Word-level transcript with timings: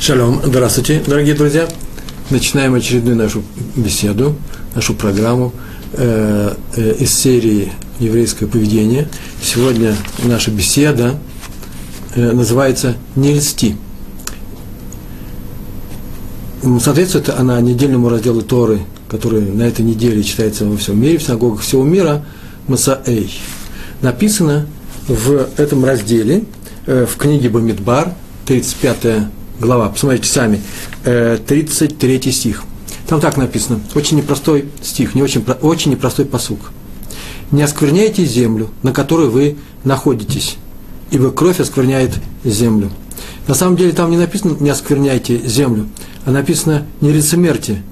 Шалом, 0.00 0.40
здравствуйте, 0.44 1.02
дорогие 1.04 1.34
друзья. 1.34 1.68
Начинаем 2.30 2.74
очередную 2.74 3.16
нашу 3.16 3.42
беседу, 3.74 4.36
нашу 4.76 4.94
программу 4.94 5.52
э, 5.92 6.54
э, 6.76 6.94
из 7.00 7.12
серии 7.12 7.72
«Еврейское 7.98 8.46
поведение». 8.46 9.08
Сегодня 9.42 9.96
наша 10.22 10.52
беседа 10.52 11.18
э, 12.14 12.30
называется 12.30 12.94
«Не 13.16 13.34
льсти». 13.34 13.76
Соответствует 16.80 17.30
она 17.30 17.60
недельному 17.60 18.08
разделу 18.08 18.42
Торы, 18.42 18.82
который 19.08 19.42
на 19.42 19.64
этой 19.64 19.84
неделе 19.84 20.22
читается 20.22 20.64
во 20.64 20.76
всем 20.76 21.00
мире, 21.00 21.18
в 21.18 21.24
синагогах 21.24 21.62
всего 21.62 21.82
мира, 21.82 22.24
Масаэй. 22.68 23.32
Написано 24.00 24.68
в 25.08 25.48
этом 25.56 25.84
разделе, 25.84 26.44
э, 26.86 27.04
в 27.04 27.16
книге 27.16 27.48
Бамидбар, 27.48 28.14
35 28.46 29.28
глава, 29.60 29.88
посмотрите 29.88 30.28
сами, 30.28 30.60
33 31.04 32.22
э, 32.24 32.30
стих. 32.30 32.64
Там 33.06 33.20
так 33.20 33.36
написано, 33.36 33.80
очень 33.94 34.18
непростой 34.18 34.66
стих, 34.82 35.14
не 35.14 35.22
очень, 35.22 35.44
очень 35.62 35.90
непростой 35.92 36.24
посук. 36.24 36.70
«Не 37.50 37.62
оскверняйте 37.62 38.26
землю, 38.26 38.68
на 38.82 38.92
которой 38.92 39.28
вы 39.28 39.56
находитесь, 39.82 40.56
ибо 41.10 41.30
кровь 41.30 41.60
оскверняет 41.60 42.12
землю». 42.44 42.90
На 43.46 43.54
самом 43.54 43.76
деле 43.76 43.92
там 43.92 44.10
не 44.10 44.18
написано 44.18 44.56
«не 44.60 44.68
оскверняйте 44.68 45.38
землю», 45.46 45.88
а 46.26 46.30
написано 46.30 46.86
«не 47.00 47.10
лицемерьте», 47.10 47.82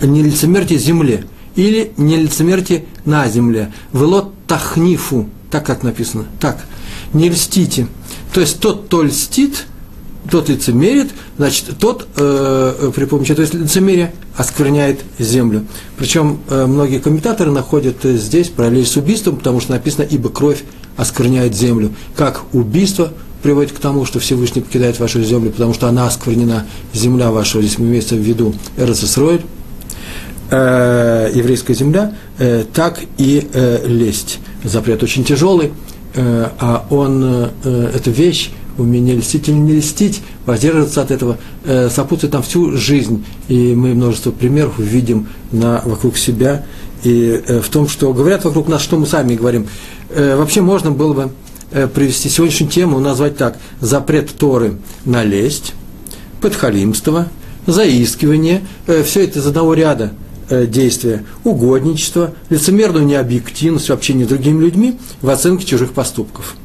«не 0.00 0.22
лицемерьте 0.22 0.78
земле» 0.78 1.26
или 1.54 1.92
«не 1.98 2.16
лицемерьте 2.16 2.86
на 3.04 3.28
земле». 3.28 3.74
«Велот 3.92 4.32
тахнифу», 4.46 5.28
так 5.50 5.66
как 5.66 5.82
написано, 5.82 6.24
так, 6.40 6.64
«не 7.12 7.28
льстите». 7.28 7.88
То 8.32 8.40
есть 8.40 8.60
тот, 8.60 8.86
кто 8.86 9.02
льстит– 9.02 9.66
тот 10.30 10.48
лицемерит, 10.48 11.10
значит, 11.36 11.78
тот 11.78 12.06
э, 12.16 12.90
при 12.94 13.04
помощи 13.04 13.32
этого 13.32 13.46
лицемерия 13.46 14.12
оскверняет 14.36 15.00
землю. 15.18 15.66
Причем 15.96 16.40
э, 16.48 16.66
многие 16.66 16.98
комментаторы 16.98 17.50
находят 17.50 17.96
здесь 18.02 18.48
параллель 18.48 18.86
с 18.86 18.96
убийством, 18.96 19.36
потому 19.36 19.60
что 19.60 19.72
написано 19.72 20.06
«ибо 20.08 20.30
кровь 20.30 20.62
оскверняет 20.96 21.54
землю». 21.54 21.92
Как 22.16 22.42
убийство 22.52 23.12
приводит 23.42 23.72
к 23.72 23.78
тому, 23.78 24.04
что 24.04 24.18
Всевышний 24.18 24.62
покидает 24.62 24.98
вашу 25.00 25.22
землю, 25.22 25.50
потому 25.50 25.74
что 25.74 25.88
она 25.88 26.06
осквернена, 26.06 26.66
земля 26.92 27.30
ваша, 27.30 27.60
здесь 27.60 27.78
имеется 27.78 28.14
в 28.14 28.18
виду 28.18 28.54
Эрцесройль, 28.76 29.42
э, 30.50 31.30
еврейская 31.34 31.74
земля, 31.74 32.14
э, 32.38 32.64
так 32.72 33.00
и 33.18 33.48
э, 33.52 33.86
лесть. 33.86 34.38
Запрет 34.64 35.02
очень 35.02 35.24
тяжелый, 35.24 35.72
э, 36.14 36.48
а 36.58 36.86
он, 36.90 37.50
э, 37.64 37.92
это 37.94 38.10
вещь, 38.10 38.50
умение 38.80 39.16
льстить 39.16 39.48
или 39.48 39.56
не 39.56 39.74
льстить, 39.74 40.22
воздерживаться 40.46 41.02
от 41.02 41.10
этого, 41.10 41.38
э, 41.64 41.88
сопутствует 41.90 42.32
нам 42.32 42.42
всю 42.42 42.72
жизнь. 42.76 43.24
И 43.48 43.74
мы 43.74 43.94
множество 43.94 44.30
примеров 44.30 44.78
видим 44.78 45.28
на, 45.52 45.82
вокруг 45.84 46.16
себя. 46.16 46.64
И 47.02 47.42
э, 47.46 47.60
в 47.60 47.68
том, 47.68 47.88
что 47.88 48.12
говорят 48.12 48.44
вокруг 48.44 48.68
нас, 48.68 48.82
что 48.82 48.96
мы 48.96 49.06
сами 49.06 49.34
говорим. 49.34 49.66
Э, 50.10 50.36
вообще 50.36 50.60
можно 50.60 50.90
было 50.90 51.12
бы 51.12 51.30
э, 51.72 51.86
привести 51.86 52.28
сегодняшнюю 52.28 52.70
тему, 52.70 52.98
назвать 52.98 53.36
так, 53.36 53.58
запрет 53.80 54.30
Торы 54.30 54.78
на 55.04 55.24
лесть, 55.24 55.74
подхалимство, 56.40 57.28
заискивание, 57.66 58.62
э, 58.86 59.02
все 59.02 59.24
это 59.24 59.38
из 59.38 59.46
одного 59.46 59.74
ряда 59.74 60.12
э, 60.48 60.66
действия, 60.66 61.24
угодничество, 61.44 62.34
лицемерную 62.48 63.04
необъективность 63.04 63.88
в 63.88 63.92
общении 63.92 64.24
с 64.24 64.28
другими 64.28 64.62
людьми 64.62 64.98
в 65.22 65.30
оценке 65.30 65.66
чужих 65.66 65.92
поступков– 65.92 66.56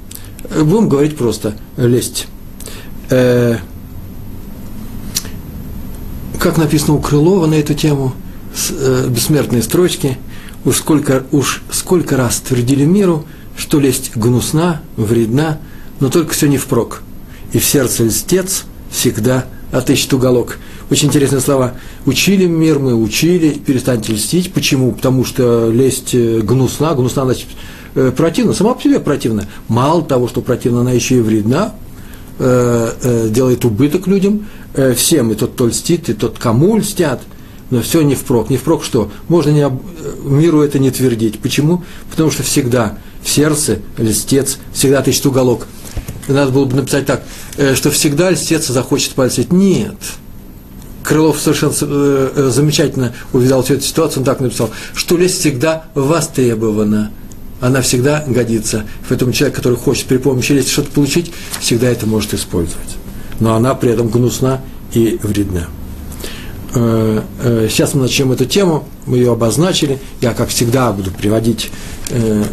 Будем 0.63 0.89
говорить 0.89 1.17
просто 1.17 1.55
лесть. 1.77 2.27
Э, 3.09 3.57
как 6.39 6.57
написано 6.57 6.93
у 6.93 6.99
Крылова 6.99 7.47
на 7.47 7.55
эту 7.55 7.73
тему, 7.73 8.13
с, 8.53 8.71
э, 8.71 9.07
бессмертные 9.09 9.63
строчки, 9.63 10.17
уж 10.63 10.77
сколько, 10.77 11.23
уж 11.31 11.63
сколько 11.71 12.17
раз 12.17 12.39
твердили 12.39 12.85
миру, 12.85 13.25
что 13.57 13.79
лесть 13.79 14.11
гнусна, 14.15 14.81
вредна, 14.97 15.59
но 15.99 16.09
только 16.09 16.33
все 16.33 16.47
не 16.47 16.57
впрок. 16.57 17.01
И 17.53 17.59
в 17.59 17.65
сердце 17.65 18.03
льстец 18.03 18.65
всегда 18.91 19.45
отыщет 19.71 20.13
уголок. 20.13 20.57
Очень 20.89 21.07
интересные 21.07 21.41
слова. 21.41 21.73
Учили 22.05 22.45
мир 22.45 22.79
мы, 22.79 22.93
учили, 22.93 23.49
перестаньте 23.49 24.13
льстить. 24.13 24.53
Почему? 24.53 24.91
Потому 24.91 25.25
что 25.25 25.71
лесть 25.71 26.13
э, 26.13 26.41
гнусна, 26.41 26.93
гнусна, 26.93 27.25
значит, 27.25 27.47
э, 27.95 28.11
противно, 28.15 28.53
сама 28.53 28.73
по 28.73 28.81
себе 28.81 28.99
противна. 28.99 29.47
Мало 29.67 30.03
того, 30.03 30.27
что 30.27 30.41
противно, 30.41 30.81
она 30.81 30.91
еще 30.91 31.17
и 31.17 31.21
вредна, 31.21 31.73
э, 32.39 32.91
э, 33.01 33.29
делает 33.29 33.65
убыток 33.65 34.07
людям, 34.07 34.47
всем, 34.95 35.31
и 35.31 35.35
тот, 35.35 35.53
кто 35.53 35.67
льстит, 35.67 36.09
и 36.09 36.13
тот, 36.13 36.37
кому 36.37 36.77
льстят, 36.77 37.21
но 37.71 37.81
все 37.81 38.01
не 38.01 38.13
впрок. 38.13 38.49
Не 38.49 38.57
впрок 38.57 38.83
что? 38.83 39.09
Можно 39.29 39.51
не 39.51 39.61
об... 39.61 39.81
Миру 40.23 40.61
это 40.61 40.79
не 40.79 40.91
твердить. 40.91 41.39
Почему? 41.39 41.83
Потому 42.11 42.29
что 42.29 42.43
всегда 42.43 42.97
в 43.23 43.29
сердце 43.29 43.79
льстец, 43.97 44.57
всегда 44.73 45.01
тычет 45.01 45.25
уголок. 45.25 45.65
Надо 46.27 46.51
было 46.51 46.65
бы 46.65 46.75
написать 46.75 47.05
так, 47.05 47.23
что 47.75 47.89
всегда 47.89 48.31
льстец 48.31 48.67
захочет 48.67 49.13
пальцать. 49.13 49.53
Нет. 49.53 49.95
Крылов 51.03 51.39
совершенно 51.39 52.51
замечательно 52.51 53.13
увидал 53.31 53.63
всю 53.63 53.75
эту 53.75 53.83
ситуацию, 53.83 54.19
он 54.21 54.25
так 54.25 54.41
написал, 54.41 54.71
что 54.93 55.17
лесть 55.17 55.39
всегда 55.39 55.85
востребована 55.93 57.11
она 57.61 57.81
всегда 57.81 58.23
годится. 58.27 58.85
Поэтому 59.07 59.31
человек, 59.31 59.55
который 59.55 59.77
хочет 59.77 60.05
при 60.07 60.17
помощи 60.17 60.51
лести 60.51 60.71
что-то 60.71 60.91
получить, 60.91 61.31
всегда 61.59 61.87
это 61.87 62.05
может 62.05 62.33
использовать. 62.33 62.97
Но 63.39 63.55
она 63.55 63.75
при 63.75 63.91
этом 63.91 64.09
гнусна 64.09 64.61
и 64.93 65.19
вредна. 65.23 65.67
Э, 66.75 67.21
э, 67.41 67.67
сейчас 67.69 67.93
мы 67.93 68.01
начнем 68.01 68.31
эту 68.31 68.45
тему, 68.45 68.85
мы 69.05 69.17
ее 69.17 69.31
обозначили. 69.31 69.99
Я, 70.21 70.33
как 70.33 70.49
всегда, 70.49 70.91
буду 70.91 71.11
приводить 71.11 71.71
э, 72.09 72.43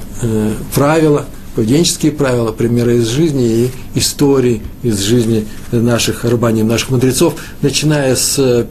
правила, 0.74 1.24
поведенческие 1.56 2.12
правила, 2.12 2.52
примеры 2.52 2.98
из 2.98 3.08
жизни 3.08 3.44
и 3.44 3.70
истории 3.94 4.62
из 4.82 5.00
жизни 5.00 5.46
наших 5.72 6.24
рабаним, 6.24 6.68
наших 6.68 6.90
мудрецов, 6.90 7.34
начиная 7.60 8.16
с 8.16 8.66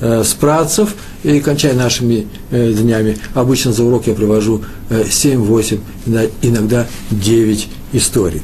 э, 0.00 0.22
с 0.24 0.36
и 1.22 1.40
кончая 1.40 1.74
нашими 1.74 2.26
э, 2.50 2.72
днями. 2.72 3.18
Обычно 3.34 3.72
за 3.72 3.84
урок 3.84 4.06
я 4.06 4.14
провожу 4.14 4.62
э, 4.90 5.04
7-8, 5.04 5.80
иногда 6.42 6.86
9 7.10 7.68
историй. 7.92 8.42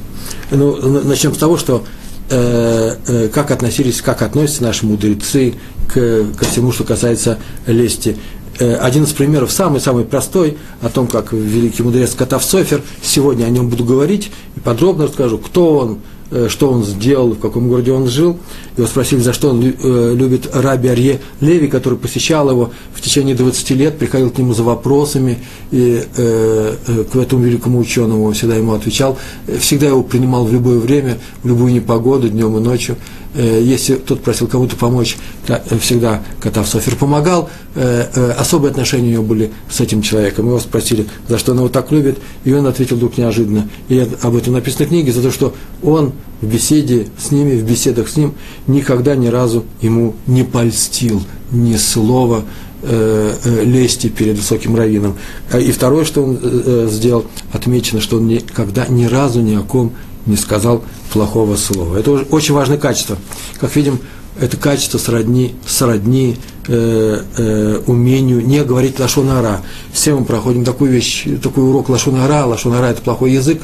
Ну, 0.51 0.77
начнем 1.05 1.35
с 1.35 1.39
того, 1.39 1.57
что 1.57 1.85
э, 2.31 2.97
э, 3.07 3.29
как 3.29 3.51
относились, 3.51 4.01
как 4.01 4.23
относятся 4.23 4.63
наши 4.63 4.87
мудрецы 4.87 5.55
к, 5.89 6.25
ко 6.39 6.45
всему, 6.45 6.73
что 6.73 6.85
касается 6.85 7.39
лести. 7.67 8.17
Э, 8.59 8.77
один 8.77 9.05
из 9.05 9.13
примеров, 9.13 9.51
самый-самый 9.51 10.05
простой, 10.05 10.59
о 10.83 10.89
том, 10.89 11.07
как 11.07 11.33
великий 11.33 11.83
мудрец 11.83 12.15
Катав 12.15 12.45
Софер, 12.45 12.83
сегодня 13.03 13.47
о 13.47 13.51
нем 13.51 13.69
буду 13.69 13.85
говорить 13.85 14.31
и 14.57 14.61
подробно 14.61 15.05
расскажу, 15.07 15.39
кто 15.39 15.77
он, 15.79 15.99
что 16.49 16.71
он 16.71 16.85
сделал, 16.85 17.33
в 17.33 17.39
каком 17.39 17.69
городе 17.69 17.93
он 17.93 18.07
жил. 18.07 18.39
Его 18.77 18.87
спросили, 18.87 19.21
за 19.21 19.33
что 19.33 19.51
он 19.51 19.63
э, 19.63 20.15
любит 20.15 20.49
раби 20.53 20.89
Арье 20.89 21.21
Леви, 21.41 21.69
который 21.69 21.99
посещал 21.99 22.51
его 22.51 22.71
в 22.95 23.01
течение 23.01 23.35
20 23.35 23.71
лет, 23.71 23.99
приходил 23.99 24.31
к 24.31 24.39
нему 24.39 24.55
за 24.55 24.63
вопросами, 24.63 25.39
и 25.71 26.03
э, 26.17 26.75
э, 26.87 27.05
к 27.13 27.17
этому 27.17 27.45
великому 27.45 27.79
ученому 27.79 28.25
он 28.25 28.35
всегда 28.35 28.57
ему 28.57 28.73
отвечал. 28.73 29.19
Всегда 29.59 29.89
его 29.89 30.03
принимал 30.03 30.45
в 30.45 30.53
любое 30.53 30.79
время, 30.79 31.19
в 31.43 31.49
любую 31.49 31.73
непогоду, 31.73 32.29
днем 32.29 32.57
и 32.57 32.61
ночью. 32.61 32.97
Э, 33.35 33.61
если 33.63 33.95
тот 33.95 34.23
просил 34.23 34.49
кому-то 34.49 34.77
помочь, 34.77 35.17
то 35.47 35.63
всегда 35.79 36.23
Катав 36.41 36.69
Софер 36.69 36.97
помогал. 36.97 37.49
Э, 37.75 38.07
э, 38.15 38.31
особые 38.33 38.71
отношения 38.71 39.09
у 39.09 39.13
него 39.13 39.23
были 39.23 39.51
с 39.71 39.81
этим 39.81 40.03
человеком. 40.03 40.47
Его 40.47 40.59
спросили, 40.59 41.07
за 41.29 41.39
что 41.39 41.53
он 41.53 41.59
его 41.59 41.69
так 41.69 41.93
любит, 41.93 42.19
и 42.45 42.53
он 42.53 42.67
ответил 42.67 42.97
вдруг 42.97 43.19
неожиданно. 43.19 43.69
И 43.89 44.09
об 44.23 44.37
этом 44.37 44.55
написано 44.55 44.87
в 44.87 44.89
книге, 44.89 45.13
за 45.13 45.23
то, 45.23 45.31
что 45.31 45.55
он 45.83 46.13
в 46.41 46.47
беседе 46.47 47.07
с 47.19 47.31
ними, 47.31 47.57
в 47.57 47.65
беседах 47.65 48.09
с 48.09 48.17
ним, 48.17 48.35
никогда 48.67 49.15
ни 49.15 49.29
разу 49.29 49.65
ему 49.81 50.15
не 50.27 50.43
польстил 50.43 51.23
ни 51.53 51.77
слова 51.77 52.45
э, 52.83 53.35
э, 53.45 53.65
лести 53.65 54.09
перед 54.09 54.37
высоким 54.37 54.75
раввином. 54.75 55.17
А 55.53 55.59
и 55.59 55.71
второе, 55.71 56.05
что 56.05 56.25
он 56.25 56.39
э, 56.43 56.89
сделал, 56.91 57.27
отмечено, 57.53 58.01
что 58.01 58.17
он 58.17 58.27
никогда 58.27 58.87
ни 58.89 59.05
разу 59.05 59.41
ни 59.41 59.55
о 59.55 59.63
ком 59.63 59.93
не 60.27 60.37
сказал 60.37 60.83
плохого 61.13 61.57
слова. 61.57 61.97
Это 61.97 62.11
очень 62.13 62.55
важное 62.55 62.79
качество. 62.79 63.17
Как 63.61 63.75
видим, 63.77 63.99
это 64.39 64.57
качество 64.57 64.99
сродни, 64.99 65.55
сродни 65.67 66.37
э, 66.69 67.23
э, 67.37 67.81
умению 67.87 68.47
не 68.47 68.65
говорить 68.65 68.99
лашонара. 68.99 69.61
Все 69.93 70.15
мы 70.15 70.25
проходим 70.25 70.65
такую 70.65 70.93
вещь, 70.93 71.27
такой 71.43 71.65
урок 71.65 71.89
лашонара. 71.89 72.47
Лашонара– 72.47 72.87
это 72.87 73.03
плохой 73.03 73.33
язык. 73.33 73.61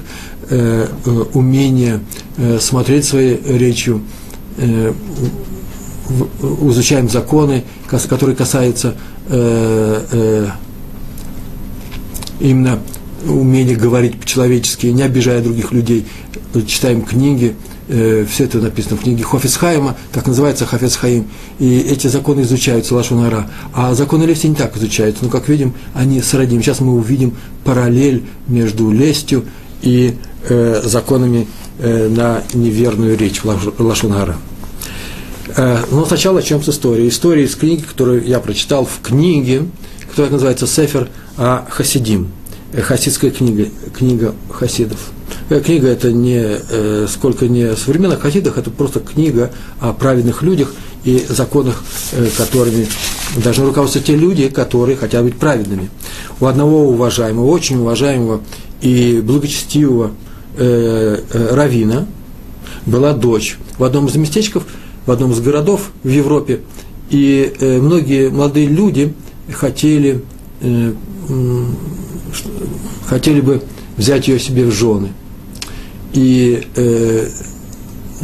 Э, 0.51 0.87
э, 1.05 1.25
умение 1.33 2.01
э, 2.37 2.59
смотреть 2.61 3.05
своей 3.05 3.41
речью, 3.45 4.03
э, 4.59 4.93
в, 6.09 6.71
изучаем 6.71 7.09
законы, 7.09 7.65
которые 7.89 8.37
касаются 8.37 8.95
э, 9.29 10.05
э, 10.13 10.47
именно 12.41 12.79
умение 13.27 13.77
говорить 13.77 14.21
по-человечески, 14.21 14.87
не 14.87 15.03
обижая 15.03 15.43
других 15.43 15.73
людей, 15.73 16.07
читаем 16.63 17.03
книги, 17.03 17.55
э, 17.89 18.25
все 18.29 18.45
это 18.45 18.59
написано 18.59 18.97
в 18.97 19.03
книге 19.03 19.25
Хофисхайма, 19.25 19.97
так 20.13 20.27
называется 20.27 20.67
Хафисхаим, 20.67 21.27
и 21.59 21.79
эти 21.79 22.07
законы 22.07 22.43
изучаются, 22.43 22.95
Лашунара, 22.95 23.51
а 23.75 23.95
законы 23.95 24.25
лести 24.25 24.47
не 24.47 24.55
так 24.55 24.77
изучаются, 24.77 25.25
но, 25.25 25.31
как 25.31 25.49
видим, 25.49 25.75
они 25.95 26.21
сродим. 26.21 26.63
Сейчас 26.63 26.81
мы 26.81 26.95
увидим 26.95 27.37
параллель 27.65 28.25
между 28.49 28.91
лестью 28.91 29.45
и 29.83 30.17
э, 30.49 30.83
законами 30.85 31.47
э, 31.79 32.09
на 32.09 32.43
неверную 32.55 33.17
речь 33.17 33.43
Лашунара. 33.45 34.37
Э, 35.57 35.85
но 35.91 36.05
сначала 36.05 36.43
чем 36.43 36.63
с 36.63 36.69
историей. 36.69 37.09
История 37.09 37.45
из 37.45 37.55
книги, 37.55 37.83
которую 37.83 38.25
я 38.25 38.41
прочитал 38.41 38.85
в 38.85 39.01
книге, 39.03 39.67
которая 40.11 40.33
называется 40.33 40.67
Сефер 40.67 41.09
Хасидим, 41.37 42.29
э, 42.73 42.81
хасидская 42.81 43.31
книга, 43.31 43.69
книга 43.95 44.35
хасидов. 44.51 45.13
Э, 45.49 45.61
книга 45.61 45.89
это 45.89 46.13
не 46.13 47.07
сколько 47.09 47.49
не 47.49 47.63
о 47.63 47.77
современных 47.77 48.21
хасидах, 48.21 48.59
это 48.59 48.71
просто 48.71 49.01
книга 49.01 49.51
о 49.81 49.93
праведных 49.93 50.43
людях 50.43 50.75
и 51.05 51.25
законах, 51.29 51.83
которыми 52.37 52.87
должны 53.37 53.67
руководствоваться 53.67 54.13
те 54.13 54.17
люди, 54.17 54.49
которые 54.49 54.97
хотят 54.97 55.23
быть 55.23 55.37
праведными. 55.37 55.91
У 56.41 56.47
одного 56.47 56.89
уважаемого, 56.89 57.47
очень 57.47 57.79
уважаемого 57.79 58.41
и 58.81 59.21
благочестивого 59.21 60.13
э, 60.57 61.21
э, 61.31 61.55
равина 61.55 62.07
была 62.87 63.13
дочь. 63.13 63.59
В 63.79 63.85
одном 63.85 64.07
из 64.07 64.17
местечков– 64.17 64.65
в 65.07 65.11
одном 65.11 65.31
из 65.31 65.41
городов 65.41 65.93
в 66.03 66.09
Европе, 66.09 66.61
и 67.11 67.53
э, 67.59 67.81
многие 67.81 68.29
молодые 68.29 68.67
люди 68.67 69.15
хотели, 69.51 70.23
э, 70.61 70.93
хотели 73.07 73.41
бы 73.41 73.63
взять 73.97 74.27
ее 74.27 74.41
себе 74.41 74.65
в 74.65 74.73
жены. 74.73 75.13
И 76.17 76.67
э, 76.75 77.29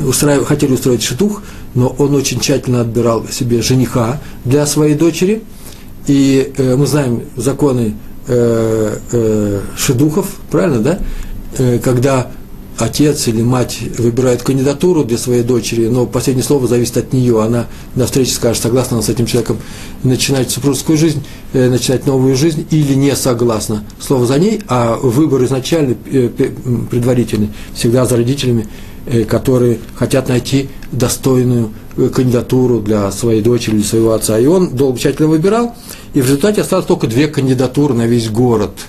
устраив, 0.05 0.47
хотели 0.47 0.73
устроить 0.73 1.03
шитух, 1.03 1.43
но 1.75 1.89
он 1.99 2.15
очень 2.15 2.41
тщательно 2.41 2.81
отбирал 2.81 3.29
себе 3.29 3.62
жениха 3.62 4.21
для 4.44 4.67
своей 4.67 4.94
дочери. 4.94 5.43
И 6.06 6.53
э, 6.56 6.75
мы 6.75 6.87
знаем 6.87 7.23
законы 7.37 7.94
э, 8.27 8.97
э, 9.12 9.61
шедухов, 9.77 10.27
правильно, 10.50 10.81
да? 10.81 10.99
Э, 11.59 11.79
когда 11.79 12.29
отец 12.82 13.29
или 13.29 13.43
мать 13.43 13.79
выбирает 13.99 14.43
кандидатуру 14.43 15.05
для 15.05 15.17
своей 15.17 15.43
дочери, 15.43 15.87
но 15.87 16.06
последнее 16.06 16.44
слово 16.44 16.67
зависит 16.67 16.96
от 16.96 17.12
нее. 17.12 17.43
Она 17.43 17.67
на 17.94 18.06
встрече 18.06 18.32
скажет, 18.32 18.62
согласна 18.62 18.96
она 18.96 19.06
с 19.06 19.08
этим 19.08 19.26
человеком 19.26 19.58
начинать 20.02 20.50
супружескую 20.50 20.99
жизнь, 20.99 21.23
э, 21.52 21.69
начинать 21.69 22.06
новую 22.06 22.37
жизнь 22.37 22.67
или 22.70 22.94
не 22.94 23.14
согласна. 23.14 23.84
Слово 24.00 24.26
за 24.26 24.38
ней, 24.38 24.61
а 24.69 24.96
выбор 24.96 25.44
изначальный, 25.44 25.96
э, 26.06 26.29
предварительный, 26.90 27.50
всегда 27.75 28.05
за 28.05 28.17
родителями, 28.17 28.67
э, 29.06 29.25
которые 29.25 29.79
хотят 29.94 30.29
найти 30.29 30.69
достойную 30.90 31.70
кандидатуру 32.14 32.81
для 32.81 33.11
своей 33.12 33.43
дочери 33.43 33.76
или 33.76 33.82
своего 33.82 34.12
отца. 34.12 34.38
И 34.38 34.46
он 34.46 34.70
долго 34.70 34.99
тщательно 34.99 35.29
выбирал, 35.29 35.75
и 36.14 36.20
в 36.20 36.25
результате 36.25 36.62
осталось 36.62 36.87
только 36.87 37.06
две 37.06 37.29
кандидатуры 37.29 37.94
на 37.94 38.06
весь 38.06 38.29
город– 38.29 38.73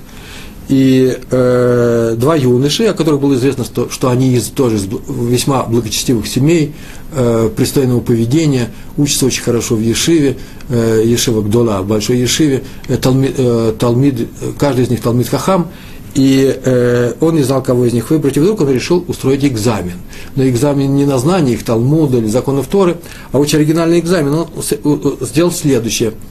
и 0.69 1.17
э, 1.29 2.15
два 2.17 2.35
юноши, 2.35 2.85
о 2.85 2.93
которых 2.93 3.19
было 3.19 3.35
известно, 3.35 3.63
что, 3.63 3.89
что 3.89 4.09
они 4.09 4.33
из 4.33 4.47
тоже 4.47 4.77
из 4.77 4.87
весьма 5.07 5.63
благочестивых 5.63 6.27
семей, 6.27 6.73
э, 7.11 7.49
пристойного 7.55 7.99
поведения, 7.99 8.69
учатся 8.97 9.25
очень 9.25 9.43
хорошо 9.43 9.75
в 9.75 9.81
Ешиве, 9.81 10.37
э, 10.69 11.03
Ешива 11.05 11.41
Гдола, 11.41 11.83
Большой 11.83 12.17
Ешиве, 12.17 12.63
э, 12.87 12.97
талмид, 12.97 13.33
э, 13.37 13.73
талмид, 13.77 14.29
каждый 14.57 14.85
из 14.85 14.89
них 14.89 15.01
Талмид 15.01 15.27
Хахам, 15.27 15.67
и 16.15 16.59
э, 16.63 17.13
он 17.19 17.35
не 17.35 17.43
знал, 17.43 17.61
кого 17.61 17.85
из 17.85 17.93
них 17.93 18.09
выбрать, 18.09 18.37
и 18.37 18.39
вдруг 18.39 18.61
он 18.61 18.69
решил 18.69 19.03
устроить 19.07 19.43
экзамен. 19.43 19.95
Но 20.35 20.47
экзамен 20.47 20.95
не 20.95 21.05
на 21.05 21.17
знание 21.17 21.55
их 21.55 21.63
Талмуда 21.63 22.19
или 22.19 22.27
законов 22.27 22.67
Торы, 22.67 22.97
а 23.31 23.39
очень 23.39 23.57
оригинальный 23.57 23.99
экзамен. 23.99 24.33
Он 24.33 25.17
сделал 25.21 25.51
следующее– 25.51 26.13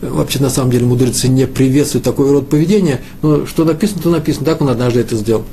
вообще 0.00 0.40
на 0.40 0.50
самом 0.50 0.70
деле 0.70 0.86
мудрецы 0.86 1.28
не 1.28 1.46
приветствуют 1.46 2.04
такой 2.04 2.30
род 2.30 2.48
поведения, 2.48 3.00
но 3.22 3.46
что 3.46 3.64
написано, 3.64 4.02
то 4.02 4.10
написано, 4.10 4.44
так 4.44 4.60
он 4.60 4.68
однажды 4.68 5.00
это 5.00 5.16
сделал. 5.16 5.44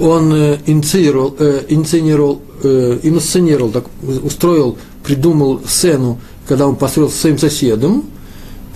Он 0.00 0.32
э, 0.34 0.58
инициировал, 0.66 1.36
э, 1.38 1.62
инициировал, 1.68 2.42
э, 2.62 2.98
инсценировал, 3.02 3.70
так, 3.70 3.84
устроил, 4.22 4.76
придумал 5.04 5.60
сцену, 5.66 6.18
когда 6.48 6.66
он 6.66 6.76
построил 6.76 7.10
со 7.10 7.18
своим 7.18 7.38
соседом, 7.38 8.04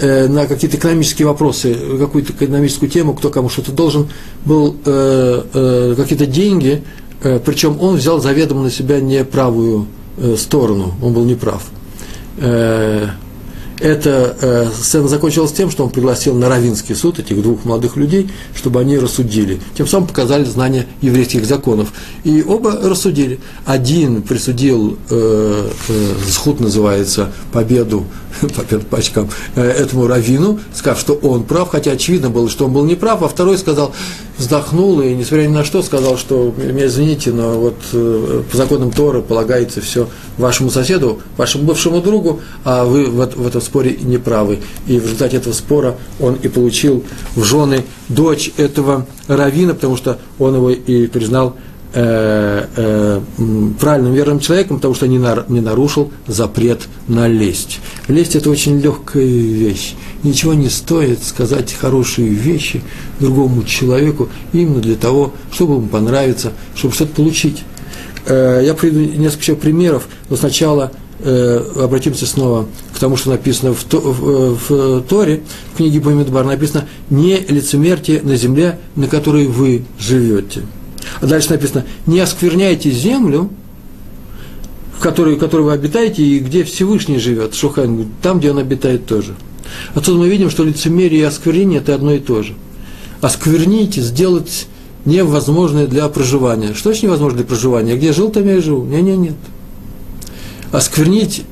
на 0.00 0.46
какие-то 0.46 0.76
экономические 0.76 1.26
вопросы, 1.26 1.76
какую-то 1.98 2.32
экономическую 2.32 2.88
тему, 2.88 3.14
кто 3.14 3.30
кому 3.30 3.48
что-то 3.48 3.72
должен, 3.72 4.08
был 4.44 4.76
э, 4.84 5.42
э, 5.52 5.94
какие-то 5.96 6.26
деньги, 6.26 6.84
э, 7.24 7.40
причем 7.44 7.76
он 7.80 7.96
взял 7.96 8.20
заведомо 8.20 8.62
на 8.62 8.70
себя 8.70 9.00
неправую 9.00 9.86
э, 10.18 10.36
сторону, 10.38 10.94
он 11.02 11.14
был 11.14 11.24
неправ. 11.24 11.64
Э, 12.36 13.08
эта 13.80 14.36
э, 14.40 14.70
сцена 14.74 15.08
закончилась 15.08 15.52
тем, 15.52 15.70
что 15.70 15.84
он 15.84 15.90
пригласил 15.90 16.34
на 16.34 16.48
Равинский 16.48 16.94
суд 16.94 17.18
этих 17.18 17.40
двух 17.42 17.64
молодых 17.64 17.96
людей, 17.96 18.30
чтобы 18.54 18.80
они 18.80 18.98
рассудили. 18.98 19.60
Тем 19.76 19.86
самым 19.86 20.08
показали 20.08 20.44
знание 20.44 20.86
еврейских 21.00 21.44
законов. 21.44 21.92
И 22.24 22.42
оба 22.46 22.72
рассудили. 22.72 23.40
Один 23.66 24.22
присудил, 24.22 24.98
э, 25.10 25.70
э, 25.88 26.52
называется, 26.58 27.32
победу, 27.52 28.04
победу 28.56 28.84
по 28.86 28.98
очкам, 28.98 29.30
э, 29.54 29.62
этому 29.62 30.06
Равину, 30.06 30.60
сказав, 30.74 30.98
что 30.98 31.14
он 31.14 31.44
прав, 31.44 31.70
хотя 31.70 31.92
очевидно 31.92 32.30
было, 32.30 32.48
что 32.48 32.66
он 32.66 32.72
был 32.72 32.84
неправ, 32.84 33.22
а 33.22 33.28
второй 33.28 33.58
сказал, 33.58 33.92
вздохнул 34.38 35.00
и, 35.00 35.14
несмотря 35.14 35.46
ни 35.46 35.52
на 35.52 35.64
что, 35.64 35.82
сказал, 35.82 36.16
что, 36.16 36.54
меня 36.56 36.86
извините, 36.86 37.32
но 37.32 37.58
вот 37.58 37.76
э, 37.92 38.42
по 38.50 38.56
законам 38.56 38.92
Торы 38.92 39.20
полагается 39.20 39.80
все 39.80 40.08
вашему 40.38 40.70
соседу, 40.70 41.20
вашему 41.36 41.64
бывшему 41.64 42.00
другу, 42.00 42.40
а 42.64 42.84
вы 42.84 43.06
в, 43.06 43.16
в 43.36 43.46
этом 43.46 43.60
споре 43.60 43.96
не 44.00 44.16
правы. 44.16 44.60
И 44.86 44.98
в 44.98 45.04
результате 45.04 45.38
этого 45.38 45.52
спора 45.52 45.96
он 46.20 46.34
и 46.34 46.48
получил 46.48 47.04
в 47.34 47.42
жены 47.42 47.84
дочь 48.08 48.50
этого 48.56 49.06
равина, 49.26 49.74
потому 49.74 49.96
что 49.96 50.18
он 50.38 50.54
его 50.54 50.70
и 50.70 51.08
признал 51.08 51.56
э, 51.92 52.66
э, 52.76 53.20
правильным 53.80 54.12
верным 54.12 54.40
человеком, 54.40 54.76
потому 54.76 54.94
что 54.94 55.06
не, 55.06 55.18
на, 55.18 55.44
не 55.48 55.60
нарушил 55.60 56.10
запрет 56.26 56.82
на 57.06 57.28
лесть. 57.28 57.80
Лесть– 58.08 58.36
это 58.36 58.50
очень 58.50 58.80
легкая 58.80 59.24
вещь. 59.24 59.94
Ничего 60.22 60.54
не 60.54 60.68
стоит 60.68 61.22
сказать 61.22 61.72
хорошие 61.72 62.28
вещи 62.28 62.82
другому 63.20 63.62
человеку 63.64 64.28
именно 64.52 64.80
для 64.80 64.96
того, 64.96 65.32
чтобы 65.52 65.74
ему 65.74 65.88
понравиться, 65.88 66.52
чтобы 66.74 66.94
что-то 66.94 67.14
получить. 67.14 67.62
Э, 68.26 68.62
я 68.64 68.74
приведу 68.74 69.00
несколько 69.00 69.54
примеров, 69.54 70.08
но 70.28 70.36
сначала 70.36 70.92
обратимся 71.20 72.26
снова 72.26 72.68
к 72.94 73.00
тому, 73.00 73.16
что 73.16 73.30
написано 73.30 73.74
в, 73.74 73.84
в, 73.92 74.70
в 74.70 75.02
Торе, 75.02 75.42
в 75.74 75.78
книге 75.78 75.98
Бамидбар 75.98 76.44
написано 76.44 76.86
«не 77.10 77.40
лицемерьте 77.40 78.20
на 78.22 78.36
земле, 78.36 78.78
на 78.94 79.08
которой 79.08 79.48
вы 79.48 79.82
живете». 79.98 80.62
А 81.20 81.26
дальше 81.26 81.50
написано 81.50 81.84
«не 82.06 82.20
оскверняйте 82.20 82.90
землю, 82.90 83.50
в 84.96 85.00
которой, 85.00 85.36
в 85.36 85.38
которой 85.38 85.62
вы 85.62 85.72
обитаете, 85.72 86.22
и 86.22 86.38
где 86.38 86.64
Всевышний 86.64 87.18
живет». 87.18 87.54
Шухайн 87.54 88.08
там, 88.22 88.38
где 88.38 88.50
он 88.50 88.58
обитает 88.58 89.06
тоже. 89.06 89.34
Отсюда 89.94 90.18
мы 90.18 90.28
видим, 90.28 90.50
что 90.50 90.64
лицемерие 90.64 91.20
и 91.20 91.24
осквернение– 91.24 91.78
это 91.80 91.94
одно 91.94 92.12
и 92.12 92.18
то 92.18 92.42
же. 92.42 92.54
Осквернить, 93.20 93.96
сделать 93.96 94.66
невозможное 95.04 95.86
для 95.86 96.08
проживания. 96.08 96.74
Что 96.74 96.90
значит 96.90 97.04
невозможно 97.04 97.38
для 97.38 97.46
проживания? 97.46 97.96
Где 97.96 98.12
жил, 98.12 98.30
там 98.30 98.46
я 98.46 98.56
и 98.56 98.60
живу. 98.60 98.84
Не, 98.84 99.02
не, 99.02 99.16
нет. 99.16 99.34
Осквернить 100.70 101.42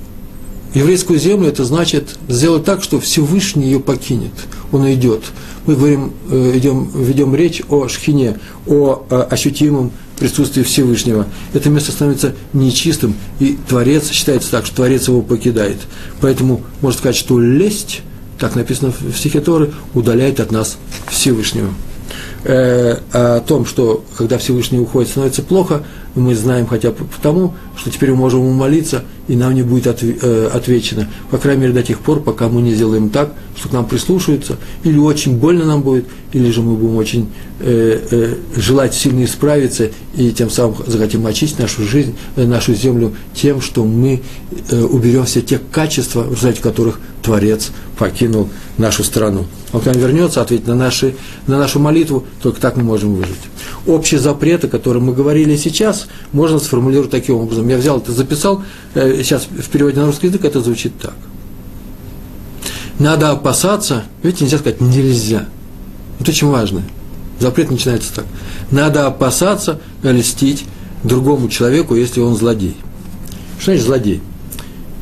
еврейскую 0.74 1.18
землю, 1.18 1.48
это 1.48 1.64
значит 1.64 2.18
сделать 2.28 2.64
так, 2.64 2.82
что 2.82 3.00
Всевышний 3.00 3.64
ее 3.64 3.80
покинет. 3.80 4.32
Он 4.72 4.82
уйдет. 4.82 5.22
Мы 5.66 5.74
говорим, 5.74 6.12
э, 6.30 6.52
идем, 6.54 6.90
ведем 6.94 7.34
речь 7.34 7.62
о 7.68 7.88
шхине, 7.88 8.38
о 8.66 9.04
э, 9.08 9.20
ощутимом 9.30 9.92
присутствии 10.18 10.62
Всевышнего. 10.62 11.26
Это 11.52 11.70
место 11.70 11.92
становится 11.92 12.34
нечистым, 12.52 13.14
и 13.40 13.58
Творец 13.68 14.10
считается 14.10 14.50
так, 14.50 14.66
что 14.66 14.76
Творец 14.76 15.08
его 15.08 15.22
покидает. 15.22 15.78
Поэтому 16.20 16.62
можно 16.80 16.98
сказать, 16.98 17.16
что 17.16 17.40
лесть, 17.40 18.02
так 18.38 18.54
написано 18.54 18.92
в 18.92 19.16
стихе 19.16 19.40
Торы, 19.40 19.72
удаляет 19.94 20.40
от 20.40 20.52
нас 20.52 20.78
Всевышнего. 21.10 21.68
Э, 22.44 22.98
о 23.12 23.40
том, 23.40 23.66
что 23.66 24.04
когда 24.16 24.38
Всевышний 24.38 24.78
уходит, 24.78 25.10
становится 25.10 25.42
плохо, 25.42 25.82
мы 26.16 26.34
знаем 26.34 26.66
хотя 26.66 26.90
бы 26.90 27.04
потому, 27.04 27.54
что 27.76 27.90
теперь 27.90 28.10
мы 28.10 28.16
можем 28.16 28.42
молиться, 28.52 29.04
и 29.28 29.36
нам 29.36 29.54
не 29.54 29.62
будет 29.62 30.02
э, 30.02 30.50
отвечено. 30.52 31.08
По 31.30 31.38
крайней 31.38 31.62
мере, 31.62 31.72
до 31.72 31.82
тех 31.82 32.00
пор, 32.00 32.20
пока 32.20 32.48
мы 32.48 32.62
не 32.62 32.74
сделаем 32.74 33.10
так, 33.10 33.34
что 33.56 33.68
к 33.68 33.72
нам 33.72 33.86
прислушаются, 33.86 34.56
или 34.82 34.98
очень 34.98 35.36
больно 35.36 35.64
нам 35.64 35.82
будет, 35.82 36.06
или 36.32 36.50
же 36.50 36.62
мы 36.62 36.74
будем 36.74 36.96
очень 36.96 37.28
э, 37.60 38.00
э, 38.10 38.34
желать 38.56 38.94
сильно 38.94 39.24
исправиться, 39.24 39.90
и 40.14 40.30
тем 40.30 40.50
самым 40.50 40.76
захотим 40.86 41.26
очистить 41.26 41.58
нашу 41.58 41.82
жизнь, 41.82 42.14
э, 42.36 42.46
нашу 42.46 42.74
землю 42.74 43.14
тем, 43.34 43.60
что 43.60 43.84
мы 43.84 44.22
э, 44.70 44.82
уберем 44.82 45.24
все 45.24 45.42
те 45.42 45.58
качества, 45.58 46.22
в 46.22 46.32
результате 46.32 46.62
которых 46.62 46.98
Творец 47.22 47.72
покинул 47.98 48.48
нашу 48.78 49.04
страну. 49.04 49.46
Он 49.72 49.80
к 49.80 49.86
нам 49.86 49.96
вернется, 49.98 50.40
ответит 50.40 50.66
на, 50.66 50.74
наши, 50.74 51.14
на 51.46 51.58
нашу 51.58 51.80
молитву, 51.80 52.24
только 52.42 52.60
так 52.60 52.76
мы 52.76 52.84
можем 52.84 53.14
выжить. 53.14 53.36
Общие 53.86 54.20
запреты, 54.20 54.66
о 54.66 54.70
которых 54.70 55.02
мы 55.02 55.12
говорили 55.12 55.56
сейчас, 55.56 56.06
можно 56.32 56.58
сформулировать 56.58 57.10
таким 57.10 57.36
образом. 57.36 57.68
Я 57.68 57.78
взял 57.78 57.98
это, 57.98 58.12
записал, 58.12 58.62
э, 58.94 59.22
сейчас 59.22 59.46
в 59.46 59.68
переводе 59.68 60.00
на 60.00 60.06
русский 60.06 60.26
язык 60.28 60.44
это 60.44 60.60
звучит 60.60 60.98
так. 61.00 61.14
Надо 62.98 63.30
опасаться, 63.30 64.04
видите, 64.22 64.44
нельзя 64.44 64.58
сказать 64.58 64.80
нельзя. 64.80 65.46
Это 66.20 66.30
очень 66.30 66.48
важно. 66.48 66.82
Запрет 67.38 67.70
начинается 67.70 68.14
так. 68.14 68.26
Надо 68.70 69.06
опасаться 69.06 69.80
льстить 70.02 70.64
другому 71.04 71.48
человеку, 71.48 71.94
если 71.94 72.20
он 72.20 72.36
злодей. 72.36 72.76
Что 73.58 73.66
значит 73.66 73.84
злодей? 73.84 74.20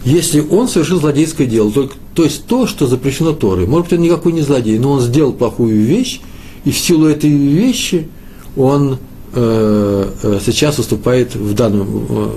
Если 0.05 0.41
он 0.41 0.69
совершил 0.69 1.01
злодейское 1.01 1.47
дело, 1.47 1.71
только 1.71 1.95
то 2.15 2.25
есть 2.25 2.47
то, 2.47 2.67
что 2.67 2.87
запрещено 2.87 3.33
Торой. 3.33 3.67
Может 3.67 3.87
быть, 3.87 3.99
он 3.99 4.05
никакой 4.05 4.33
не 4.33 4.43
злодей, 4.43 4.79
но 4.79 4.93
он 4.93 5.01
сделал 5.01 5.33
плохую 5.33 5.81
вещь, 5.81 6.21
и 6.65 6.71
в 6.71 6.79
силу 6.79 7.07
этой 7.07 7.31
вещи 7.31 8.09
он 8.57 8.99
э, 9.35 10.11
э, 10.23 10.39
сейчас 10.45 10.79
выступает 10.79 11.35
в 11.35 11.55
данном, 11.55 11.89
э, 12.09 12.31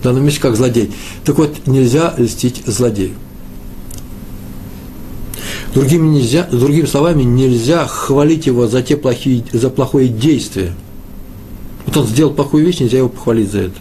в 0.00 0.02
данном 0.02 0.24
месте 0.24 0.40
как 0.40 0.56
злодей. 0.56 0.92
Так 1.24 1.38
вот, 1.38 1.66
нельзя 1.66 2.14
льстить 2.16 2.62
злодею. 2.66 3.14
Другими, 5.74 6.08
нельзя, 6.08 6.48
другими 6.50 6.86
словами, 6.86 7.22
нельзя 7.22 7.86
хвалить 7.86 8.46
его 8.46 8.66
за, 8.66 8.82
те 8.82 8.96
плохие, 8.96 9.44
за 9.52 9.70
плохое 9.70 10.08
действие. 10.08 10.72
Вот 11.86 11.96
он 11.96 12.06
сделал 12.06 12.32
плохую 12.32 12.66
вещь, 12.66 12.80
нельзя 12.80 12.98
его 12.98 13.08
похвалить 13.08 13.50
за 13.50 13.60
это. 13.60 13.76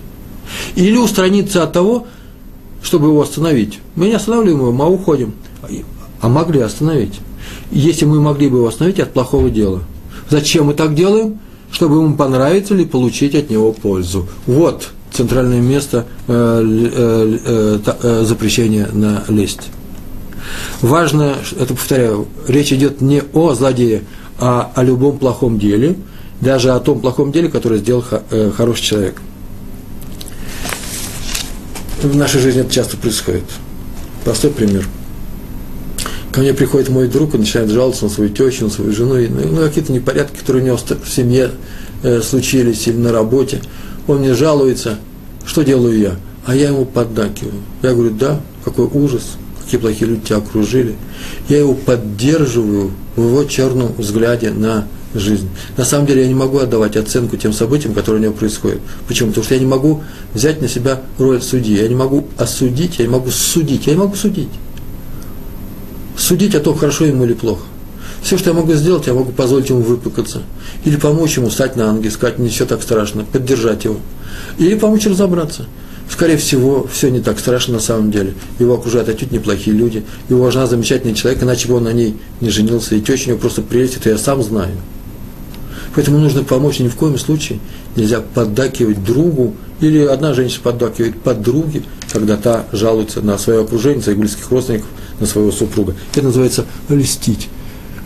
Или 0.75 0.97
устраниться 0.97 1.63
от 1.63 1.73
того, 1.73 2.07
чтобы 2.81 3.07
его 3.07 3.21
остановить. 3.21 3.79
Мы 3.95 4.07
не 4.07 4.13
останавливаем 4.13 4.59
его, 4.59 4.71
мы 4.71 4.88
уходим. 4.88 5.33
А 6.21 6.29
могли 6.29 6.61
остановить. 6.61 7.19
Если 7.71 8.05
мы 8.05 8.21
могли 8.21 8.49
бы 8.49 8.57
его 8.57 8.67
остановить 8.67 8.99
от 8.99 9.13
плохого 9.13 9.49
дела. 9.49 9.81
Зачем 10.29 10.67
мы 10.67 10.74
так 10.74 10.95
делаем? 10.95 11.39
Чтобы 11.71 11.98
ему 11.98 12.15
понравиться 12.15 12.74
или 12.74 12.83
получить 12.83 13.36
от 13.36 13.50
него 13.50 13.74
пользу. 13.74 14.27
Вот 14.48 14.89
центральное 15.12 15.62
место 15.62 16.05
э, 16.27 16.63
э, 16.95 17.79
э, 17.86 18.24
запрещения 18.25 18.88
на 18.91 19.24
лесть. 19.27 19.69
Важно, 20.81 21.36
это 21.59 21.74
повторяю, 21.74 22.27
речь 22.48 22.71
идет 22.71 23.01
не 23.01 23.21
о 23.33 23.53
злодее, 23.53 24.03
а 24.39 24.71
о 24.74 24.83
любом 24.83 25.19
плохом 25.19 25.59
деле, 25.59 25.95
даже 26.41 26.71
о 26.71 26.79
том 26.79 27.01
плохом 27.01 27.31
деле, 27.31 27.50
которое 27.50 27.79
сделал 27.79 28.03
хороший 28.55 28.83
человек 28.83 29.21
в 32.03 32.15
нашей 32.15 32.41
жизни 32.41 32.62
это 32.62 32.71
часто 32.71 32.98
происходит. 32.98 33.43
Простой 34.24 34.51
пример. 34.51 34.86
Ко 36.31 36.41
мне 36.41 36.53
приходит 36.53 36.89
мой 36.89 37.07
друг 37.07 37.33
и 37.33 37.38
начинает 37.38 37.71
жаловаться 37.71 38.05
на 38.05 38.09
свою 38.09 38.29
тещу, 38.29 38.65
на 38.65 38.69
свою 38.69 38.93
жену, 38.93 39.15
ну, 39.15 39.48
ну 39.51 39.62
какие-то 39.62 39.91
непорядки, 39.91 40.38
которые 40.38 40.63
у 40.63 40.65
него 40.67 40.77
в 40.77 41.09
семье 41.09 41.51
э, 42.03 42.21
случились 42.21 42.88
или 42.88 42.98
на 42.98 43.12
работе. 43.12 43.62
Он 44.07 44.19
мне 44.19 44.33
жалуется, 44.33 44.98
что 45.45 45.63
делаю 45.63 45.98
я? 45.98 46.15
А 46.45 46.55
я 46.55 46.69
ему 46.69 46.86
поддакиваю. 46.86 47.53
Я 47.81 47.93
говорю, 47.93 48.12
да, 48.12 48.41
какой 48.63 48.86
ужас, 48.86 49.38
какие 49.63 49.79
плохие 49.79 50.09
люди 50.09 50.27
тебя 50.27 50.38
окружили. 50.38 50.95
Я 51.48 51.59
его 51.59 51.74
поддерживаю 51.74 52.91
в 53.15 53.24
его 53.24 53.43
черном 53.45 53.93
взгляде 53.98 54.51
на 54.51 54.88
жизнь. 55.15 55.50
На 55.77 55.86
самом 55.86 56.05
деле 56.05 56.21
я 56.21 56.27
не 56.27 56.36
могу 56.36 56.59
отдавать 56.59 56.95
оценку 56.95 57.38
тем 57.38 57.53
событиям, 57.53 57.93
которые 57.93 58.21
у 58.21 58.24
него 58.24 58.33
происходят. 58.33 58.79
Почему? 59.07 59.29
Потому 59.29 59.43
что 59.43 59.55
я 59.55 59.59
не 59.59 59.65
могу 59.65 60.03
взять 60.33 60.62
на 60.62 60.67
себя 60.67 61.01
роль 61.17 61.41
судьи. 61.41 61.77
Я 61.77 61.88
не 61.88 61.95
могу 61.95 62.27
осудить, 62.38 63.00
я 63.00 63.05
не 63.05 63.12
могу 63.12 63.31
судить. 63.31 63.88
Я 63.88 63.93
не 63.93 64.00
могу 64.00 64.15
судить. 64.15 64.50
Судить 66.19 66.53
о 66.53 66.59
том, 66.59 66.77
хорошо 66.77 67.05
ему 67.05 67.25
или 67.25 67.33
плохо. 67.33 67.63
Все, 68.21 68.38
что 68.38 68.49
я 68.49 68.55
могу 68.55 68.73
сделать, 68.73 69.07
я 69.07 69.13
могу 69.13 69.31
позволить 69.31 69.69
ему 69.69 69.81
выпыкаться. 69.81 70.43
Или 70.83 70.97
помочь 70.97 71.38
ему 71.38 71.49
встать 71.49 71.75
на 71.75 71.93
ноги, 71.93 72.09
сказать, 72.09 72.38
не 72.38 72.49
все 72.49 72.65
так 72.65 72.83
страшно, 72.83 73.23
поддержать 73.23 73.85
его. 73.85 73.97
Или 74.57 74.75
помочь 74.75 75.07
разобраться 75.07 75.65
скорее 76.09 76.38
всего, 76.38 76.88
все 76.91 77.09
не 77.09 77.21
так 77.21 77.39
страшно 77.39 77.75
на 77.75 77.79
самом 77.79 78.11
деле. 78.11 78.33
Его 78.57 78.73
окружают 78.73 79.09
отнюдь 79.09 79.31
неплохие 79.31 79.75
люди. 79.75 80.03
Его 80.27 80.49
жена 80.51 80.67
замечательный 80.67 81.13
человек, 81.13 81.41
иначе 81.43 81.67
бы 81.67 81.75
он 81.75 81.83
на 81.83 81.93
ней 81.93 82.17
не 82.41 82.49
женился. 82.49 82.95
И 82.95 83.01
теща 83.01 83.27
у 83.27 83.29
него 83.29 83.39
просто 83.39 83.61
прелесть, 83.61 83.97
это 83.97 84.09
я 84.09 84.17
сам 84.17 84.43
знаю. 84.43 84.71
Поэтому 85.96 86.19
нужно 86.19 86.43
помочь, 86.43 86.79
ни 86.79 86.88
в 86.88 86.96
коем 86.96 87.17
случае 87.17 87.60
нельзя 87.96 88.22
поддакивать 88.22 89.03
другу, 89.03 89.55
или 89.81 90.00
одна 90.00 90.34
женщина 90.34 90.62
поддакивает 90.63 91.22
подруге, 91.22 91.84
когда 92.12 92.38
та 92.38 92.65
жалуется 92.72 93.22
на 93.22 93.38
свое 93.38 93.62
окружение, 93.62 94.01
своих 94.01 94.19
близких 94.19 94.50
родственников, 94.51 94.88
на 95.19 95.25
своего 95.25 95.51
супруга. 95.51 95.96
Это 96.12 96.24
называется 96.24 96.65
льстить. 96.89 97.50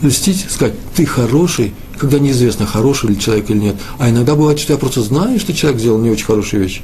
Льстить, 0.01 0.45
сказать, 0.49 0.75
ты 0.95 1.05
хороший, 1.05 1.73
когда 1.97 2.19
неизвестно, 2.19 2.65
хороший 2.65 3.09
ли 3.09 3.19
человек 3.19 3.49
или 3.49 3.59
нет. 3.59 3.75
А 3.97 4.09
иногда 4.09 4.35
бывает, 4.35 4.59
что 4.59 4.73
я 4.73 4.79
просто 4.79 5.01
знаю, 5.01 5.39
что 5.39 5.53
человек 5.53 5.79
сделал 5.79 5.99
не 5.99 6.09
очень 6.11 6.25
хорошие 6.25 6.61
вещи 6.61 6.81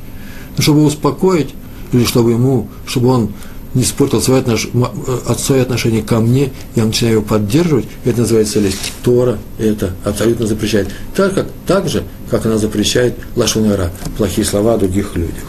чтобы 0.61 0.83
успокоить, 0.83 1.49
или 1.91 2.05
чтобы 2.05 2.31
ему, 2.31 2.67
чтобы 2.85 3.07
он 3.07 3.31
не 3.73 3.83
испортил 3.83 4.21
свои, 4.21 4.39
отнош... 4.39 4.67
Э, 4.73 5.33
свои 5.37 5.59
отношения 5.61 6.01
ко 6.01 6.19
мне, 6.19 6.51
я 6.75 6.85
начинаю 6.85 7.17
его 7.17 7.25
поддерживать, 7.25 7.85
это 8.05 8.21
называется 8.21 8.59
лесть. 8.59 8.93
Тора 9.03 9.37
это 9.57 9.91
абсолютно 10.03 10.47
запрещает. 10.47 10.89
Так, 11.15 11.33
как, 11.33 11.47
так 11.67 11.87
же, 11.87 12.03
как 12.29 12.45
она 12.45 12.57
запрещает 12.57 13.15
лашунара, 13.35 13.91
плохие 14.17 14.45
слова 14.45 14.75
о 14.75 14.77
других 14.77 15.15
людях. 15.15 15.43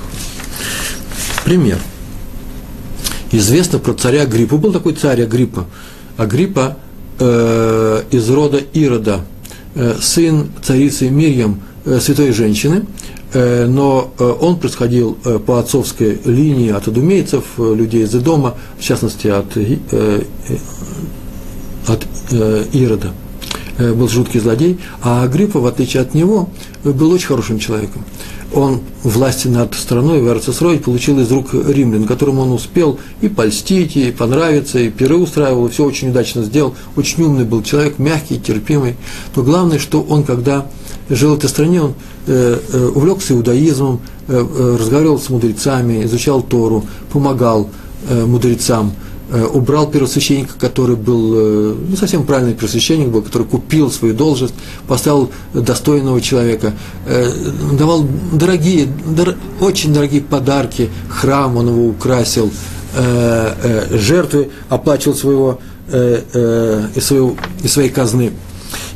Пример. 1.44 1.78
Известно 3.32 3.78
про 3.78 3.92
царя 3.94 4.26
Гриппа. 4.26 4.56
Был 4.56 4.72
такой 4.72 4.94
царь 4.94 5.22
Агриппа. 5.22 5.66
Агриппа 6.16 6.76
э, 7.18 8.02
из 8.10 8.28
рода 8.28 8.58
Ирода, 8.58 9.20
э, 9.74 9.96
сын 10.00 10.50
царицы 10.62 11.08
Мирьям, 11.08 11.62
э, 11.84 12.00
святой 12.00 12.32
женщины, 12.32 12.84
но 13.34 14.12
э, 14.18 14.34
он 14.40 14.58
происходил 14.58 15.16
э, 15.25 15.38
по 15.38 15.58
отцовской 15.58 16.20
линии 16.25 16.70
от 16.70 16.88
адумейцев, 16.88 17.44
людей 17.58 18.04
из 18.04 18.12
дома, 18.12 18.54
в 18.78 18.82
частности 18.82 19.28
от, 19.28 19.56
от 21.87 22.06
Ирода. 22.72 23.12
Был 23.78 24.08
жуткий 24.08 24.40
злодей, 24.40 24.78
а 25.00 25.22
Агриппа, 25.22 25.58
в 25.58 25.66
отличие 25.66 26.02
от 26.02 26.12
него, 26.12 26.50
был 26.84 27.12
очень 27.12 27.28
хорошим 27.28 27.58
человеком. 27.58 28.04
Он 28.52 28.80
власти 29.04 29.47
над 29.49 29.75
страной 29.75 30.21
в 30.21 30.28
Эрцесрой 30.28 30.78
получил 30.78 31.21
из 31.21 31.30
рук 31.30 31.54
римлян, 31.54 32.04
которым 32.04 32.40
он 32.40 32.52
успел 32.52 32.99
и 33.21 33.28
польстить, 33.28 33.97
и 33.97 34.11
понравиться, 34.11 34.78
и 34.80 34.90
пиры 34.90 35.16
устраивал, 35.16 35.66
и 35.66 35.71
все 35.71 35.85
очень 35.85 36.11
удачно 36.11 36.42
сделал. 36.42 36.75
Очень 36.97 37.25
умный 37.25 37.45
был 37.45 37.62
человек, 37.62 37.99
мягкий, 37.99 38.40
терпимый. 38.40 38.97
Но 39.37 39.42
главное, 39.42 39.78
что 39.78 40.02
он, 40.02 40.25
когда 40.25 40.66
жил 41.09 41.35
в 41.35 41.38
этой 41.38 41.49
стране, 41.49 41.83
он 41.83 41.95
э, 42.26 42.59
э, 42.73 42.90
увлекся 42.95 43.35
иудаизмом, 43.35 44.00
э, 44.26 44.33
э, 44.33 44.76
разговаривал 44.78 45.19
с 45.21 45.28
мудрецами, 45.28 46.04
изучал 46.04 46.42
Тору, 46.42 46.85
помогал 47.12 47.71
э, 48.09 48.25
мудрецам, 48.26 48.92
убрал 49.52 49.90
первосвященника, 49.90 50.54
который 50.58 50.96
был, 50.96 51.34
э, 51.34 51.75
ну, 51.88 51.96
совсем 51.96 52.25
правильный 52.25 52.54
первосвященник 52.54 53.08
был, 53.08 53.22
который 53.22 53.46
купил 53.46 53.90
свою 53.90 54.14
должность, 54.14 54.54
поставил 54.88 55.30
достойного 55.54 56.20
человека, 56.20 56.72
э, 57.06 57.30
давал 57.78 58.06
дорогие, 58.32 58.87
дор, 58.87 59.37
очень 59.60 59.92
дорогие 59.92 60.20
подарки, 60.20 60.90
храм 61.08 61.56
он 61.56 61.68
его 61.68 61.88
украсил, 61.88 62.50
э, 62.94 63.54
э, 63.62 63.99
жертвы 63.99 64.50
оплачивал 64.68 65.16
своего, 65.16 65.60
э, 65.88 66.22
э, 66.32 66.87
из, 66.96 67.04
своего, 67.04 67.37
из 67.62 67.72
своей 67.72 67.90
казны. 67.90 68.32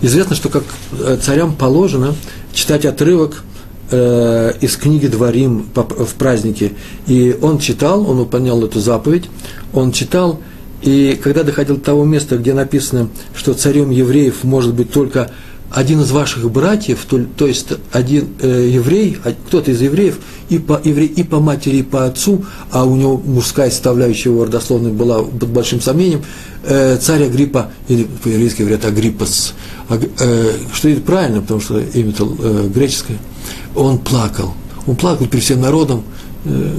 Известно, 0.03 0.35
что 0.35 0.49
как 0.49 0.64
э, 0.93 1.19
царям 1.23 1.55
положено 1.55 2.14
читать 2.53 2.85
отрывок 2.85 3.45
э, 3.91 4.53
из 4.61 4.76
книги 4.76 5.07
Дворим 5.07 5.67
в 5.75 6.14
празднике. 6.14 6.73
И 7.07 7.37
он 7.41 7.59
читал, 7.59 8.09
он 8.09 8.19
выполнял 8.19 8.62
эту 8.64 8.81
заповедь, 8.81 9.25
он 9.73 9.93
читал, 9.93 10.41
и 10.83 11.19
когда 11.23 11.43
доходил 11.43 11.76
до 11.76 11.83
того 11.83 12.05
места, 12.05 12.37
где 12.37 12.53
написано, 12.53 13.09
что 13.35 13.55
царем 13.55 13.91
евреев 13.91 14.45
может 14.45 14.75
быть 14.75 14.93
только 14.93 15.31
один 15.75 16.00
из 16.02 16.12
ваших 16.12 16.49
братьев, 16.50 17.04
то, 17.09 17.21
то 17.37 17.49
есть 17.49 17.66
один 17.90 18.28
э, 18.40 18.69
еврей, 18.73 19.19
а, 19.25 19.33
кто-то 19.33 19.73
из 19.73 19.83
евреев, 19.83 20.21
и 20.49 20.59
по, 20.59 20.81
еврей, 20.83 21.09
и 21.09 21.25
по 21.25 21.40
матери, 21.40 21.78
и 21.78 21.83
по 21.83 22.07
отцу, 22.07 22.45
а 22.71 22.85
у 22.85 22.95
него 22.95 23.16
мужская 23.16 23.71
составляющая 23.71 24.31
его 24.31 24.45
родословной 24.45 24.93
была 24.93 25.23
под 25.25 25.49
большим 25.49 25.81
сомнением, 25.81 26.23
э, 26.62 26.97
царь 26.99 27.25
Агриппа, 27.25 27.71
или 27.88 28.04
по-еврейски 28.23 28.62
говорят 28.62 28.85
Агриппас, 28.85 29.54
э, 29.90 30.52
что 30.73 30.88
это 30.88 31.00
правильно, 31.00 31.40
потому 31.40 31.61
что 31.61 31.81
имя-то 31.81 32.37
э, 32.38 32.69
греческое, 32.73 33.19
он 33.75 33.99
плакал. 33.99 34.54
Он 34.87 34.95
плакал 34.95 35.26
перед 35.26 35.43
всем 35.43 35.61
народом, 35.61 36.04
э, 36.45 36.73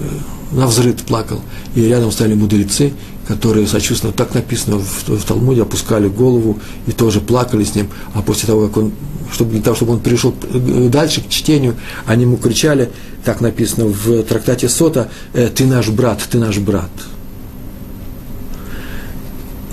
на 0.51 0.67
взрыв 0.67 0.95
плакал. 1.03 1.41
И 1.75 1.81
рядом 1.81 2.11
стали 2.11 2.33
мудрецы, 2.33 2.93
которые 3.27 3.67
сочувственно, 3.67 4.13
так 4.13 4.33
написано 4.33 4.77
в, 4.77 5.09
в 5.09 5.25
Талмуде, 5.25 5.63
опускали 5.63 6.07
голову 6.07 6.59
и 6.87 6.91
тоже 6.91 7.21
плакали 7.21 7.63
с 7.63 7.75
ним, 7.75 7.89
а 8.13 8.21
после 8.21 8.47
того, 8.47 8.67
как 8.67 8.77
он, 8.77 8.91
чтобы, 9.33 9.51
для 9.51 9.61
того, 9.61 9.75
чтобы 9.75 9.93
он 9.93 9.99
перешел 9.99 10.33
дальше 10.89 11.21
к 11.21 11.29
чтению, 11.29 11.75
они 12.05 12.23
ему 12.23 12.37
кричали, 12.37 12.91
так 13.23 13.41
написано 13.41 13.87
в 13.87 14.23
трактате 14.23 14.69
Сота, 14.69 15.09
«Э, 15.33 15.49
«Ты 15.49 15.65
наш 15.65 15.89
брат, 15.89 16.21
ты 16.29 16.37
наш 16.37 16.59
брат». 16.59 16.91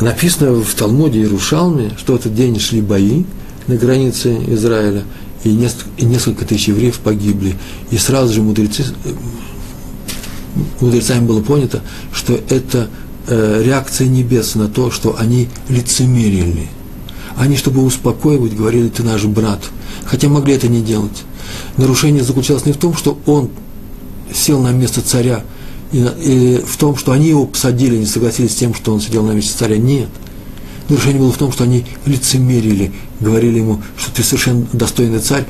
Написано 0.00 0.62
в 0.62 0.74
Талмуде 0.74 1.20
Иерушалме, 1.20 1.92
что 1.96 2.14
в 2.14 2.16
этот 2.16 2.34
день 2.34 2.58
шли 2.58 2.80
бои 2.80 3.24
на 3.66 3.76
границе 3.76 4.36
Израиля, 4.48 5.04
и 5.44 5.50
несколько, 5.50 5.90
и 5.98 6.04
несколько 6.04 6.44
тысяч 6.44 6.68
евреев 6.68 6.98
погибли. 7.00 7.56
И 7.90 7.98
сразу 7.98 8.32
же 8.32 8.42
мудрецы, 8.42 8.84
мудрецами 10.80 11.26
было 11.26 11.42
понято, 11.42 11.82
что 12.12 12.38
это 12.48 12.88
э, 13.32 13.62
реакция 13.64 14.08
небес 14.08 14.54
на 14.54 14.68
то, 14.68 14.90
что 14.90 15.16
они 15.18 15.48
лицемерили. 15.68 16.68
Они, 17.36 17.56
чтобы 17.56 17.82
успокоивать, 17.82 18.54
говорили, 18.54 18.88
ты 18.88 19.02
наш 19.02 19.24
брат. 19.24 19.60
Хотя 20.04 20.28
могли 20.28 20.54
это 20.54 20.68
не 20.68 20.82
делать. 20.82 21.24
Нарушение 21.76 22.22
заключалось 22.22 22.66
не 22.66 22.72
в 22.72 22.76
том, 22.76 22.94
что 22.94 23.18
он 23.26 23.50
сел 24.32 24.60
на 24.60 24.72
место 24.72 25.00
царя, 25.00 25.44
и, 25.92 25.98
и 25.98 26.62
в 26.64 26.76
том, 26.76 26.96
что 26.96 27.12
они 27.12 27.28
его 27.28 27.46
посадили, 27.46 27.96
не 27.96 28.06
согласились 28.06 28.52
с 28.52 28.56
тем, 28.56 28.74
что 28.74 28.92
он 28.92 29.00
сидел 29.00 29.22
на 29.24 29.32
месте 29.32 29.54
царя. 29.56 29.78
Нет. 29.78 30.08
Нарушение 30.88 31.20
было 31.20 31.32
в 31.32 31.38
том, 31.38 31.52
что 31.52 31.64
они 31.64 31.86
лицемерили, 32.04 32.92
говорили 33.20 33.58
ему, 33.58 33.82
что 33.96 34.12
ты 34.12 34.22
совершенно 34.22 34.66
достойный 34.72 35.20
царь, 35.20 35.46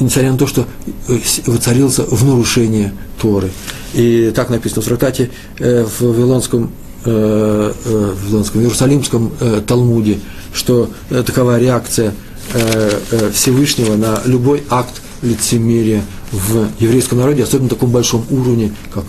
несмотря 0.00 0.32
на 0.32 0.38
то, 0.38 0.46
что 0.46 0.66
э, 1.08 1.18
воцарился 1.46 2.04
в 2.04 2.24
нарушение 2.24 2.94
Торы. 3.20 3.50
И 3.92 4.32
так 4.34 4.50
написано 4.50 4.82
в 4.82 4.84
трактате 4.86 5.30
э, 5.58 5.84
в 5.84 6.00
Вавилонском 6.00 6.70
э, 7.04 7.72
э, 7.84 8.12
в 8.14 8.24
Вавилонском, 8.24 8.60
Иерусалимском 8.60 9.32
э, 9.40 9.62
Талмуде, 9.66 10.18
что 10.52 10.90
такова 11.08 11.58
реакция 11.58 12.14
э, 12.52 13.30
Всевышнего 13.32 13.96
на 13.96 14.20
любой 14.24 14.62
акт 14.70 15.02
лицемерия 15.22 16.02
в 16.32 16.68
еврейском 16.78 17.18
народе, 17.18 17.42
особенно 17.42 17.64
на 17.64 17.70
таком 17.70 17.90
большом 17.90 18.24
уровне, 18.30 18.72
как 18.92 19.04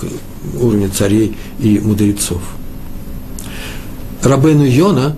уровень 0.60 0.91
царей 0.91 1.38
и 1.60 1.79
мудрецов. 1.79 2.41
Рабену 4.24 4.65
Йона, 4.65 5.15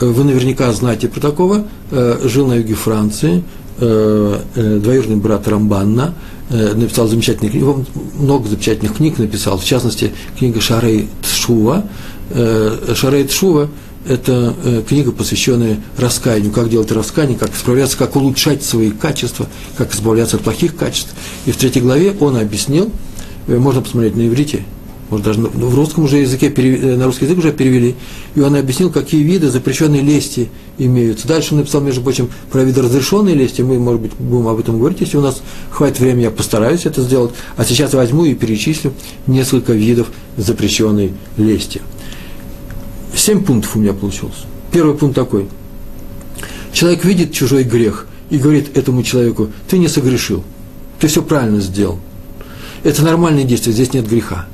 вы 0.00 0.24
наверняка 0.24 0.72
знаете 0.72 1.08
про 1.08 1.20
такого, 1.20 1.66
жил 1.90 2.48
на 2.48 2.54
юге 2.54 2.74
Франции, 2.74 3.44
двоюродный 3.78 5.16
брат 5.16 5.46
Рамбанна, 5.46 6.14
написал 6.52 7.08
замечательные 7.08 7.50
книги, 7.50 7.64
он 7.64 7.86
много 8.14 8.48
замечательных 8.48 8.96
книг 8.96 9.18
написал, 9.18 9.58
в 9.58 9.64
частности, 9.64 10.12
книга 10.38 10.60
Шарей 10.60 11.08
Тшува. 11.22 11.86
Шарей 12.94 13.24
Тшува– 13.24 13.68
это 14.06 14.54
книга, 14.88 15.12
посвященная 15.12 15.80
раскаянию, 15.96 16.52
как 16.52 16.68
делать 16.68 16.92
раскаяние, 16.92 17.38
как 17.38 17.54
справляться, 17.56 17.96
как 17.96 18.16
улучшать 18.16 18.62
свои 18.62 18.90
качества, 18.90 19.46
как 19.76 19.94
избавляться 19.94 20.36
от 20.36 20.42
плохих 20.42 20.76
качеств. 20.76 21.14
И 21.46 21.52
в 21.52 21.56
третьей 21.56 21.82
главе 21.82 22.14
он 22.20 22.36
объяснил, 22.36 22.90
можно 23.46 23.80
посмотреть 23.80 24.14
на 24.16 24.26
иврите, 24.26 24.64
может, 25.12 25.26
даже 25.26 25.40
в 25.40 25.74
русском 25.74 26.04
уже 26.04 26.16
языке, 26.16 26.50
э, 26.50 26.96
на 26.96 27.04
русский 27.04 27.26
язык 27.26 27.36
уже 27.36 27.52
перевели, 27.52 27.96
и 28.34 28.40
он 28.40 28.56
объяснил, 28.56 28.90
какие 28.90 29.22
виды 29.22 29.50
запрещенной 29.50 30.00
лести 30.00 30.48
имеются. 30.78 31.28
Дальше 31.28 31.52
он 31.52 31.58
написал, 31.58 31.82
между 31.82 32.00
прочим, 32.00 32.30
про 32.50 32.64
виды 32.64 32.80
разрешенной 32.80 33.34
лести, 33.34 33.60
мы, 33.60 33.78
может 33.78 34.00
быть, 34.00 34.12
будем 34.14 34.48
об 34.48 34.58
этом 34.58 34.78
говорить, 34.78 35.02
если 35.02 35.18
у 35.18 35.20
нас 35.20 35.42
хватит 35.70 36.00
времени, 36.00 36.22
я 36.22 36.30
постараюсь 36.30 36.86
это 36.86 37.02
сделать, 37.02 37.32
а 37.58 37.64
сейчас 37.66 37.92
возьму 37.92 38.24
и 38.24 38.32
перечислю 38.32 38.94
несколько 39.26 39.74
видов 39.74 40.10
запрещенной 40.38 41.12
лести. 41.36 41.82
Семь 43.14 43.44
пунктов 43.44 43.76
у 43.76 43.80
меня 43.80 43.92
получилось. 43.92 44.46
Первый 44.72 44.96
пункт 44.96 45.14
такой. 45.14 45.46
Человек 46.72 47.04
видит 47.04 47.34
чужой 47.34 47.64
грех 47.64 48.06
и 48.30 48.38
говорит 48.38 48.78
этому 48.78 49.02
человеку, 49.02 49.50
ты 49.68 49.76
не 49.76 49.88
согрешил, 49.88 50.42
ты 51.00 51.06
все 51.06 51.20
правильно 51.20 51.60
сделал. 51.60 51.98
Это 52.82 53.04
нормальное 53.04 53.44
действие, 53.44 53.74
здесь 53.74 53.92
нет 53.92 54.08
греха 54.08 54.46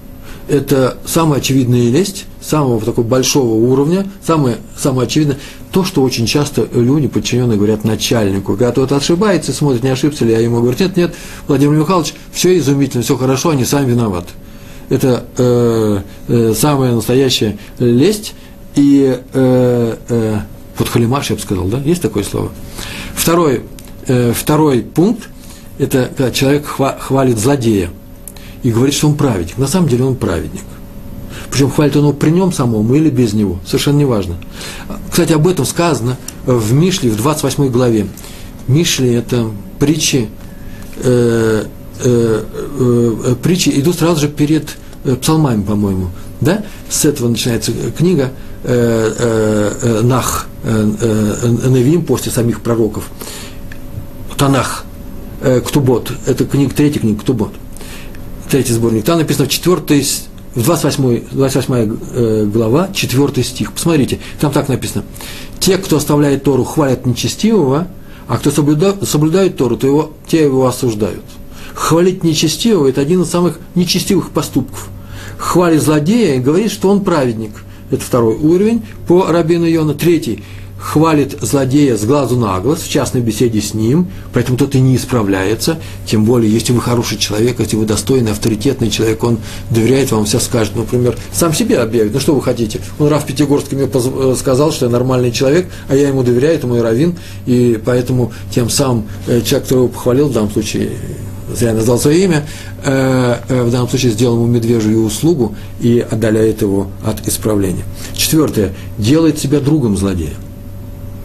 это 0.48 0.96
самая 1.04 1.40
очевидная 1.40 1.90
лесть, 1.90 2.26
самого 2.40 2.80
такого 2.80 3.04
большого 3.04 3.54
уровня, 3.54 4.06
самое, 4.24 4.56
самое 4.76 5.06
очевидное, 5.06 5.38
то, 5.72 5.84
что 5.84 6.02
очень 6.02 6.26
часто 6.26 6.66
люди, 6.72 7.08
подчиненные, 7.08 7.56
говорят 7.56 7.84
начальнику. 7.84 8.52
Когда 8.52 8.72
тот 8.72 8.92
ошибается, 8.92 9.52
смотрит, 9.52 9.82
не 9.82 9.90
ошибся 9.90 10.24
ли, 10.24 10.32
а 10.32 10.40
ему 10.40 10.60
говорят, 10.60 10.80
нет, 10.80 10.96
нет, 10.96 11.14
Владимир 11.46 11.76
Михайлович, 11.76 12.14
все 12.32 12.56
изумительно, 12.58 13.02
все 13.02 13.16
хорошо, 13.16 13.50
они 13.50 13.64
сами 13.64 13.90
виноваты. 13.90 14.30
Это 14.88 15.24
э, 15.36 16.00
э, 16.28 16.54
самая 16.56 16.94
настоящая 16.94 17.58
лесть 17.78 18.34
и 18.74 19.20
э, 19.32 19.96
э, 20.08 20.38
подхалимаш, 20.78 21.30
я 21.30 21.36
бы 21.36 21.42
сказал, 21.42 21.66
да, 21.66 21.78
есть 21.80 22.00
такое 22.00 22.24
слово. 22.24 22.50
Второй, 23.14 23.64
э, 24.06 24.32
второй 24.34 24.80
пункт, 24.80 25.28
это 25.78 26.10
когда 26.16 26.30
человек 26.30 26.66
хвалит 26.66 27.38
злодея– 27.38 27.90
и 28.62 28.70
говорит, 28.70 28.94
что 28.94 29.08
он 29.08 29.16
праведник. 29.16 29.58
На 29.58 29.66
самом 29.66 29.88
деле 29.88 30.04
он 30.04 30.16
праведник. 30.16 30.64
Причем 31.50 31.70
хвалит 31.70 31.96
он 31.96 32.02
его 32.02 32.12
при 32.12 32.30
нем 32.30 32.52
самом 32.52 32.92
или 32.94 33.10
без 33.10 33.32
него, 33.32 33.58
совершенно 33.64 33.98
неважно. 33.98 34.36
Кстати, 35.10 35.32
об 35.32 35.46
этом 35.46 35.64
сказано 35.64 36.16
в 36.44 36.72
Мишле, 36.72 37.10
в 37.10 37.16
28 37.16 37.68
главе. 37.70 38.06
Мишли– 38.66 39.12
это 39.14 39.50
притчи, 39.78 40.28
э, 41.02 41.64
э, 42.04 42.44
э, 42.80 43.34
притчи 43.42 43.70
идут 43.70 43.96
сразу 43.96 44.20
же 44.20 44.28
перед 44.28 44.76
э, 45.04 45.14
псалмами, 45.14 45.62
по-моему. 45.62 46.08
Да? 46.40 46.64
С 46.90 47.04
этого 47.04 47.28
начинается 47.28 47.72
книга 47.96 48.30
э, 48.64 49.12
э, 49.18 49.72
э 49.82 50.00
Нах, 50.02 50.48
э, 50.64 50.92
э, 51.00 51.68
Невим 51.68 52.04
после 52.04 52.30
самих 52.30 52.60
пророков. 52.60 53.08
Танах, 54.36 54.84
э, 55.40 55.60
Ктубот, 55.60 56.12
это 56.26 56.44
книга, 56.44 56.74
третья 56.74 57.00
книга 57.00 57.20
Ктубот– 57.20 57.52
третий 58.48 58.72
сборник, 58.72 59.04
там 59.04 59.18
написано 59.18 59.46
в 59.46 59.50
4, 59.50 60.04
в 60.54 60.62
28, 60.64 61.22
28 61.32 61.74
э, 61.74 62.44
глава, 62.46 62.88
4 62.92 63.44
стих. 63.44 63.72
Посмотрите, 63.72 64.18
там 64.40 64.52
так 64.52 64.68
написано. 64.68 65.04
Те, 65.60 65.78
кто 65.78 65.96
оставляет 65.96 66.44
Тору, 66.44 66.64
хвалят 66.64 67.06
нечестивого, 67.06 67.88
а 68.26 68.38
кто 68.38 68.50
соблюдает, 68.50 68.96
соблюдает 69.08 69.56
Тору, 69.56 69.76
то 69.76 69.86
его, 69.86 70.12
те 70.26 70.42
его 70.42 70.66
осуждают. 70.66 71.24
Хвалить 71.74 72.24
нечестивого– 72.24 72.86
это 72.88 73.00
один 73.00 73.22
из 73.22 73.30
самых 73.30 73.60
нечестивых 73.74 74.30
поступков. 74.30 74.88
Хвалит 75.36 75.82
злодея 75.82 76.34
и 76.34 76.40
говорит, 76.40 76.72
что 76.72 76.88
он 76.88 77.04
праведник. 77.04 77.52
Это 77.90 78.02
второй 78.02 78.34
уровень 78.34 78.82
по 79.06 79.26
Рабину 79.26 79.64
Йона. 79.64 79.94
Третий– 79.94 80.42
хвалит 80.78 81.36
злодея 81.40 81.96
с 81.96 82.04
глазу 82.04 82.36
на 82.36 82.58
глаз, 82.60 82.82
в 82.82 82.88
частной 82.88 83.20
беседе 83.20 83.60
с 83.60 83.74
ним, 83.74 84.08
поэтому 84.32 84.56
тот 84.56 84.74
и 84.74 84.80
не 84.80 84.96
исправляется, 84.96 85.78
тем 86.06 86.24
более, 86.24 86.52
если 86.52 86.72
вы 86.72 86.80
хороший 86.80 87.18
человек, 87.18 87.58
если 87.58 87.76
вы 87.76 87.84
достойный, 87.84 88.32
авторитетный 88.32 88.90
человек, 88.90 89.22
он 89.24 89.38
доверяет 89.70 90.12
вам, 90.12 90.24
все 90.24 90.38
скажет, 90.38 90.76
например, 90.76 91.16
сам 91.32 91.52
себе 91.52 91.78
объявит, 91.78 92.14
ну 92.14 92.20
что 92.20 92.34
вы 92.34 92.42
хотите, 92.42 92.80
он 92.98 93.08
Раф 93.08 93.26
Пятигорский 93.26 93.76
мне 93.76 93.88
э, 93.92 94.34
сказал, 94.38 94.72
что 94.72 94.86
я 94.86 94.92
нормальный 94.92 95.32
человек, 95.32 95.68
а 95.88 95.96
я 95.96 96.08
ему 96.08 96.22
доверяю, 96.22 96.54
это 96.54 96.66
мой 96.66 96.80
раввин, 96.80 97.16
и 97.46 97.80
поэтому 97.84 98.32
тем 98.54 98.70
самым 98.70 99.08
э, 99.26 99.40
человек, 99.40 99.64
который 99.64 99.78
его 99.78 99.88
похвалил, 99.88 100.28
в 100.28 100.32
данном 100.32 100.50
случае, 100.52 100.90
зря 101.54 101.74
назвал 101.74 101.98
свое 101.98 102.24
имя, 102.24 102.46
э, 102.84 103.36
в 103.48 103.70
данном 103.72 103.88
случае 103.88 104.12
сделал 104.12 104.36
ему 104.36 104.46
медвежью 104.46 105.02
услугу 105.02 105.56
и 105.80 106.06
отдаляет 106.08 106.62
его 106.62 106.88
от 107.04 107.26
исправления. 107.26 107.84
Четвертое. 108.14 108.74
Делает 108.98 109.38
себя 109.38 109.60
другом 109.60 109.96
злодея 109.96 110.34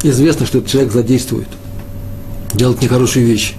известно, 0.04 0.46
что 0.46 0.60
этот 0.60 0.70
человек 0.70 0.92
злодействует, 0.92 1.48
делает 2.54 2.82
нехорошие 2.82 3.26
вещи. 3.26 3.56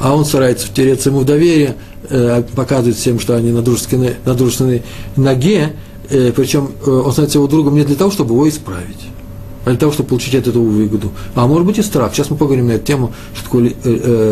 А 0.00 0.14
он 0.14 0.24
старается 0.24 0.66
втереться 0.66 1.10
ему 1.10 1.20
в 1.20 1.24
доверие, 1.24 1.76
э, 2.08 2.42
показывает 2.54 2.96
всем, 2.96 3.20
что 3.20 3.36
они 3.36 3.50
на 3.50 3.62
дружественной, 3.62 4.16
на 4.24 4.34
дружественной 4.34 4.82
ноге, 5.16 5.72
э, 6.10 6.32
причем 6.34 6.72
э, 6.84 6.90
он 6.90 7.12
становится 7.12 7.38
его 7.38 7.46
другом 7.46 7.74
не 7.74 7.84
для 7.84 7.96
того, 7.96 8.10
чтобы 8.10 8.34
его 8.34 8.48
исправить, 8.48 9.06
а 9.64 9.70
для 9.70 9.78
того, 9.78 9.92
чтобы 9.92 10.10
получить 10.10 10.34
от 10.34 10.48
этого 10.48 10.64
выгоду. 10.64 11.12
А 11.34 11.46
может 11.46 11.66
быть 11.66 11.78
и 11.78 11.82
страх. 11.82 12.14
Сейчас 12.14 12.30
мы 12.30 12.36
поговорим 12.36 12.66
на 12.66 12.72
эту 12.72 12.84
тему, 12.84 13.12
что 13.34 13.44
такое 13.44 13.62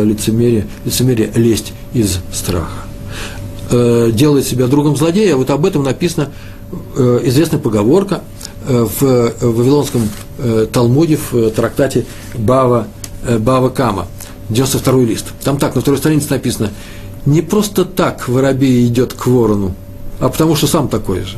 лицемерие, 0.03 0.67
лицемерие 0.83 1.31
лезть 1.35 1.73
из 1.93 2.19
страха. 2.31 2.85
Делает 3.71 4.45
себя 4.45 4.67
другом 4.67 4.95
злодея, 4.95 5.35
вот 5.35 5.49
об 5.49 5.65
этом 5.65 5.83
написана 5.83 6.29
известная 6.95 7.59
поговорка– 7.59 8.21
в 8.67 9.33
Вавилонском 9.41 10.09
э, 10.37 10.67
Талмуде, 10.71 11.17
в 11.17 11.49
трактате 11.51 12.05
Бава 12.35 12.87
э, 13.23 13.37
Бава 13.37 13.69
Кама, 13.69 14.07
92 14.49 14.99
лист. 15.01 15.25
Там 15.43 15.57
так, 15.57 15.75
на 15.75 15.81
второй 15.81 15.97
странице 15.97 16.27
написано, 16.29 16.71
не 17.25 17.41
просто 17.41 17.85
так 17.85 18.27
воробей 18.27 18.85
идет 18.87 19.13
к 19.13 19.27
ворону, 19.27 19.73
а 20.19 20.29
потому 20.29 20.55
что 20.55 20.67
сам 20.67 20.87
такой 20.87 21.21
же. 21.21 21.37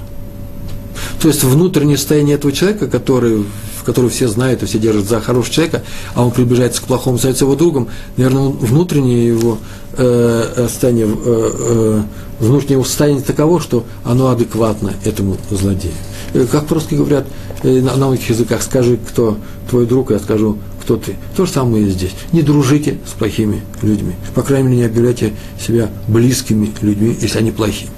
То 1.22 1.28
есть 1.28 1.44
внутреннее 1.44 1.98
состояние 1.98 2.36
этого 2.36 2.52
человека, 2.52 2.88
который, 2.88 3.46
которого 3.86 4.10
все 4.10 4.28
знают 4.28 4.64
и 4.64 4.66
все 4.66 4.80
держат 4.80 5.08
за 5.08 5.22
хорошего 5.22 5.54
человека, 5.54 5.84
а 6.14 6.24
он 6.24 6.32
приближается 6.32 6.82
к 6.82 6.86
плохому, 6.86 7.18
становится 7.18 7.46
его 7.46 7.56
другом, 7.56 7.88
наверное, 8.18 8.50
внутреннее 8.50 9.28
его 9.28 9.58
э, 9.94 10.54
э 10.56 10.68
состояние, 10.68 11.08
э, 11.08 11.12
э, 11.26 12.02
внутреннее 12.40 12.84
состояние 12.84 13.24
таково, 13.24 13.60
что 13.60 13.86
оно 14.04 14.30
адекватно 14.30 14.94
этому 15.06 15.38
злодею. 15.50 15.94
Э, 16.34 16.46
как 16.50 16.66
просто 16.68 16.96
говорят 16.96 17.26
э, 17.63 17.82
на, 17.82 17.96
многих 17.96 18.30
языках, 18.30 18.62
скажи, 18.62 18.98
кто 18.98 19.38
твой 19.70 19.86
друг, 19.86 20.12
я 20.12 20.20
скажу, 20.20 20.58
кто 20.82 20.98
ты. 20.98 21.16
То 21.36 21.46
же 21.46 21.52
самое 21.52 21.86
и 21.86 21.90
здесь. 21.90 22.12
Не 22.32 22.42
дружите 22.42 22.98
с 23.06 23.12
плохими 23.12 23.62
людьми. 23.82 24.13
По 24.36 24.42
крайней 24.42 24.70
мере, 24.70 24.82
не 24.82 24.86
объявляйте 24.86 25.34
себя 25.60 25.90
близкими 26.08 26.70
людьми, 26.82 27.16
если 27.20 27.40
они 27.40 27.52
плохие. 27.52 27.90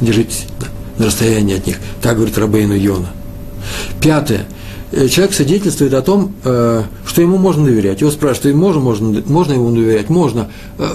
Держитесь 0.00 0.46
на 0.98 1.06
расстоянии 1.06 1.56
от 1.56 1.66
них. 1.66 1.78
Так 2.02 2.16
говорит 2.16 2.36
Рабейну 2.38 2.74
Йона. 2.74 3.10
Пятое. 4.00 4.46
Э, 4.92 5.08
человек 5.08 5.34
свидетельствует 5.34 5.94
о 5.94 6.02
том, 6.02 6.34
что 6.42 7.22
ему 7.22 7.36
можно 7.38 7.64
доверять. 7.64 8.00
Его 8.00 8.10
спрашивают, 8.10 8.56
можно, 8.56 8.80
можно, 8.80 9.22
можно 9.26 9.52
ему 9.52 9.70
доверять? 9.70 10.08
Можно. 10.08 10.48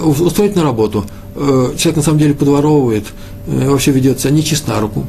Устроить 0.04 0.56
на 0.56 0.62
работу. 0.62 1.04
Человек 1.34 1.96
на 1.96 2.02
самом 2.02 2.18
деле 2.18 2.34
подворовывает, 2.34 3.06
вообще 3.46 3.90
ведет 3.90 4.20
себя 4.20 4.30
нечист 4.30 4.68
на 4.68 4.80
руку 4.80 5.04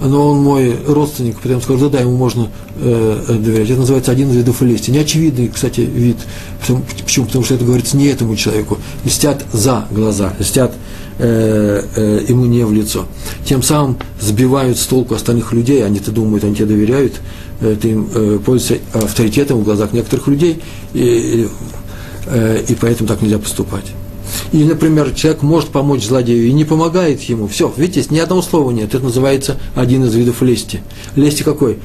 но 0.00 0.30
он 0.30 0.38
мой 0.38 0.76
родственник, 0.86 1.40
потом 1.40 1.62
сказал, 1.62 1.88
да, 1.88 1.98
да, 1.98 2.00
ему 2.00 2.16
можно 2.16 2.48
э, 2.76 3.24
э, 3.28 3.32
доверять. 3.34 3.70
Это 3.70 3.80
называется 3.80 4.12
один 4.12 4.30
из 4.30 4.36
видов 4.36 4.60
лести. 4.62 4.90
Неочевидный, 4.90 5.48
кстати, 5.48 5.80
вид. 5.80 6.18
Почему? 7.04 7.26
Потому 7.26 7.44
что 7.44 7.54
это 7.54 7.64
говорится 7.64 7.96
не 7.96 8.06
этому 8.06 8.36
человеку. 8.36 8.78
Льстят 9.04 9.44
за 9.52 9.86
глаза, 9.90 10.34
льстят 10.38 10.74
э, 11.18 11.82
э, 11.96 12.24
ему 12.28 12.44
не 12.44 12.64
в 12.64 12.72
лицо. 12.72 13.06
Тем 13.44 13.62
самым 13.62 13.96
сбивают 14.20 14.78
с 14.78 14.86
толку 14.86 15.14
остальных 15.14 15.52
людей, 15.52 15.84
они-то 15.84 16.12
думают, 16.12 16.44
они 16.44 16.54
тебе 16.54 16.66
доверяют, 16.66 17.14
э, 17.60 17.76
ты 17.80 17.90
им 17.90 18.08
э, 18.14 18.38
пользуешься 18.44 18.78
авторитетом 18.92 19.60
в 19.60 19.64
глазах 19.64 19.92
некоторых 19.92 20.28
людей, 20.28 20.62
и, 20.92 21.48
э, 22.26 22.64
и 22.68 22.74
поэтому 22.74 23.08
так 23.08 23.22
нельзя 23.22 23.38
поступать. 23.38 23.86
Или, 24.52 24.64
например, 24.64 25.12
человек 25.12 25.42
может 25.42 25.70
помочь 25.70 26.04
злодею 26.04 26.46
и 26.46 26.52
не 26.52 26.64
помогает 26.64 27.22
ему. 27.22 27.48
Все, 27.48 27.72
видите, 27.76 28.06
ни 28.10 28.18
одного 28.18 28.42
слова 28.42 28.70
нет. 28.70 28.94
Это 28.94 29.04
называется 29.04 29.58
один 29.74 30.04
из 30.04 30.14
видов 30.14 30.42
лести. 30.42 30.82
Лести 31.16 31.42
какой? 31.42 31.78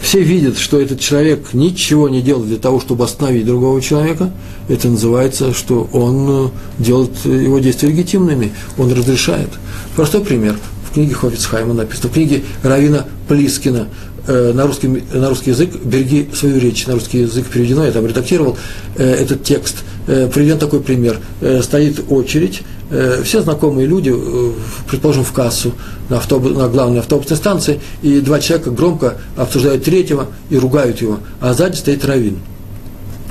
Все 0.00 0.22
видят, 0.22 0.56
что 0.56 0.80
этот 0.80 0.98
человек 1.00 1.52
ничего 1.52 2.08
не 2.08 2.22
делает 2.22 2.48
для 2.48 2.56
того, 2.56 2.80
чтобы 2.80 3.04
остановить 3.04 3.44
другого 3.44 3.82
человека. 3.82 4.32
Это 4.68 4.88
называется, 4.88 5.52
что 5.52 5.88
он 5.92 6.46
э, 6.46 6.48
делает 6.78 7.10
его 7.24 7.58
действия 7.58 7.90
легитимными, 7.90 8.52
он 8.78 8.92
разрешает. 8.92 9.50
Простой 9.96 10.22
пример. 10.22 10.56
В 10.88 10.94
книге 10.94 11.14
Хофицхайма 11.14 11.74
написано, 11.74 12.08
в 12.08 12.12
книге 12.14 12.42
Равина 12.62 13.06
Плискина 13.28 13.88
э, 14.26 14.52
на 14.54 14.66
русский, 14.66 14.88
на 15.12 15.28
русский 15.28 15.50
язык, 15.50 15.76
береги 15.84 16.30
свою 16.34 16.58
речь, 16.58 16.86
на 16.86 16.94
русский 16.94 17.20
язык 17.20 17.46
переведено, 17.46 17.84
я 17.84 17.92
там 17.92 18.06
редактировал 18.06 18.56
э, 18.96 19.04
этот 19.04 19.44
текст– 19.44 19.76
приведен 20.32 20.58
такой 20.58 20.80
пример. 20.80 21.20
Э, 21.40 21.62
стоит 21.62 22.00
очередь, 22.10 22.62
э, 22.90 23.22
все 23.24 23.42
знакомые 23.42 23.86
люди, 23.86 24.12
предположим, 24.88 25.24
в 25.24 25.32
кассу 25.32 25.72
на, 26.08 26.16
автобус, 26.16 26.56
на 26.56 26.68
главной 26.68 27.00
автобусной 27.00 27.36
станции, 27.36 27.80
и 28.02 28.20
два 28.20 28.40
человека 28.40 28.70
громко 28.70 29.18
обсуждают 29.36 29.84
третьего 29.84 30.26
и 30.48 30.58
ругают 30.58 31.00
его, 31.00 31.18
а 31.40 31.54
сзади 31.54 31.76
стоит 31.76 32.04
Равин. 32.04 32.38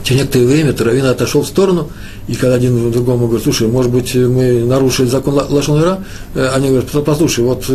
Через 0.03 0.21
некоторое 0.21 0.45
время 0.45 0.75
Равин 0.77 1.05
отошел 1.05 1.41
в 1.41 1.47
сторону, 1.47 1.89
и 2.29 2.35
когда 2.35 2.55
один 2.55 2.91
другому 2.91 3.27
говорит, 3.27 3.43
слушай, 3.43 3.67
может 3.67 3.91
быть, 3.91 4.15
мы 4.15 4.63
нарушили 4.63 5.07
закон 5.07 5.33
Лашонера, 5.33 5.99
они 6.33 6.69
говорят, 6.69 6.89
послушай, 7.03 7.43
вот 7.43 7.65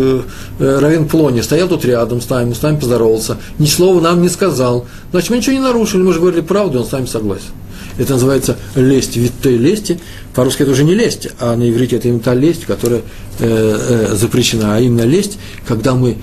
Равин 0.59 1.07
Плони 1.07 1.43
стоял 1.43 1.69
тут 1.69 1.85
рядом 1.85 2.23
с 2.23 2.31
нами, 2.31 2.55
с 2.55 2.62
нами 2.62 2.81
поздоровался, 2.81 3.37
ни 3.59 3.67
слова 3.67 4.01
нам 4.01 4.23
не 4.23 4.31
сказал, 4.31 4.87
значит, 5.11 5.31
мы 5.31 5.37
ничего 5.37 5.53
не 5.53 5.61
нарушили, 5.61 6.03
мы 6.03 6.14
же 6.14 6.21
говорили 6.21 6.40
правду, 6.40 6.81
он 6.81 6.87
с 6.87 6.93
нами 6.93 7.05
согласен. 7.05 7.51
Это 7.98 8.14
называется 8.14 8.59
лесть, 8.74 9.16
вид 9.16 9.33
той 9.42 9.57
лести. 9.57 10.00
По-русски 10.35 10.62
это 10.62 10.72
уже 10.72 10.85
не 10.85 10.94
лесть, 10.94 11.28
а 11.38 11.57
на 11.57 11.68
иврите 11.68 11.96
это 11.96 12.09
именно 12.09 12.20
та 12.20 12.35
лесть, 12.35 12.64
которая 12.64 13.02
э, 13.38 14.09
э, 14.11 14.16
запрещена. 14.16 14.76
А 14.76 14.80
именно 14.80 15.02
лесть, 15.02 15.38
когда 15.66 15.94
мы 15.94 16.16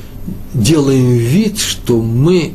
делаем 0.53 1.13
вид, 1.17 1.59
что 1.59 2.01
мы 2.01 2.53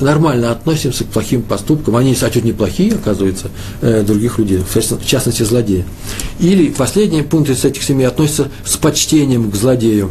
нормально 0.00 0.50
относимся 0.50 1.04
к 1.04 1.08
плохим 1.08 1.42
поступкам, 1.42 1.96
они 1.96 2.16
отнюдь 2.18 2.44
неплохие, 2.44 2.94
оказывается, 2.94 3.50
э, 3.82 4.02
других 4.02 4.38
людей, 4.38 4.58
в 4.58 5.06
частности, 5.06 5.42
злодея. 5.42 5.84
Или 6.40 6.70
последний 6.70 7.22
пункт 7.22 7.50
из 7.50 7.64
этих 7.64 7.82
семи 7.82 8.04
относится 8.04 8.48
с 8.64 8.78
почтением 8.78 9.50
к 9.50 9.54
злодею. 9.54 10.10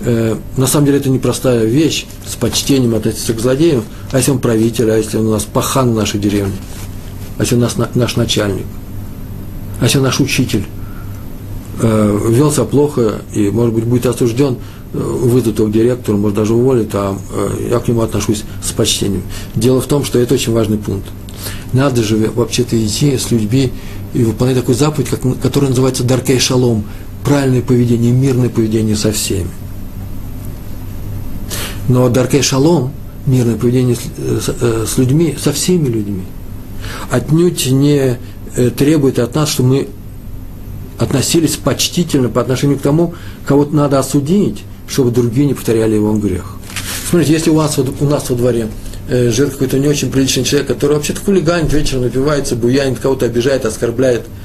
Э, 0.00 0.36
на 0.58 0.66
самом 0.66 0.86
деле 0.86 0.98
это 0.98 1.08
непростая 1.08 1.64
вещь, 1.64 2.04
с 2.28 2.36
почтением 2.36 2.94
относиться 2.94 3.32
к 3.32 3.40
злодею, 3.40 3.84
а 4.12 4.18
если 4.18 4.32
он 4.32 4.38
правитель, 4.38 4.90
а 4.90 4.98
если 4.98 5.16
он 5.16 5.28
у 5.28 5.30
нас 5.30 5.44
пахан 5.44 5.92
в 5.92 5.96
нашей 5.96 6.20
деревне 6.20 6.52
а 6.52 6.85
если 7.42 7.56
наш, 7.56 7.76
наш 7.94 8.16
начальник, 8.16 8.66
а 9.80 9.84
если 9.84 9.98
наш 9.98 10.20
учитель 10.20 10.64
э, 11.80 12.18
вел 12.30 12.50
себя 12.50 12.64
плохо 12.64 13.20
и, 13.34 13.50
может 13.50 13.74
быть, 13.74 13.84
будет 13.84 14.06
осужден, 14.06 14.56
э, 14.94 14.98
выйдут 14.98 15.58
его 15.58 15.68
к 15.68 15.72
директору, 15.72 16.16
может, 16.16 16.36
даже 16.36 16.54
уволит, 16.54 16.94
а 16.94 17.16
э, 17.34 17.68
я 17.70 17.78
к 17.78 17.88
нему 17.88 18.00
отношусь 18.00 18.44
с 18.64 18.72
почтением. 18.72 19.22
Дело 19.54 19.80
в 19.80 19.86
том, 19.86 20.04
что 20.04 20.18
это 20.18 20.34
очень 20.34 20.52
важный 20.52 20.78
пункт. 20.78 21.06
Надо 21.72 22.02
же 22.02 22.30
вообще-то 22.34 22.82
идти 22.82 23.18
с 23.18 23.30
людьми 23.30 23.70
и 24.14 24.24
выполнять 24.24 24.56
такую 24.56 24.76
заповедь, 24.76 25.10
как, 25.10 25.20
которая 25.40 25.70
называется 25.70 26.04
«даркей 26.04 26.38
шалом», 26.38 26.84
правильное 27.22 27.60
поведение, 27.60 28.12
мирное 28.12 28.48
поведение 28.48 28.96
со 28.96 29.12
всеми. 29.12 29.50
Но 31.88 32.08
«даркей 32.08 32.40
шалом», 32.40 32.92
мирное 33.26 33.56
поведение 33.56 33.96
э, 34.16 34.40
с, 34.40 34.54
э, 34.58 34.86
с 34.88 34.96
людьми, 34.96 35.36
со 35.38 35.52
всеми 35.52 35.88
людьми– 35.88 36.22
отнюдь 37.10 37.66
не 37.66 38.18
э, 38.56 38.70
требует 38.70 39.18
от 39.18 39.34
нас, 39.34 39.50
чтобы 39.50 39.68
мы 39.68 39.88
относились 40.98 41.56
почтительно 41.56 42.28
по 42.28 42.40
отношению 42.40 42.78
к 42.78 42.82
тому, 42.82 43.14
кого-то 43.46 43.74
надо 43.74 43.98
осудить, 43.98 44.64
чтобы 44.88 45.10
другие 45.10 45.46
не 45.46 45.54
повторяли 45.54 45.94
его 45.94 46.12
грех. 46.14 46.56
Смотрите, 47.08 47.32
если 47.32 47.50
у, 47.50 47.54
вас, 47.54 47.78
у 47.78 48.04
нас 48.04 48.30
во 48.30 48.36
дворе 48.36 48.68
э, 49.08 49.30
живет 49.30 49.52
какой-то 49.52 49.78
не 49.78 49.88
очень 49.88 50.10
приличный 50.10 50.44
человек, 50.44 50.68
который 50.68 50.96
вообще-то 50.96 51.20
хулиганит, 51.20 51.72
вечером 51.72 52.02
напивается, 52.02 52.56
буянит, 52.56 52.98
кого-то 52.98 53.26
обижает, 53.26 53.64
оскорбляет– 53.64 54.22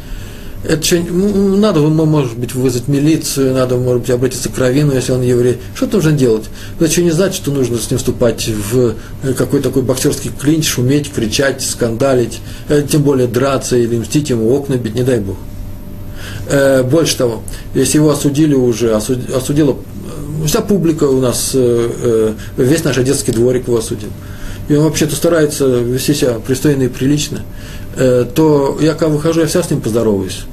это 0.63 0.83
что, 0.83 0.97
надо, 0.97 1.79
может 1.81 2.37
быть, 2.37 2.53
вызвать 2.53 2.87
милицию, 2.87 3.53
надо, 3.53 3.77
может 3.77 4.01
быть, 4.01 4.09
обратиться 4.11 4.49
к 4.49 4.57
Равину, 4.59 4.93
если 4.93 5.11
он 5.11 5.21
еврей. 5.21 5.57
Что 5.73 5.87
нужно 5.87 6.11
делать? 6.11 6.45
Это 6.75 6.85
еще 6.85 7.03
не 7.03 7.09
значит, 7.09 7.37
что 7.37 7.51
нужно 7.51 7.77
с 7.77 7.89
ним 7.89 7.97
вступать 7.97 8.47
в 8.47 8.93
э, 9.23 9.33
какой-то 9.33 9.69
такой 9.69 9.81
боксерский 9.81 10.29
клинч, 10.39 10.67
шуметь, 10.67 11.11
кричать, 11.11 11.63
скандалить, 11.63 12.39
э, 12.69 12.83
тем 12.87 13.01
более 13.01 13.27
драться 13.27 13.75
или 13.75 13.97
мстить 13.97 14.29
ему, 14.29 14.53
окна 14.53 14.75
бить, 14.75 14.93
не 14.93 15.03
дай 15.03 15.19
Бог. 15.19 15.37
Э, 16.47 16.83
больше 16.83 17.17
того, 17.17 17.41
если 17.73 17.97
его 17.97 18.11
осудили 18.11 18.53
уже, 18.53 18.93
осудила 18.93 19.77
вся 20.45 20.61
публика 20.61 21.05
у 21.05 21.21
нас, 21.21 21.55
весь 22.57 22.83
наш 22.83 22.95
детский 22.97 23.31
дворик 23.31 23.67
его 23.67 23.77
осудил, 23.77 24.09
и 24.69 24.73
он 24.73 24.85
вообще-то 24.85 25.15
старается 25.15 25.67
вести 25.67 26.15
себя 26.15 26.39
пристойно 26.45 26.83
и 26.83 26.87
прилично, 26.87 27.41
то 27.95 28.77
я 28.81 28.93
когда 28.93 29.09
выхожу, 29.09 29.41
я 29.41 29.47
вся 29.47 29.63
с 29.63 29.69
ним 29.69 29.81
поздороваюсь 29.81 30.45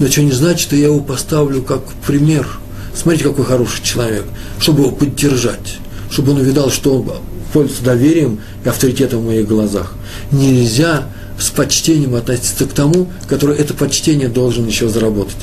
но 0.00 0.08
что 0.08 0.22
не 0.22 0.32
значит, 0.32 0.60
что 0.60 0.76
я 0.76 0.86
его 0.86 1.00
поставлю 1.00 1.62
как 1.62 1.82
пример. 2.06 2.48
Смотрите, 2.94 3.28
какой 3.28 3.44
хороший 3.44 3.84
человек, 3.84 4.24
чтобы 4.58 4.82
его 4.82 4.90
поддержать, 4.90 5.78
чтобы 6.10 6.32
он 6.32 6.38
увидал, 6.38 6.70
что 6.70 6.96
он 6.96 7.12
пользуется 7.52 7.84
доверием 7.84 8.40
и 8.64 8.68
авторитетом 8.68 9.20
в 9.20 9.26
моих 9.26 9.46
глазах. 9.46 9.94
Нельзя 10.32 11.04
с 11.38 11.50
почтением 11.50 12.14
относиться 12.14 12.64
к 12.64 12.72
тому, 12.72 13.08
который 13.28 13.56
это 13.56 13.74
почтение 13.74 14.28
должен 14.28 14.66
еще 14.66 14.88
заработать. 14.88 15.36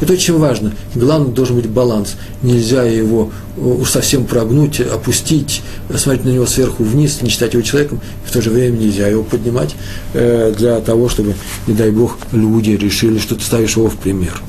Это 0.00 0.12
очень 0.12 0.36
важно. 0.38 0.72
Главное, 0.94 1.32
должен 1.32 1.56
быть 1.56 1.68
баланс. 1.68 2.16
Нельзя 2.42 2.82
его 2.84 3.30
э, 3.56 3.60
уж 3.60 3.90
совсем 3.90 4.24
прогнуть, 4.24 4.80
опустить, 4.80 5.62
смотреть 5.96 6.24
на 6.24 6.30
него 6.30 6.46
сверху 6.46 6.82
вниз, 6.82 7.22
не 7.22 7.30
считать 7.30 7.54
его 7.54 7.62
человеком, 7.62 8.00
в 8.24 8.32
то 8.32 8.42
же 8.42 8.50
время 8.50 8.76
нельзя 8.76 9.06
его 9.06 9.22
поднимать 9.22 9.74
э, 10.14 10.52
для 10.56 10.80
того, 10.80 11.08
чтобы, 11.08 11.34
не 11.66 11.74
дай 11.74 11.90
Бог, 11.90 12.18
люди 12.32 12.70
решили, 12.70 13.18
что 13.18 13.36
ты 13.36 13.42
ставишь 13.42 13.76
его 13.76 13.88
в 13.88 13.96
пример. 13.96 14.42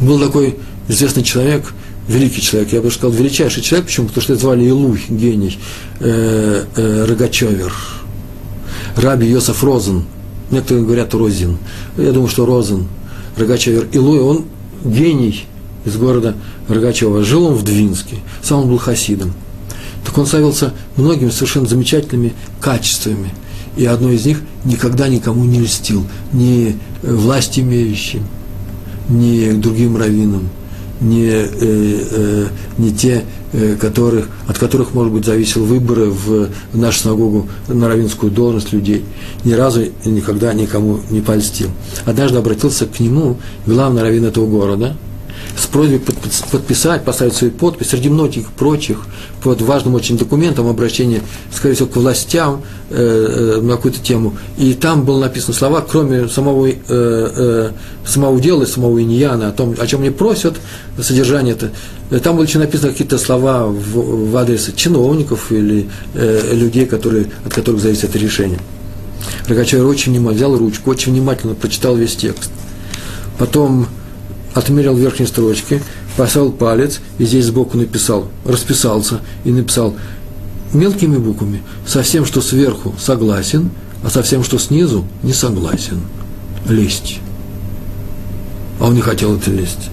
Был 0.00 0.18
такой 0.18 0.56
известный 0.88 1.22
человек, 1.22 1.72
великий 2.08 2.42
человек, 2.42 2.72
я 2.72 2.82
бы 2.82 2.90
сказал, 2.90 3.12
величайший 3.12 3.62
человек, 3.62 3.86
почему? 3.86 4.08
Потому 4.08 4.22
что 4.22 4.32
это 4.32 4.42
звали 4.42 4.64
Илуй, 4.64 5.00
гений, 5.08 5.58
э, 6.00 6.64
э, 6.74 7.04
Рогачевер, 7.04 7.72
Раби 8.96 9.28
Йосеф 9.28 9.62
Розен, 9.62 10.04
некоторые 10.50 10.84
говорят 10.84 11.14
Розин, 11.14 11.58
я 11.96 12.10
думаю, 12.10 12.28
что 12.28 12.46
Розен– 12.46 12.88
Рогачев 13.36 13.94
Илуя, 13.94 14.22
он 14.22 14.44
гений 14.84 15.44
из 15.84 15.96
города 15.96 16.34
Рогачева. 16.68 17.22
Жил 17.22 17.46
он 17.46 17.54
в 17.54 17.64
Двинске, 17.64 18.16
сам 18.42 18.60
он 18.62 18.68
был 18.68 18.78
хасидом. 18.78 19.32
Так 20.04 20.16
он 20.18 20.26
славился 20.26 20.72
многими 20.96 21.30
совершенно 21.30 21.66
замечательными 21.66 22.34
качествами. 22.60 23.32
и 23.76 23.84
одно 23.84 24.10
из 24.10 24.24
них 24.24 24.40
никогда 24.64 25.08
никому 25.08 25.44
не 25.44 25.60
льстил, 25.60 26.06
ни 26.32 26.76
власть 27.02 27.58
имеющим, 27.58 28.24
ни 29.08 29.52
другим 29.52 29.96
раввинам, 29.96 30.48
не, 31.00 31.28
э, 31.28 31.46
э, 31.60 32.46
не 32.78 32.90
те, 32.92 33.24
э, 33.52 33.76
которых, 33.76 34.28
от 34.46 34.58
которых, 34.58 34.94
может 34.94 35.12
быть, 35.12 35.24
зависел 35.24 35.64
выборы 35.64 36.06
в 36.06 36.48
нашу 36.72 37.00
синагогу 37.00 37.48
на 37.68 37.88
равинскую 37.88 38.32
должность 38.32 38.72
людей, 38.72 39.04
ни 39.44 39.52
разу 39.52 39.84
никогда 40.04 40.52
никому 40.54 41.00
не 41.10 41.20
польстил. 41.20 41.70
Однажды 42.04 42.38
обратился 42.38 42.86
к 42.86 43.00
нему 43.00 43.36
главный 43.66 44.02
раввин 44.02 44.24
этого 44.24 44.46
города– 44.46 44.96
с 45.58 45.66
просьбой 45.66 46.00
подписать, 46.50 47.04
поставить 47.04 47.34
свою 47.34 47.52
подпись 47.52 47.90
среди 47.90 48.08
многих 48.08 48.50
прочих 48.52 48.98
под 49.42 49.62
важным 49.62 49.94
очень 49.94 50.18
документом 50.18 50.66
обращение, 50.68 51.22
скорее 51.54 51.74
всего, 51.74 51.88
к 51.88 51.96
властям 51.96 52.62
э, 52.90 53.56
э, 53.58 53.60
на 53.60 53.76
какую-то 53.76 54.00
тему. 54.00 54.36
И 54.58 54.74
там 54.74 55.04
было 55.04 55.20
написано 55.20 55.54
слова, 55.54 55.80
кроме 55.80 56.28
самого, 56.28 56.66
э, 56.66 56.74
э, 56.88 57.70
самого 58.04 58.40
дела 58.40 58.64
и 58.64 58.66
самого 58.66 59.02
иньяна, 59.02 59.48
о 59.48 59.52
том, 59.52 59.74
о 59.78 59.86
чем 59.86 60.00
мне 60.00 60.10
просят, 60.10 60.56
содержание 61.00 61.54
это. 61.54 61.70
Э, 62.10 62.18
там 62.18 62.36
были 62.36 62.46
еще 62.46 62.58
написаны 62.58 62.92
какие-то 62.92 63.18
слова 63.18 63.66
в, 63.66 64.30
в 64.30 64.36
адрес 64.36 64.70
чиновников 64.74 65.52
или 65.52 65.88
э, 66.14 66.54
людей, 66.54 66.86
которые, 66.86 67.26
от 67.44 67.54
которых 67.54 67.80
зависит 67.80 68.04
это 68.04 68.18
решение. 68.18 68.58
Рогачев 69.48 69.84
очень 69.84 70.12
внимательно 70.12 70.36
взял 70.36 70.56
ручку, 70.56 70.90
очень 70.90 71.12
внимательно 71.12 71.54
прочитал 71.54 71.96
весь 71.96 72.16
текст. 72.16 72.50
Потом 73.38 73.86
отмерил 74.56 74.96
верхней 74.96 75.26
строчки, 75.26 75.82
поставил 76.16 76.50
палец 76.50 77.00
и 77.18 77.24
здесь 77.24 77.44
сбоку 77.44 77.76
написал, 77.76 78.28
расписался 78.44 79.20
и 79.44 79.50
написал 79.50 79.94
мелкими 80.72 81.16
буквами 81.16 81.62
со 81.86 82.02
всем, 82.02 82.24
что 82.24 82.40
сверху 82.40 82.94
согласен, 82.98 83.70
а 84.02 84.08
со 84.10 84.22
всем, 84.22 84.42
что 84.42 84.58
снизу 84.58 85.04
не 85.22 85.34
согласен. 85.34 86.00
Лезть. 86.68 87.20
А 88.80 88.86
он 88.86 88.94
не 88.94 89.02
хотел 89.02 89.36
это 89.36 89.50
лезть. 89.50 89.90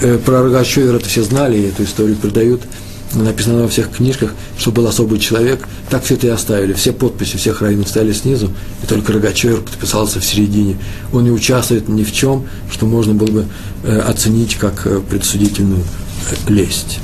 Э, 0.00 0.18
про 0.18 0.42
Рогачевера 0.42 0.96
это 0.96 1.08
все 1.08 1.22
знали, 1.22 1.68
эту 1.68 1.84
историю 1.84 2.16
передают– 2.16 2.62
написано 3.14 3.62
во 3.62 3.68
всех 3.68 3.90
книжках, 3.90 4.34
что 4.58 4.70
был 4.70 4.86
особый 4.86 5.18
человек, 5.18 5.66
так 5.90 6.04
все 6.04 6.14
это 6.14 6.28
и 6.28 6.30
оставили. 6.30 6.72
Все 6.72 6.92
подписи 6.92 7.36
всех 7.36 7.60
раввинов 7.60 7.88
стояли 7.88 8.12
снизу, 8.12 8.50
и 8.82 8.86
только 8.86 9.12
Рогачевер 9.12 9.60
подписался 9.60 10.20
в 10.20 10.24
середине. 10.24 10.76
Он 11.12 11.24
не 11.24 11.30
участвует 11.30 11.88
ни 11.88 12.04
в 12.04 12.12
чем, 12.12 12.46
что 12.70 12.86
можно 12.86 13.14
было 13.14 13.30
бы 13.30 13.46
э, 13.84 13.98
оценить 14.00 14.56
как 14.56 14.86
э, 14.86 15.00
предсудительную 15.00 15.82
э, 15.82 16.52
лесть. 16.52 17.00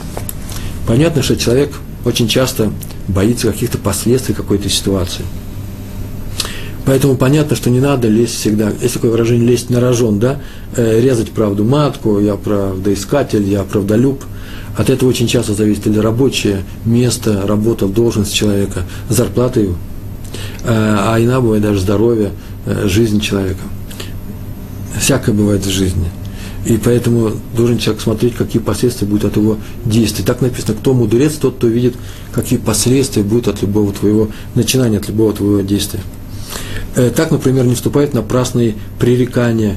Понятно, 0.86 1.22
что 1.22 1.36
человек 1.36 1.72
очень 2.04 2.28
часто 2.28 2.72
боится 3.08 3.50
каких-то 3.50 3.78
последствий 3.78 4.34
какой-то 4.34 4.68
ситуации. 4.68 5.24
Поэтому 6.88 7.16
понятно, 7.16 7.54
что 7.54 7.70
не 7.70 7.80
надо 7.80 8.08
лезть 8.08 8.34
всегда. 8.34 8.72
Есть 8.82 8.94
такое 8.94 9.10
выражение 9.10 9.46
«лезть 9.46 9.70
на 9.70 9.78
рожон», 9.78 10.18
да? 10.18 10.40
Э, 10.74 11.00
резать 11.00 11.30
правду 11.30 11.64
матку, 11.64 12.18
я 12.18 12.34
правдоискатель, 12.34 13.46
я 13.48 13.62
правдолюб– 13.62 14.24
от 14.78 14.90
этого 14.90 15.08
очень 15.08 15.26
часто 15.26 15.54
зависит 15.54 15.88
или 15.88 15.98
рабочее 15.98 16.62
место, 16.84 17.42
работа, 17.44 17.88
должность 17.88 18.32
человека, 18.32 18.84
зарплата 19.08 19.58
его, 19.58 19.74
э, 20.62 20.68
а 20.68 21.18
иногда 21.18 21.40
бывает 21.40 21.64
даже 21.64 21.80
здоровье, 21.80 22.30
э, 22.64 22.86
жизнь 22.86 23.18
человека. 23.18 23.58
Всякое 25.00 25.32
бывает 25.32 25.66
в 25.66 25.68
жизни. 25.68 26.08
И 26.64 26.76
поэтому 26.76 27.32
должен 27.56 27.78
человек 27.78 28.02
смотреть, 28.02 28.36
какие 28.36 28.62
последствия 28.62 29.08
будут 29.08 29.24
от 29.24 29.36
его 29.36 29.58
действий. 29.84 30.24
Так 30.24 30.42
написано, 30.42 30.74
кто 30.74 30.94
мудрец, 30.94 31.34
тот, 31.34 31.56
кто 31.56 31.66
видит, 31.66 31.96
какие 32.32 32.58
последствия 32.60 33.24
будут 33.24 33.48
от 33.48 33.62
любого 33.62 33.92
твоего 33.92 34.28
начинания, 34.54 34.98
от 34.98 35.08
любого 35.08 35.32
твоего 35.32 35.60
действия. 35.60 36.00
Э, 36.98 37.10
так, 37.10 37.30
например, 37.30 37.64
не 37.64 37.74
вступает 37.74 38.12
на 38.12 38.20
напрасные 38.20 38.74
пререкания. 38.98 39.76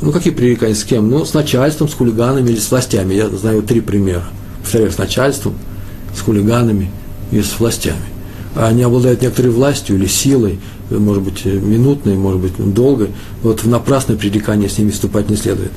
Ну, 0.00 0.12
какие 0.12 0.32
пререкания 0.32 0.74
с 0.74 0.84
кем? 0.84 1.10
Ну, 1.10 1.24
с 1.24 1.34
начальством, 1.34 1.88
с 1.88 1.94
хулиганами 1.94 2.50
или 2.50 2.58
с 2.58 2.70
властями. 2.70 3.14
Я 3.14 3.28
знаю 3.28 3.62
три 3.62 3.80
примера 3.80 4.24
повторяю, 4.60 4.92
с 4.92 4.98
начальством, 4.98 5.54
с 6.16 6.20
хулиганами 6.20 6.90
и 7.32 7.40
с 7.42 7.58
властями. 7.58 7.98
Они 8.54 8.82
обладают 8.82 9.22
некоторой 9.22 9.50
властью 9.50 9.96
или 9.96 10.06
силой, 10.06 10.60
может 10.90 11.22
быть, 11.24 11.44
минутной, 11.44 12.14
может 12.14 12.40
быть, 12.40 12.52
долгой. 12.72 13.08
Вот 13.42 13.64
в 13.64 13.68
напрасное 13.68 14.16
пререкание 14.16 14.68
с 14.68 14.78
ними 14.78 14.90
вступать 14.90 15.28
не 15.28 15.36
следует. 15.36 15.72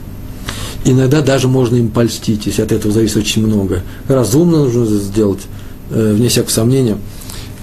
Иногда 0.85 1.21
даже 1.21 1.47
можно 1.47 1.75
им 1.75 1.89
польстить, 1.89 2.45
если 2.45 2.61
от 2.61 2.71
этого 2.71 2.93
зависит 2.93 3.17
очень 3.17 3.45
много. 3.45 3.81
Разумно 4.07 4.65
нужно 4.65 4.85
сделать, 4.85 5.41
э, 5.89 6.13
вне 6.13 6.27
всякого 6.27 6.51
сомнения. 6.51 6.97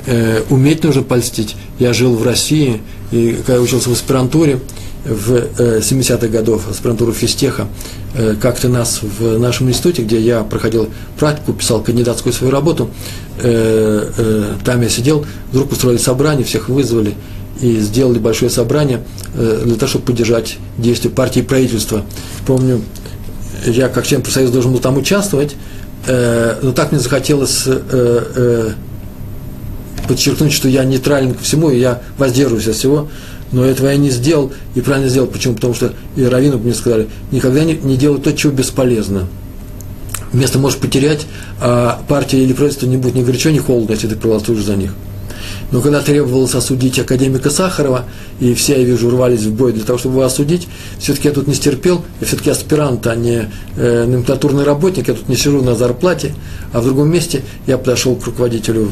Э, 0.06 0.42
уметь 0.50 0.84
нужно 0.84 1.02
польстить. 1.02 1.56
Я 1.78 1.92
жил 1.92 2.14
в 2.14 2.22
России, 2.22 2.80
и 3.10 3.38
когда 3.46 3.60
учился 3.60 3.90
в 3.90 3.92
аспирантуре, 3.92 4.60
в 5.04 5.32
70-х 5.78 6.28
годов, 6.28 6.68
аспирантуру 6.68 7.12
физтеха, 7.12 7.68
Э, 8.12 8.34
как-то 8.40 8.68
нас 8.68 9.00
в 9.02 9.38
нашем 9.38 9.68
институте, 9.68 10.02
где 10.02 10.20
я 10.20 10.42
проходил 10.42 10.88
практику, 11.18 11.52
писал 11.52 11.80
кандидатскую 11.80 12.32
свою 12.32 12.52
работу, 12.52 12.90
э, 13.38 14.10
э, 14.16 14.54
там 14.64 14.82
я 14.82 14.88
сидел, 14.88 15.24
вдруг 15.52 15.70
устроили 15.70 15.98
собрание, 15.98 16.44
всех 16.44 16.68
вызвали 16.68 17.14
и 17.60 17.78
сделали 17.78 18.18
большое 18.18 18.50
собрание 18.50 19.02
для 19.34 19.74
того, 19.74 19.86
чтобы 19.86 20.06
поддержать 20.06 20.56
действия 20.78 21.10
партии 21.10 21.40
и 21.40 21.42
правительства. 21.42 22.04
Помню, 22.46 22.80
я 23.66 23.88
как 23.88 24.06
член 24.06 24.22
профсоюза 24.22 24.52
должен 24.52 24.72
был 24.72 24.80
там 24.80 24.96
участвовать, 24.96 25.56
но 26.08 26.72
так 26.74 26.90
мне 26.90 27.00
захотелось 27.00 27.66
подчеркнуть, 30.10 30.52
что 30.52 30.68
я 30.68 30.82
нейтрален 30.82 31.34
ко 31.34 31.44
всему, 31.44 31.70
и 31.70 31.78
я 31.78 32.02
воздерживаюсь 32.18 32.66
от 32.66 32.74
всего, 32.74 33.08
но 33.52 33.64
этого 33.64 33.86
я 33.86 33.96
не 33.96 34.10
сделал, 34.10 34.52
и 34.74 34.80
правильно 34.80 35.08
сделал. 35.08 35.28
Почему? 35.28 35.54
Потому 35.54 35.72
что 35.72 35.92
и 36.16 36.24
раввину 36.24 36.58
мне 36.58 36.74
сказали, 36.74 37.08
никогда 37.30 37.62
не, 37.62 37.74
не 37.74 37.96
делай 37.96 38.20
то, 38.20 38.32
чего 38.32 38.52
бесполезно. 38.52 39.28
Место 40.32 40.58
можешь 40.58 40.80
потерять, 40.80 41.26
а 41.60 42.02
партия 42.08 42.42
или 42.42 42.52
правительство 42.52 42.86
не 42.86 42.96
будет 42.96 43.14
ни 43.14 43.22
горячо, 43.22 43.50
ни 43.50 43.58
холодно, 43.58 43.92
если 43.92 44.08
ты 44.08 44.16
проголосуешь 44.16 44.64
за 44.64 44.74
них. 44.74 44.94
Но 45.72 45.80
когда 45.80 46.00
требовалось 46.00 46.54
осудить 46.54 46.98
академика 46.98 47.50
Сахарова, 47.50 48.04
и 48.40 48.54
все, 48.54 48.78
я 48.78 48.84
вижу, 48.84 49.10
рвались 49.10 49.42
в 49.42 49.54
бой 49.54 49.72
для 49.72 49.84
того, 49.84 49.98
чтобы 49.98 50.16
его 50.16 50.24
осудить, 50.24 50.68
все-таки 50.98 51.28
я 51.28 51.34
тут 51.34 51.46
не 51.46 51.54
стерпел, 51.54 52.04
я 52.20 52.26
все-таки 52.26 52.50
аспирант, 52.50 53.06
а 53.06 53.14
не 53.14 53.48
э, 53.76 54.04
номенклатурный 54.06 54.64
работник, 54.64 55.08
я 55.08 55.14
тут 55.14 55.28
не 55.28 55.36
сижу 55.36 55.62
на 55.62 55.74
зарплате, 55.74 56.34
а 56.72 56.80
в 56.80 56.84
другом 56.84 57.10
месте 57.10 57.42
я 57.66 57.78
подошел 57.78 58.16
к 58.16 58.24
руководителю 58.24 58.90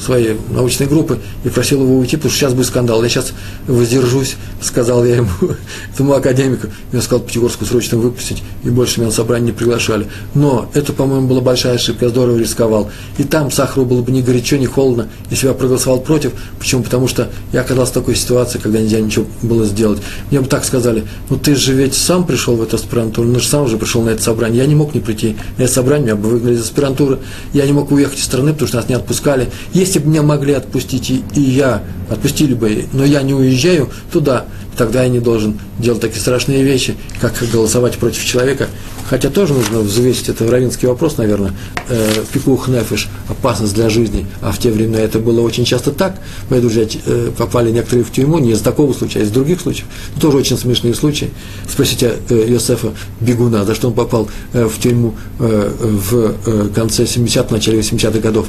своей 0.00 0.36
научной 0.50 0.86
группы 0.86 1.18
и 1.44 1.48
просил 1.48 1.82
его 1.82 1.98
уйти, 1.98 2.16
потому 2.16 2.30
что 2.30 2.40
сейчас 2.40 2.54
будет 2.54 2.66
скандал. 2.66 3.02
Я 3.02 3.08
сейчас 3.08 3.32
воздержусь, 3.66 4.36
сказал 4.62 5.04
я 5.04 5.16
ему, 5.16 5.28
этому 5.92 6.14
академику. 6.14 6.68
Я 6.92 7.00
сказал 7.00 7.24
Пятигорскую 7.24 7.68
срочно 7.68 7.98
выпустить, 7.98 8.42
и 8.64 8.70
больше 8.70 9.00
меня 9.00 9.08
на 9.08 9.14
собрание 9.14 9.46
не 9.46 9.52
приглашали. 9.52 10.06
Но 10.34 10.70
это, 10.74 10.92
по-моему, 10.92 11.26
была 11.26 11.40
большая 11.40 11.74
ошибка, 11.74 12.06
я 12.06 12.10
здорово 12.10 12.38
рисковал. 12.38 12.90
И 13.18 13.24
там 13.24 13.50
Сахару 13.50 13.84
было 13.84 14.02
бы 14.02 14.12
ни 14.12 14.22
горячо, 14.22 14.56
ни 14.56 14.66
холодно, 14.66 15.08
если 15.30 15.46
бы 15.46 15.52
я 15.52 15.58
проголосовал 15.58 16.00
против. 16.00 16.19
Почему? 16.58 16.82
Потому 16.82 17.08
что 17.08 17.30
я 17.52 17.60
оказался 17.62 17.92
в 17.92 17.94
такой 17.94 18.14
ситуации, 18.14 18.58
когда 18.58 18.80
нельзя 18.80 19.00
ничего 19.00 19.26
было 19.42 19.64
сделать. 19.64 20.00
Мне 20.30 20.40
бы 20.40 20.46
так 20.46 20.64
сказали, 20.64 21.04
ну 21.28 21.36
ты 21.36 21.54
же 21.54 21.72
ведь 21.72 21.94
сам 21.94 22.26
пришел 22.26 22.56
в 22.56 22.62
эту 22.62 22.76
аспирантуру, 22.76 23.28
ну 23.28 23.40
же 23.40 23.46
сам 23.46 23.64
уже 23.64 23.76
пришел 23.76 24.02
на 24.02 24.10
это 24.10 24.22
собрание. 24.22 24.58
Я 24.58 24.66
не 24.66 24.74
мог 24.74 24.94
не 24.94 25.00
прийти 25.00 25.36
на 25.56 25.62
это 25.62 25.72
собрание, 25.72 26.06
меня 26.06 26.16
бы 26.16 26.28
выгнали 26.28 26.54
из 26.54 26.62
аспирантуры 26.62 27.18
я 27.52 27.66
не 27.66 27.72
мог 27.72 27.90
уехать 27.90 28.18
из 28.18 28.24
страны, 28.24 28.52
потому 28.52 28.68
что 28.68 28.76
нас 28.78 28.88
не 28.88 28.94
отпускали. 28.94 29.50
Если 29.72 29.98
бы 29.98 30.08
меня 30.08 30.22
могли 30.22 30.54
отпустить, 30.54 31.10
и, 31.10 31.22
и 31.34 31.40
я, 31.40 31.82
отпустили 32.08 32.54
бы, 32.54 32.86
но 32.92 33.04
я 33.04 33.22
не 33.22 33.34
уезжаю 33.34 33.90
туда, 34.12 34.46
тогда 34.80 35.02
я 35.02 35.10
не 35.10 35.20
должен 35.20 35.60
делать 35.78 36.00
такие 36.00 36.22
страшные 36.22 36.62
вещи, 36.62 36.94
как 37.20 37.34
голосовать 37.52 37.98
против 37.98 38.24
человека. 38.24 38.68
Хотя 39.10 39.28
тоже 39.28 39.52
нужно 39.52 39.80
взвесить, 39.80 40.30
это 40.30 40.50
равинский 40.50 40.88
вопрос, 40.88 41.18
наверное, 41.18 41.52
э, 41.90 42.24
пикух 42.32 42.66
нефиш, 42.68 43.10
опасность 43.28 43.74
для 43.74 43.90
жизни, 43.90 44.26
а 44.40 44.52
в 44.52 44.58
те 44.58 44.70
времена 44.70 44.98
это 44.98 45.18
было 45.18 45.42
очень 45.42 45.66
часто 45.66 45.90
так. 45.90 46.18
Мои 46.48 46.62
друзья 46.62 46.86
э, 47.04 47.30
попали 47.36 47.70
некоторые 47.70 48.04
в 48.04 48.10
тюрьму 48.10 48.38
не 48.38 48.52
из 48.52 48.62
такого 48.62 48.94
случая, 48.94 49.20
а 49.20 49.22
из 49.24 49.30
других 49.30 49.60
случаев. 49.60 49.86
Тоже 50.18 50.38
очень 50.38 50.56
смешные 50.56 50.94
случаи. 50.94 51.28
Спросите 51.68 52.14
э, 52.30 52.46
Йосефа 52.48 52.94
Бегуна, 53.20 53.66
за 53.66 53.74
что 53.74 53.88
он 53.88 53.92
попал 53.92 54.30
э, 54.54 54.64
в 54.64 54.80
тюрьму 54.80 55.14
э, 55.40 55.72
в 55.78 56.36
э, 56.46 56.68
конце 56.74 57.02
70-х, 57.02 57.48
начале 57.50 57.80
80-х 57.80 58.18
годов. 58.20 58.46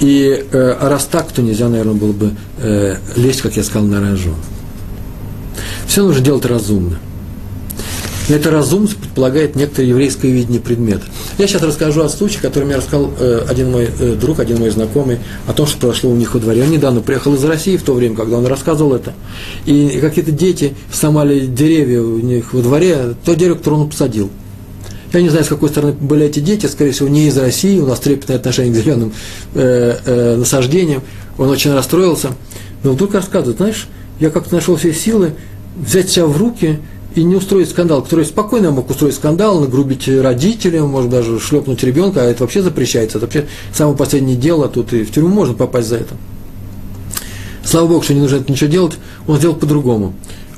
И 0.00 0.42
э, 0.52 0.76
а 0.80 0.88
раз 0.88 1.04
так, 1.04 1.30
то 1.32 1.42
нельзя, 1.42 1.68
наверное, 1.68 1.92
было 1.92 2.12
бы 2.12 2.30
э, 2.62 2.96
лезть, 3.16 3.42
как 3.42 3.58
я 3.58 3.62
сказал, 3.62 3.86
на 3.86 4.00
рожон. 4.00 4.36
Все 5.90 6.04
нужно 6.04 6.22
делать 6.22 6.44
разумно. 6.44 7.00
Но 8.28 8.36
это 8.36 8.52
разумность 8.52 8.96
предполагает 8.96 9.56
некоторое 9.56 9.88
еврейское 9.88 10.30
видение 10.30 10.60
предмета. 10.60 11.02
Я 11.36 11.48
сейчас 11.48 11.62
расскажу 11.62 12.02
о 12.02 12.08
случае, 12.08 12.42
который 12.42 12.62
мне 12.62 12.76
рассказал 12.76 13.10
э, 13.18 13.44
один 13.48 13.72
мой 13.72 13.90
э, 13.98 14.14
друг, 14.14 14.38
один 14.38 14.60
мой 14.60 14.70
знакомый, 14.70 15.18
о 15.48 15.52
том, 15.52 15.66
что 15.66 15.78
произошло 15.78 16.10
у 16.12 16.14
них 16.14 16.32
во 16.32 16.38
дворе. 16.38 16.62
Он 16.62 16.70
недавно 16.70 17.00
приехал 17.00 17.34
из 17.34 17.42
России 17.42 17.76
в 17.76 17.82
то 17.82 17.94
время, 17.94 18.14
когда 18.14 18.36
он 18.36 18.46
рассказывал 18.46 18.94
это. 18.94 19.14
И 19.66 19.98
какие-то 20.00 20.30
дети 20.30 20.74
сломали 20.92 21.40
деревья 21.46 22.02
у 22.02 22.20
них 22.20 22.54
во 22.54 22.62
дворе, 22.62 23.16
то 23.24 23.34
дерево, 23.34 23.56
которое 23.56 23.78
он 23.78 23.90
посадил. 23.90 24.30
Я 25.12 25.22
не 25.22 25.28
знаю, 25.28 25.44
с 25.44 25.48
какой 25.48 25.70
стороны 25.70 25.94
были 25.94 26.24
эти 26.24 26.38
дети, 26.38 26.66
скорее 26.66 26.92
всего, 26.92 27.08
не 27.08 27.26
из 27.26 27.36
России, 27.36 27.80
у 27.80 27.86
нас 27.86 27.98
трепетное 27.98 28.36
отношение 28.36 28.72
к 28.72 28.76
зеленым 28.76 29.12
э, 29.54 29.96
э, 30.04 30.36
насаждениям. 30.36 31.02
Он 31.36 31.48
очень 31.48 31.72
расстроился. 31.72 32.28
Но 32.84 32.92
вдруг 32.92 33.12
рассказывает, 33.12 33.56
знаешь, 33.56 33.88
я 34.20 34.30
как-то 34.30 34.54
нашел 34.54 34.76
все 34.76 34.92
силы 34.92 35.32
взять 35.76 36.10
себя 36.10 36.26
в 36.26 36.36
руки 36.36 36.78
и 37.14 37.24
не 37.24 37.36
устроить 37.36 37.70
скандал, 37.70 38.02
который 38.02 38.24
спокойно 38.24 38.70
мог 38.70 38.90
устроить 38.90 39.14
скандал, 39.14 39.60
нагрубить 39.60 40.08
родителям, 40.08 40.88
может 40.88 41.10
даже 41.10 41.40
шлепнуть 41.40 41.82
ребенка, 41.82 42.22
а 42.22 42.24
это 42.24 42.44
вообще 42.44 42.62
запрещается, 42.62 43.18
это 43.18 43.26
вообще 43.26 43.46
самое 43.72 43.96
последнее 43.96 44.36
дело, 44.36 44.68
тут 44.68 44.92
и 44.92 45.02
в 45.02 45.12
тюрьму 45.12 45.28
можно 45.34 45.54
попасть 45.54 45.88
за 45.88 45.96
это. 45.96 46.14
Слава 47.64 47.88
Богу, 47.88 48.02
что 48.02 48.14
не 48.14 48.20
нужно 48.20 48.36
это 48.36 48.50
ничего 48.50 48.70
делать, 48.70 48.98
он 49.26 49.36
сделал 49.36 49.56
по-другому. 49.56 50.14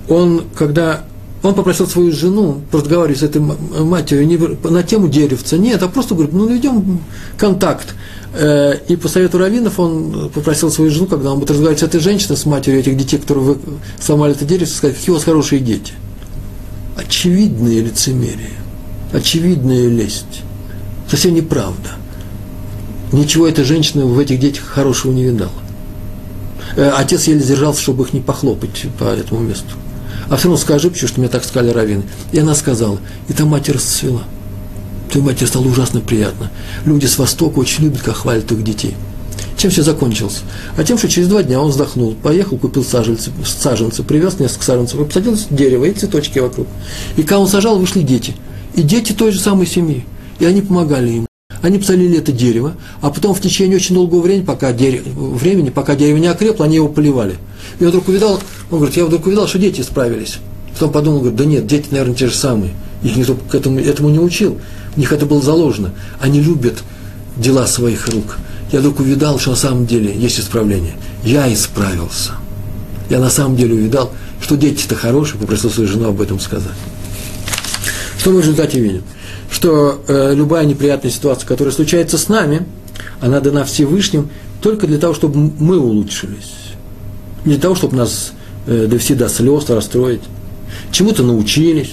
Он, 0.09 0.45
когда 0.55 1.05
он 1.43 1.55
попросил 1.55 1.89
свою 1.89 2.13
жену 2.13 2.61
разговаривать 2.71 3.19
с 3.19 3.23
этой 3.23 3.41
матерью 3.41 4.27
не 4.27 4.37
на 4.69 4.83
тему 4.83 5.09
деревца, 5.09 5.57
нет, 5.57 5.83
а 5.83 5.89
просто 5.89 6.15
говорит, 6.15 6.33
ну, 6.33 6.49
наведем 6.49 7.01
контакт. 7.37 7.95
Э, 8.35 8.77
и 8.89 8.97
по 8.97 9.09
совету 9.09 9.39
раввинов 9.39 9.79
он 9.81 10.31
попросил 10.33 10.71
свою 10.71 10.91
жену, 10.91 11.07
когда 11.07 11.33
он 11.33 11.41
будет 11.41 11.51
разговаривать 11.51 11.81
с 11.81 11.83
этой 11.83 12.01
женщиной, 12.01 12.37
с 12.37 12.47
матерью 12.47 12.81
этих 12.81 12.97
детей, 12.97 13.19
которые 13.19 13.45
вы 13.45 13.59
сломали 14.01 14.35
это 14.35 14.45
дерево, 14.45 14.69
сказать, 14.69 14.97
какие 14.97 15.11
у 15.11 15.15
вас 15.15 15.25
хорошие 15.25 15.61
дети. 15.61 15.93
Очевидное 16.97 17.81
лицемерие, 17.81 18.59
очевидная 19.13 19.89
лесть. 19.89 20.43
Совсем 21.11 21.35
неправда. 21.35 21.91
Ничего 23.11 23.47
эта 23.47 23.65
женщина 23.65 24.07
в 24.07 24.19
этих 24.19 24.39
детях 24.39 24.65
хорошего 24.65 25.13
не 25.13 25.25
видала. 25.25 25.51
Э, 26.77 26.93
отец 26.97 27.25
еле 27.25 27.41
держался, 27.41 27.83
чтобы 27.83 28.05
их 28.05 28.13
не 28.13 28.21
похлопать 28.21 28.87
по 28.99 29.05
этому 29.05 29.41
месту. 29.41 29.75
А 30.33 30.37
все 30.39 30.45
равно 30.49 30.57
скажи, 30.57 30.89
почему 30.89 31.09
что 31.09 31.21
мне 31.21 31.29
так 31.29 31.45
сказали 31.45 31.69
раввины. 31.69 32.05
И 32.33 32.39
она 32.39 32.55
сказала, 32.55 32.99
и 33.29 33.35
та 33.35 33.45
мать 33.45 33.69
расцвела. 33.69 34.23
Той 35.13 35.21
матери 35.21 35.45
стало 35.45 35.67
ужасно 35.67 36.01
приятно. 36.01 36.51
Люди 36.87 37.05
с 37.05 37.19
Востока 37.19 37.59
очень 37.59 37.85
любят, 37.85 38.01
как 38.01 38.17
хвалят 38.17 38.51
их 38.51 38.65
детей. 38.65 38.95
Чем 39.59 39.71
все 39.71 39.83
закончилось? 39.83 40.41
А 40.79 40.85
тем, 40.85 40.97
что 40.97 41.11
через 41.11 41.29
два 41.29 41.43
дня 41.43 41.61
он 41.61 41.69
вздохнул, 41.69 42.15
поехал, 42.15 42.57
купил 42.57 42.83
саженцы, 42.83 43.31
саженцы 43.45 44.03
привез 44.03 44.39
несколько 44.39 44.65
саженцев 44.65 45.01
и 45.01 45.05
посадил 45.05 45.39
дерево 45.51 45.85
и 45.85 45.93
цветочки 45.93 46.39
вокруг. 46.39 46.67
И 47.19 47.23
когда 47.25 47.41
он 47.41 47.47
сажал, 47.47 47.79
вышли 47.79 48.01
дети. 48.01 48.35
И 48.75 48.81
дети 48.81 49.13
той 49.13 49.33
же 49.33 49.39
самой 49.39 49.67
семьи. 49.67 50.07
И 50.39 50.47
они 50.47 50.63
помогали 50.63 51.11
ему. 51.11 51.27
Они 51.63 51.79
посадили 51.79 52.19
это 52.19 52.33
дерево, 52.33 52.75
а 53.01 53.11
потом 53.11 53.35
в 53.35 53.41
течение 53.41 53.77
очень 53.77 53.95
долгого 53.95 54.21
времени, 54.21 54.45
пока 54.45 54.73
дерево, 54.73 55.09
времени, 55.09 55.71
пока 55.71 55.95
дерево 55.95 56.19
не 56.19 56.27
окрепло, 56.27 56.65
они 56.65 56.77
его 56.77 56.89
поливали. 56.89 57.37
И 57.79 57.85
он 57.85 57.91
вдруг 57.91 58.09
увидал, 58.09 58.41
он 58.71 58.79
говорит, 58.79 58.97
я 58.97 59.05
вдруг 59.07 59.27
увидал, 59.27 59.47
что 59.47 59.59
дети 59.59 59.81
справились. 59.81 60.39
Потом 60.73 60.91
подумал, 60.91 61.21
говорит, 61.21 61.39
да 61.39 61.45
нет, 61.45 61.67
дети, 61.67 61.87
наверное, 61.93 62.17
те 62.17 62.27
же 62.27 62.35
самые. 62.35 62.73
Их 63.05 63.17
никто 63.17 63.35
к 63.35 63.55
этому, 63.55 63.79
этому 63.79 64.09
не 64.09 64.19
учил. 64.19 64.59
У 64.97 65.01
них 65.01 65.13
это 65.13 65.25
было 65.25 65.41
заложено. 65.41 65.93
Они 66.21 66.41
любят 66.41 66.83
дела 67.37 67.67
своих 67.67 68.09
рук. 68.09 68.39
Я 68.73 68.81
вдруг 68.81 69.01
увидал, 69.01 69.39
что 69.39 69.51
на 69.51 69.57
самом 69.57 69.87
деле 69.87 70.13
есть 70.15 70.41
исправление. 70.41 70.95
Я 71.25 71.53
исправился. 71.53 72.33
Я 73.09 73.21
на 73.21 73.31
самом 73.31 73.57
деле 73.57 73.75
увидал, 73.75 74.11
что 74.41 74.57
дети-то 74.57 74.97
хорошие, 74.97 75.39
попросил 75.39 75.71
свою 75.71 75.89
жену 75.89 76.09
об 76.09 76.21
этом 76.21 76.41
сказать. 76.41 76.73
Что 78.19 78.31
мы 78.31 78.39
в 78.39 78.41
результате 78.41 78.81
видим? 78.81 79.03
Что 79.53 80.01
э, 80.09 80.33
любая 80.35 80.65
неприятная 80.65 81.11
ситуация, 81.11 81.47
которая 81.47 81.75
случается 81.75 82.17
с 82.17 82.29
нами, 82.29 82.67
она 83.21 83.41
дана 83.41 83.65
Всевышним 83.65 84.31
только 84.63 84.87
для 84.87 84.99
того, 84.99 85.13
чтобы 85.13 85.53
мы 85.59 85.79
улучшились. 85.79 86.53
Не 87.45 87.53
для 87.53 87.61
того, 87.61 87.75
чтобы 87.75 87.97
нас 87.97 88.33
э, 88.67 88.87
довести 88.87 89.15
до 89.15 89.29
слез, 89.29 89.69
расстроить. 89.69 90.23
Чему-то 90.91 91.23
научились, 91.23 91.93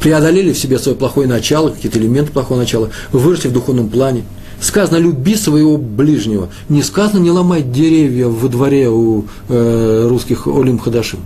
преодолели 0.00 0.52
в 0.52 0.58
себе 0.58 0.78
свое 0.78 0.96
плохое 0.96 1.26
начало, 1.26 1.70
какие-то 1.70 1.98
элементы 1.98 2.30
плохого 2.30 2.58
начала, 2.58 2.90
выросли 3.10 3.48
в 3.48 3.52
духовном 3.52 3.88
плане. 3.88 4.22
Сказано, 4.60 4.98
люби 4.98 5.34
своего 5.34 5.76
ближнего. 5.78 6.48
Не 6.68 6.82
сказано, 6.82 7.18
не 7.18 7.30
ломай 7.30 7.62
деревья 7.62 8.28
во 8.28 8.48
дворе 8.48 8.88
у 8.88 9.24
э, 9.48 10.06
русских 10.08 10.46
Олим 10.46 10.78
Хадашим 10.78 11.20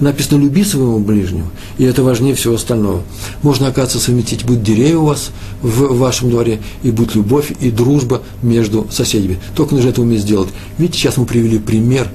написано 0.00 0.40
«люби 0.40 0.64
своего 0.64 0.98
ближнего», 0.98 1.46
и 1.78 1.84
это 1.84 2.02
важнее 2.02 2.34
всего 2.34 2.54
остального. 2.54 3.02
Можно, 3.42 3.68
оказывается, 3.68 3.98
совместить, 3.98 4.44
будет 4.44 4.62
деревья 4.62 4.98
у 4.98 5.06
вас 5.06 5.30
в 5.62 5.98
вашем 5.98 6.30
дворе, 6.30 6.60
и 6.82 6.90
будет 6.90 7.14
любовь 7.14 7.52
и 7.60 7.70
дружба 7.70 8.22
между 8.42 8.86
соседями. 8.90 9.38
Только 9.54 9.74
нужно 9.74 9.90
это 9.90 10.02
уметь 10.02 10.20
сделать. 10.22 10.48
Видите, 10.78 10.98
сейчас 10.98 11.16
мы 11.16 11.26
привели 11.26 11.58
пример 11.58 12.08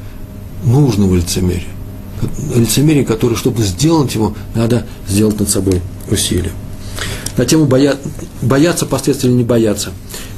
нужного 0.64 1.16
лицемерия. 1.16 1.64
Лицемерие, 2.56 3.06
которое, 3.06 3.36
чтобы 3.36 3.62
сделать 3.64 4.16
его, 4.16 4.34
надо 4.56 4.86
сделать 5.08 5.40
над 5.40 5.50
собой 5.50 5.82
усилия. 6.10 6.52
На 7.38 7.46
тему 7.46 7.66
боя... 7.66 7.96
бояться 8.42 8.86
последствий 8.86 9.30
или 9.30 9.38
не 9.38 9.44
бояться. 9.44 9.92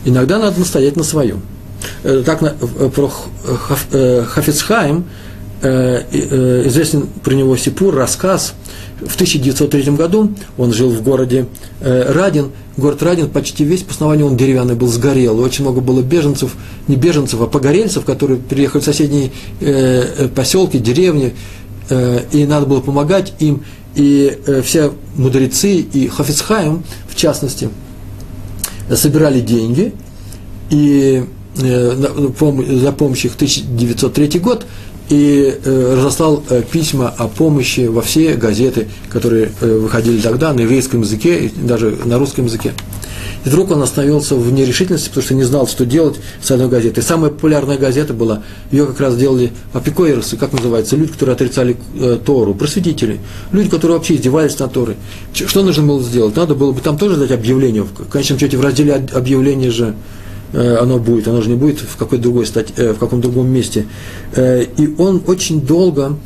Иногда 0.06 0.40
надо 0.40 0.60
настоять 0.60 0.96
на 0.96 1.04
своем. 1.04 1.42
Э, 2.04 2.24
так 2.26 2.40
про 2.96 3.12
Хафицхайм 4.26 4.98
Э, 4.98 5.02
э, 5.02 5.04
известен 5.62 7.08
про 7.24 7.34
него 7.34 7.58
Сипур, 7.58 7.96
рассказ. 7.96 8.54
В 9.00 9.16
1903 9.16 9.92
году 9.94 10.32
он 10.58 10.74
жил 10.74 10.90
в 10.90 11.04
городе 11.04 11.48
э, 11.82 12.12
Радин. 12.12 12.52
Город 12.78 13.04
Радин 13.04 13.30
почти 13.30 13.64
весь 13.64 13.84
по 13.84 13.92
основанию 13.92 14.28
он 14.28 14.38
деревянный 14.38 14.76
был, 14.76 14.88
сгорел. 14.88 15.40
Очень 15.40 15.64
много 15.64 15.82
было 15.82 16.02
беженцев, 16.02 16.56
не 16.88 16.96
беженцев, 16.96 17.42
а 17.42 17.48
погорельцев, 17.48 18.06
которые 18.06 18.40
приехали 18.40 18.82
в 18.82 18.86
соседние 18.86 19.32
поселки, 20.36 20.78
деревни, 20.78 21.34
и 22.32 22.46
надо 22.46 22.66
было 22.66 22.82
помогать 22.82 23.34
им. 23.40 23.64
И 23.96 24.38
все 24.64 24.94
мудрецы 25.16 25.78
и 25.78 26.08
Хафицхайм, 26.08 26.84
в 27.08 27.16
частности, 27.16 27.70
собирали 28.94 29.40
деньги, 29.42 29.94
и 30.70 31.24
за 31.56 32.92
помощью 32.92 33.32
их 33.32 33.36
1903 33.36 34.40
год 34.40 34.68
и 35.10 35.58
э, 35.64 35.96
разослал 35.98 36.44
э, 36.50 36.62
письма 36.70 37.14
о 37.18 37.28
помощи 37.28 37.88
во 37.88 38.02
все 38.02 38.34
газеты, 38.34 38.88
которые 39.10 39.52
э, 39.62 39.78
выходили 39.78 40.20
тогда 40.20 40.54
на 40.54 40.62
еврейском 40.62 41.02
языке 41.02 41.46
и 41.46 41.50
даже 41.50 41.98
на 42.06 42.20
русском 42.20 42.46
языке. 42.46 42.74
И 43.46 43.50
вдруг 43.50 43.72
он 43.72 43.82
остановился 43.82 44.36
в 44.36 44.52
нерешительности, 44.52 45.08
потому 45.08 45.24
что 45.24 45.34
не 45.34 45.44
знал, 45.44 45.68
что 45.68 45.86
делать 45.86 46.18
с 46.42 46.52
одной 46.52 46.68
газетой. 46.68 47.04
Самая 47.04 47.32
популярная 47.32 47.78
газета 47.78 48.14
была, 48.14 48.44
ее 48.72 48.86
как 48.86 49.00
раз 49.00 49.16
делали 49.16 49.52
апикоиросы, 49.74 50.36
как 50.36 50.52
называется, 50.52 50.96
люди, 50.96 51.14
которые 51.14 51.36
отрицали 51.36 51.78
э, 52.00 52.18
Тору, 52.24 52.54
просветители, 52.54 53.20
люди, 53.52 53.70
которые 53.70 53.98
вообще 53.98 54.16
издевались 54.16 54.60
над 54.60 54.74
Торой. 54.74 54.98
Что 55.34 55.64
нужно 55.64 55.84
было 55.84 56.02
сделать? 56.04 56.36
Надо 56.36 56.56
было 56.56 56.74
бы 56.74 56.82
там 56.82 56.98
тоже 56.98 57.16
дать 57.16 57.32
объявление, 57.32 57.84
в 57.84 58.10
конечном 58.10 58.40
счете 58.40 58.58
в 58.58 58.62
разделе 58.62 58.96
объявления 59.14 59.72
же 59.72 59.96
оно 60.54 61.00
будет, 61.00 61.28
оно 61.28 61.42
же 61.42 61.50
не 61.50 61.56
будет 61.56 61.80
в 61.80 61.98
какой-то 61.98 62.24
другой 62.24 62.46
стать, 62.46 62.74
э, 62.78 62.94
в 62.94 62.98
каком 62.98 63.22
другом 63.22 63.48
месте. 63.50 63.86
Э, 64.36 64.64
и 64.64 64.96
он 64.98 65.22
очень 65.28 65.62
долго 65.62 66.18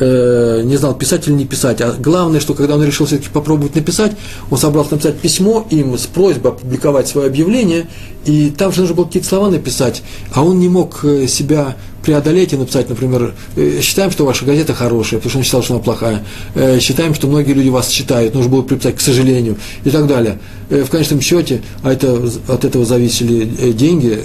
не 0.00 0.76
знал, 0.76 0.94
писать 0.94 1.26
или 1.26 1.34
не 1.34 1.44
писать. 1.44 1.80
А 1.80 1.92
главное, 1.98 2.40
что 2.40 2.54
когда 2.54 2.74
он 2.74 2.84
решил 2.84 3.06
все-таки 3.06 3.28
попробовать 3.30 3.74
написать, 3.74 4.12
он 4.50 4.58
собрался 4.58 4.92
написать 4.92 5.18
письмо 5.18 5.66
им 5.70 5.96
с 5.98 6.06
просьбой 6.06 6.52
опубликовать 6.52 7.08
свое 7.08 7.26
объявление, 7.26 7.88
и 8.24 8.50
там 8.50 8.72
же 8.72 8.82
нужно 8.82 8.96
было 8.96 9.04
какие-то 9.06 9.28
слова 9.28 9.50
написать, 9.50 10.02
а 10.32 10.44
он 10.44 10.58
не 10.58 10.68
мог 10.68 11.00
себя 11.26 11.76
преодолеть 12.08 12.54
и 12.54 12.56
написать, 12.56 12.88
например, 12.88 13.34
«Э, 13.56 13.80
считаем, 13.82 14.10
что 14.10 14.24
ваша 14.24 14.46
газета 14.46 14.72
хорошая, 14.72 15.20
потому 15.20 15.30
что 15.30 15.38
он 15.38 15.44
считал, 15.44 15.62
что 15.62 15.74
она 15.74 15.82
плохая, 15.82 16.24
«Э, 16.54 16.78
считаем, 16.80 17.14
что 17.14 17.26
многие 17.26 17.52
люди 17.52 17.68
вас 17.68 17.88
читают, 17.88 18.34
нужно 18.34 18.50
было 18.50 18.62
приписать, 18.62 18.96
к 18.96 19.00
сожалению, 19.00 19.56
и 19.84 19.90
так 19.90 20.06
далее. 20.06 20.38
Э, 20.70 20.84
в 20.84 20.90
конечном 20.90 21.20
счете, 21.20 21.60
а 21.82 21.92
это, 21.92 22.18
от 22.48 22.64
этого 22.64 22.86
зависели 22.86 23.72
деньги, 23.72 24.24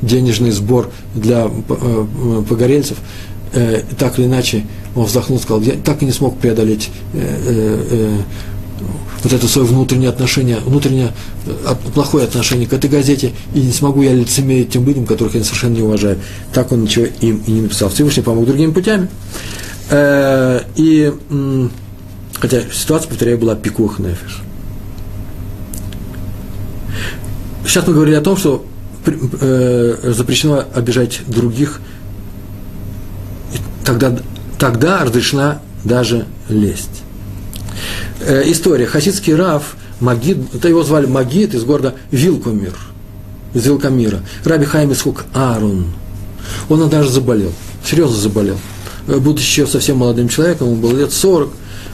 денежный 0.00 0.50
сбор 0.50 0.90
для 1.14 1.50
погорельцев, 2.48 2.96
так 3.98 4.18
или 4.18 4.26
иначе, 4.26 4.64
он 4.94 5.04
вздохнул, 5.04 5.38
сказал, 5.38 5.62
я 5.62 5.74
так 5.74 6.02
и 6.02 6.06
не 6.06 6.12
смог 6.12 6.38
преодолеть 6.38 6.90
вот 9.24 9.32
это 9.32 9.48
свое 9.48 9.66
внутреннее 9.66 10.10
отношение, 10.10 10.58
внутреннее 10.58 11.12
э, 11.46 11.74
плохое 11.94 12.24
отношение 12.24 12.68
к 12.68 12.72
этой 12.74 12.90
газете, 12.90 13.32
и 13.54 13.60
не 13.60 13.72
смогу 13.72 14.02
я 14.02 14.12
лицемерить 14.12 14.70
тем 14.70 14.86
людям, 14.86 15.06
которых 15.06 15.34
я 15.34 15.42
совершенно 15.42 15.74
не 15.74 15.82
уважаю. 15.82 16.18
Так 16.52 16.70
он 16.72 16.82
ничего 16.82 17.06
им 17.20 17.42
и 17.46 17.50
не 17.50 17.62
написал. 17.62 17.88
Всевышний 17.88 18.22
помог 18.22 18.46
другими 18.46 18.70
путями. 18.70 19.08
Э, 19.90 20.60
и, 20.76 21.12
хотя 22.38 22.60
ситуация, 22.70 23.08
повторяю, 23.08 23.38
была 23.38 23.54
пикух 23.54 23.98
нефиш. 23.98 24.42
Сейчас 27.66 27.86
мы 27.86 27.94
говорили 27.94 28.16
о 28.16 28.20
том, 28.20 28.36
что 28.36 28.64
э, 29.06 30.12
запрещено 30.14 30.64
обижать 30.74 31.22
других, 31.26 31.80
тогда, 33.84 34.16
тогда 34.58 35.04
разрешена 35.04 35.60
даже 35.84 36.26
лесть 36.48 37.02
э, 38.20 38.50
история. 38.50 38.86
Хасидский 38.86 39.34
Рав, 39.34 39.76
Магид, 40.00 40.38
это 40.54 40.68
его 40.68 40.82
звали 40.82 41.06
Магид 41.06 41.54
из 41.54 41.64
города 41.64 41.94
Вилкумир, 42.10 42.74
из 43.52 43.64
Вилкамира. 43.64 44.20
Раби 44.44 44.64
Хайм 44.64 44.92
Исхук 44.92 45.24
Аарон. 45.32 45.86
Он 46.68 46.82
однажды 46.82 47.12
заболел, 47.12 47.52
серьезно 47.84 48.16
заболел. 48.16 48.58
Э, 49.06 49.18
будучи 49.18 49.44
еще 49.44 49.66
совсем 49.66 49.98
молодым 49.98 50.28
человеком, 50.28 50.68
ему 50.68 50.80
было 50.80 50.96
лет 50.98 51.12
40, 51.12 51.50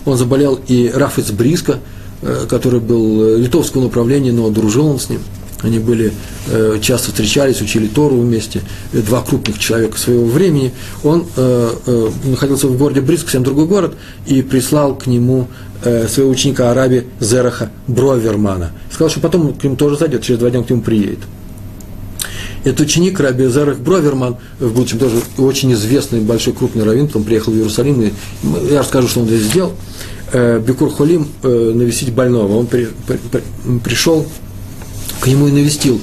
он 0.06 0.16
заболел, 0.16 0.58
и 0.66 0.90
Раф 0.94 1.18
из 1.18 1.30
Бриска, 1.30 1.78
э, 2.22 2.46
который 2.48 2.80
был 2.80 3.22
э, 3.22 3.38
литовского 3.38 3.84
направления, 3.84 4.32
но 4.32 4.48
дружил 4.50 4.86
он 4.86 4.98
с 4.98 5.08
ним. 5.08 5.20
Они 5.62 5.78
были, 5.78 6.12
э, 6.48 6.78
часто 6.80 7.08
встречались, 7.08 7.60
учили 7.60 7.86
Тору 7.86 8.18
вместе, 8.18 8.62
два 8.92 9.22
крупных 9.22 9.58
человека 9.58 9.98
своего 9.98 10.24
времени. 10.24 10.72
Он 11.04 11.26
э, 11.36 11.70
э, 11.86 12.10
находился 12.24 12.66
в 12.66 12.78
городе 12.78 13.00
Бриск, 13.00 13.24
совсем 13.24 13.42
другой 13.42 13.66
город, 13.66 13.94
и 14.26 14.42
прислал 14.42 14.96
к 14.96 15.06
нему 15.06 15.48
своего 15.82 16.30
ученика 16.30 16.70
Араби 16.70 17.06
Зераха 17.20 17.70
Бровермана. 17.86 18.72
Сказал, 18.92 19.08
что 19.08 19.20
потом 19.20 19.54
к 19.54 19.64
нему 19.64 19.76
тоже 19.76 19.96
зайдет, 19.96 20.22
через 20.22 20.38
два 20.38 20.50
дня 20.50 20.62
к 20.62 20.68
нему 20.68 20.82
приедет. 20.82 21.20
Этот 22.64 22.80
ученик 22.80 23.18
Раби 23.18 23.46
Зерах 23.46 23.78
Броверман, 23.78 24.36
в 24.58 24.74
будущем 24.74 24.98
тоже 24.98 25.22
очень 25.38 25.72
известный, 25.72 26.20
большой, 26.20 26.52
крупный 26.52 26.84
раввин, 26.84 27.06
потом 27.06 27.24
приехал 27.24 27.52
в 27.52 27.56
Иерусалим, 27.56 28.02
и 28.02 28.12
я 28.70 28.80
расскажу, 28.80 29.08
что 29.08 29.20
он 29.20 29.26
здесь 29.26 29.44
сделал. 29.44 29.72
Бекур 30.34 30.90
Холим 30.90 31.28
навестить 31.42 32.12
больного. 32.12 32.58
Он 32.58 32.66
при, 32.66 32.88
при, 33.06 33.16
при, 33.16 33.78
пришел 33.82 34.26
к 35.20 35.26
нему 35.26 35.48
и 35.48 35.52
навестил. 35.52 36.00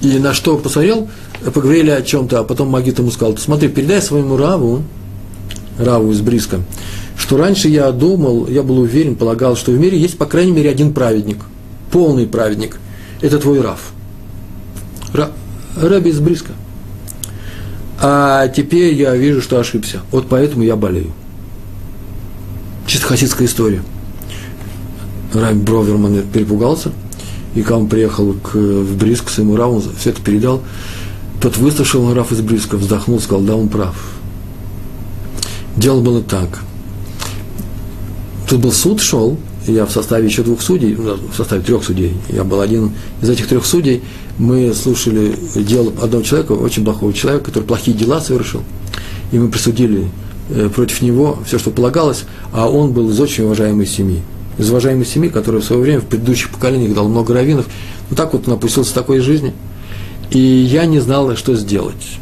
И 0.00 0.18
на 0.18 0.32
что 0.32 0.56
посмотрел, 0.58 1.08
поговорили 1.52 1.90
о 1.90 2.02
чем-то, 2.02 2.40
а 2.40 2.44
потом 2.44 2.68
Магит 2.68 2.98
ему 2.98 3.10
сказал, 3.10 3.36
смотри, 3.36 3.68
передай 3.68 4.00
своему 4.00 4.36
Раву, 4.36 4.82
Раву 5.78 6.12
из 6.12 6.20
Бриска, 6.20 6.60
что 7.16 7.36
раньше 7.36 7.68
я 7.68 7.90
думал, 7.90 8.46
я 8.48 8.62
был 8.62 8.78
уверен, 8.78 9.16
полагал, 9.16 9.56
что 9.56 9.72
в 9.72 9.78
мире 9.78 9.98
есть, 9.98 10.16
по 10.16 10.26
крайней 10.26 10.52
мере, 10.52 10.70
один 10.70 10.92
праведник, 10.92 11.38
полный 11.90 12.26
праведник. 12.26 12.78
Это 13.20 13.38
твой 13.38 13.60
Рав. 13.60 13.80
Ра, 15.12 15.30
Раби 15.76 16.10
из 16.10 16.20
Бриска. 16.20 16.52
А 18.00 18.46
теперь 18.46 18.94
я 18.94 19.16
вижу, 19.16 19.42
что 19.42 19.58
ошибся. 19.58 20.02
Вот 20.12 20.28
поэтому 20.28 20.62
я 20.62 20.76
болею. 20.76 21.10
Чисто 22.86 23.08
хасидская 23.08 23.48
история. 23.48 23.82
Раби 25.34 25.60
Броверман 25.60 26.22
перепугался– 26.32 26.92
и 27.58 27.62
когда 27.62 27.78
он 27.78 27.88
приехал 27.88 28.34
к, 28.34 28.54
в 28.54 28.96
Бриск 28.96 29.24
к 29.24 29.30
своему 29.30 29.56
Раву, 29.56 29.82
все 29.98 30.10
это 30.10 30.22
передал. 30.22 30.62
Тот 31.40 31.56
выслушал 31.56 32.14
Раф 32.14 32.30
из 32.30 32.40
Бриска, 32.40 32.76
вздохнул, 32.76 33.18
сказал, 33.18 33.42
да, 33.42 33.56
он 33.56 33.68
прав. 33.68 33.96
Дело 35.76 36.00
было 36.00 36.22
так. 36.22 36.60
Тут 38.48 38.60
был 38.60 38.70
суд, 38.70 39.00
шел, 39.00 39.36
я 39.66 39.86
в 39.86 39.90
составе 39.90 40.26
еще 40.26 40.44
двух 40.44 40.62
судей, 40.62 40.94
ну, 40.96 41.16
в 41.16 41.36
составе 41.36 41.62
трех 41.62 41.82
судей, 41.82 42.14
я 42.28 42.44
был 42.44 42.60
один 42.60 42.92
из 43.20 43.28
этих 43.28 43.48
трех 43.48 43.66
судей, 43.66 44.02
мы 44.38 44.72
слушали 44.72 45.34
дело 45.56 45.92
одного 46.00 46.22
человека, 46.22 46.52
очень 46.52 46.84
плохого 46.84 47.12
человека, 47.12 47.46
который 47.46 47.64
плохие 47.64 47.96
дела 47.96 48.20
совершил, 48.20 48.62
и 49.32 49.38
мы 49.38 49.48
присудили 49.48 50.08
э, 50.50 50.70
против 50.74 51.02
него 51.02 51.40
все, 51.44 51.58
что 51.58 51.70
полагалось, 51.70 52.24
а 52.52 52.68
он 52.68 52.92
был 52.92 53.10
из 53.10 53.20
очень 53.20 53.44
уважаемой 53.44 53.86
семьи 53.86 54.22
из 54.58 54.70
уважаемой 54.70 55.06
семьи, 55.06 55.30
которая 55.30 55.62
в 55.62 55.64
свое 55.64 55.80
время 55.80 56.00
в 56.00 56.06
предыдущих 56.06 56.50
поколениях 56.50 56.94
дал 56.94 57.08
много 57.08 57.32
раввинов. 57.32 57.66
Вот 58.10 58.16
так 58.16 58.32
вот 58.32 58.48
он 58.48 58.54
опустился 58.54 58.90
в 58.90 58.94
такой 58.94 59.20
жизни. 59.20 59.54
И 60.30 60.38
я 60.38 60.84
не 60.84 60.98
знал, 60.98 61.36
что 61.36 61.54
сделать. 61.54 62.18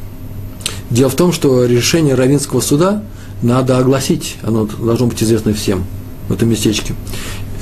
Дело 0.90 1.08
в 1.08 1.16
том, 1.16 1.32
что 1.32 1.64
решение 1.64 2.14
равинского 2.14 2.60
суда 2.60 3.02
надо 3.42 3.78
огласить, 3.78 4.36
оно 4.42 4.66
должно 4.66 5.06
быть 5.06 5.22
известно 5.22 5.52
всем 5.52 5.84
в 6.28 6.32
этом 6.32 6.48
местечке. 6.48 6.94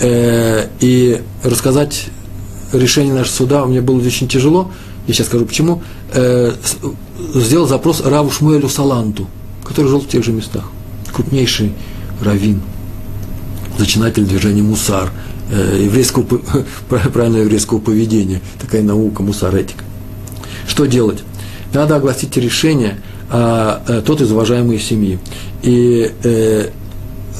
Э, 0.00 0.66
и 0.80 1.22
рассказать 1.42 2.06
решение 2.72 3.14
нашего 3.14 3.34
суда 3.34 3.64
мне 3.64 3.80
было 3.80 4.04
очень 4.04 4.28
тяжело, 4.28 4.70
я 5.06 5.14
сейчас 5.14 5.28
скажу 5.28 5.46
почему, 5.46 5.82
э, 6.12 6.52
сделал 7.34 7.66
запрос 7.66 8.00
Раву 8.00 8.30
Шмуэлю 8.30 8.68
Саланту, 8.68 9.26
который 9.64 9.86
жил 9.86 10.00
в 10.00 10.08
тех 10.08 10.24
же 10.24 10.32
местах, 10.32 10.64
крупнейший 11.12 11.72
раввин– 12.20 12.60
зачинатель 13.78 14.24
движения 14.24 14.62
мусар, 14.62 15.10
э, 15.50 15.80
еврейского, 15.84 16.24
правильного 16.88 17.42
еврейского 17.42 17.78
поведения, 17.78 18.40
такая 18.60 18.82
наука, 18.82 19.22
мусар, 19.22 19.54
этика. 19.54 19.84
Что 20.66 20.86
делать? 20.86 21.22
Надо 21.72 21.96
огласить 21.96 22.36
решение, 22.36 23.00
а 23.30 24.02
тот 24.06 24.20
из 24.20 24.30
уважаемой 24.30 24.78
семьи. 24.78 25.18
И 25.62 26.12
э, 26.22 26.68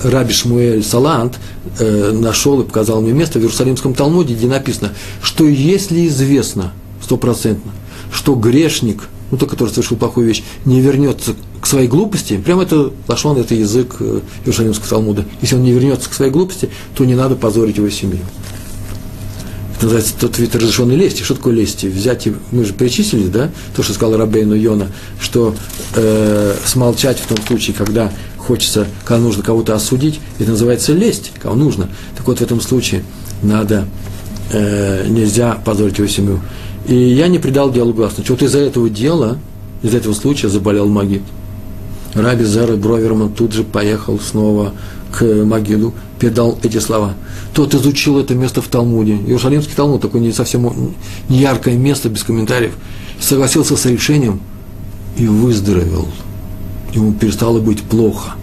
Раби 0.02 0.32
Шмуэль 0.32 0.82
Салант 0.82 1.38
э, 1.78 2.10
нашел 2.12 2.60
и 2.60 2.64
показал 2.64 3.00
мне 3.00 3.12
место 3.12 3.38
в 3.38 3.42
Иерусалимском 3.42 3.94
Талмуде, 3.94 4.34
где 4.34 4.46
написано, 4.46 4.92
что 5.22 5.46
если 5.46 6.06
известно 6.08 6.72
стопроцентно, 7.00 7.72
что 8.12 8.34
грешник– 8.34 9.04
ну, 9.34 9.38
тот, 9.38 9.50
который 9.50 9.70
совершил 9.70 9.96
плохую 9.96 10.28
вещь, 10.28 10.44
не 10.64 10.80
вернется 10.80 11.34
к 11.60 11.66
своей 11.66 11.88
глупости, 11.88 12.36
прямо 12.36 12.62
это 12.62 12.92
лошон, 13.08 13.36
это 13.36 13.54
язык 13.54 13.96
э, 13.98 14.20
Иерусалимского 14.44 14.88
Талмуда. 14.88 15.24
Если 15.40 15.56
он 15.56 15.62
не 15.64 15.72
вернется 15.72 16.08
к 16.08 16.14
своей 16.14 16.30
глупости, 16.30 16.70
то 16.94 17.04
не 17.04 17.16
надо 17.16 17.34
позорить 17.34 17.78
его 17.78 17.90
семью. 17.90 18.20
Это 19.74 19.86
называется 19.86 20.14
тот 20.20 20.38
вид 20.38 20.54
разрешенной 20.54 20.94
лести. 20.94 21.22
Что 21.22 21.34
такое 21.34 21.52
лести? 21.52 21.86
Взять, 21.86 22.28
и, 22.28 22.34
мы 22.52 22.64
же 22.64 22.74
перечислили, 22.74 23.26
да, 23.26 23.50
то, 23.74 23.82
что 23.82 23.92
сказал 23.92 24.16
Рабейну 24.16 24.54
Йона, 24.54 24.86
что 25.20 25.56
э, 25.96 26.54
смолчать 26.64 27.18
в 27.18 27.26
том 27.26 27.38
случае, 27.44 27.74
когда 27.74 28.12
хочется, 28.38 28.86
когда 29.04 29.24
нужно 29.24 29.42
кого-то 29.42 29.74
осудить, 29.74 30.20
это 30.38 30.50
называется 30.50 30.92
лесть, 30.92 31.32
кого 31.42 31.56
нужно. 31.56 31.88
Так 32.16 32.26
вот, 32.28 32.38
в 32.38 32.42
этом 32.42 32.60
случае 32.60 33.02
надо, 33.42 33.88
э, 34.52 35.06
нельзя 35.08 35.54
позорить 35.64 35.98
его 35.98 36.06
семью. 36.06 36.40
И 36.86 36.94
я 36.94 37.28
не 37.28 37.38
придал 37.38 37.72
делу 37.72 37.94
гласности. 37.94 38.30
Вот 38.30 38.42
из-за 38.42 38.58
этого 38.58 38.90
дела, 38.90 39.38
из 39.82 39.94
этого 39.94 40.12
случая 40.12 40.48
заболел 40.48 40.86
Магид. 40.86 41.22
Раби 42.14 42.44
Зера 42.44 42.76
Броверман 42.76 43.32
тут 43.32 43.52
же 43.52 43.64
поехал 43.64 44.20
снова 44.20 44.74
к 45.10 45.24
Магиду, 45.24 45.94
передал 46.18 46.58
эти 46.62 46.78
слова. 46.78 47.14
Тот 47.54 47.74
изучил 47.74 48.18
это 48.18 48.34
место 48.34 48.60
в 48.60 48.68
Талмуде. 48.68 49.14
Иерусалимский 49.14 49.74
Талмуд, 49.74 50.02
такое 50.02 50.20
не 50.20 50.32
совсем 50.32 50.94
не 51.28 51.38
яркое 51.38 51.76
место, 51.76 52.08
без 52.08 52.22
комментариев. 52.22 52.74
Согласился 53.18 53.76
с 53.76 53.86
решением 53.86 54.40
и 55.16 55.26
выздоровел. 55.26 56.06
Ему 56.92 57.14
перестало 57.14 57.60
быть 57.60 57.82
плохо. 57.82 58.34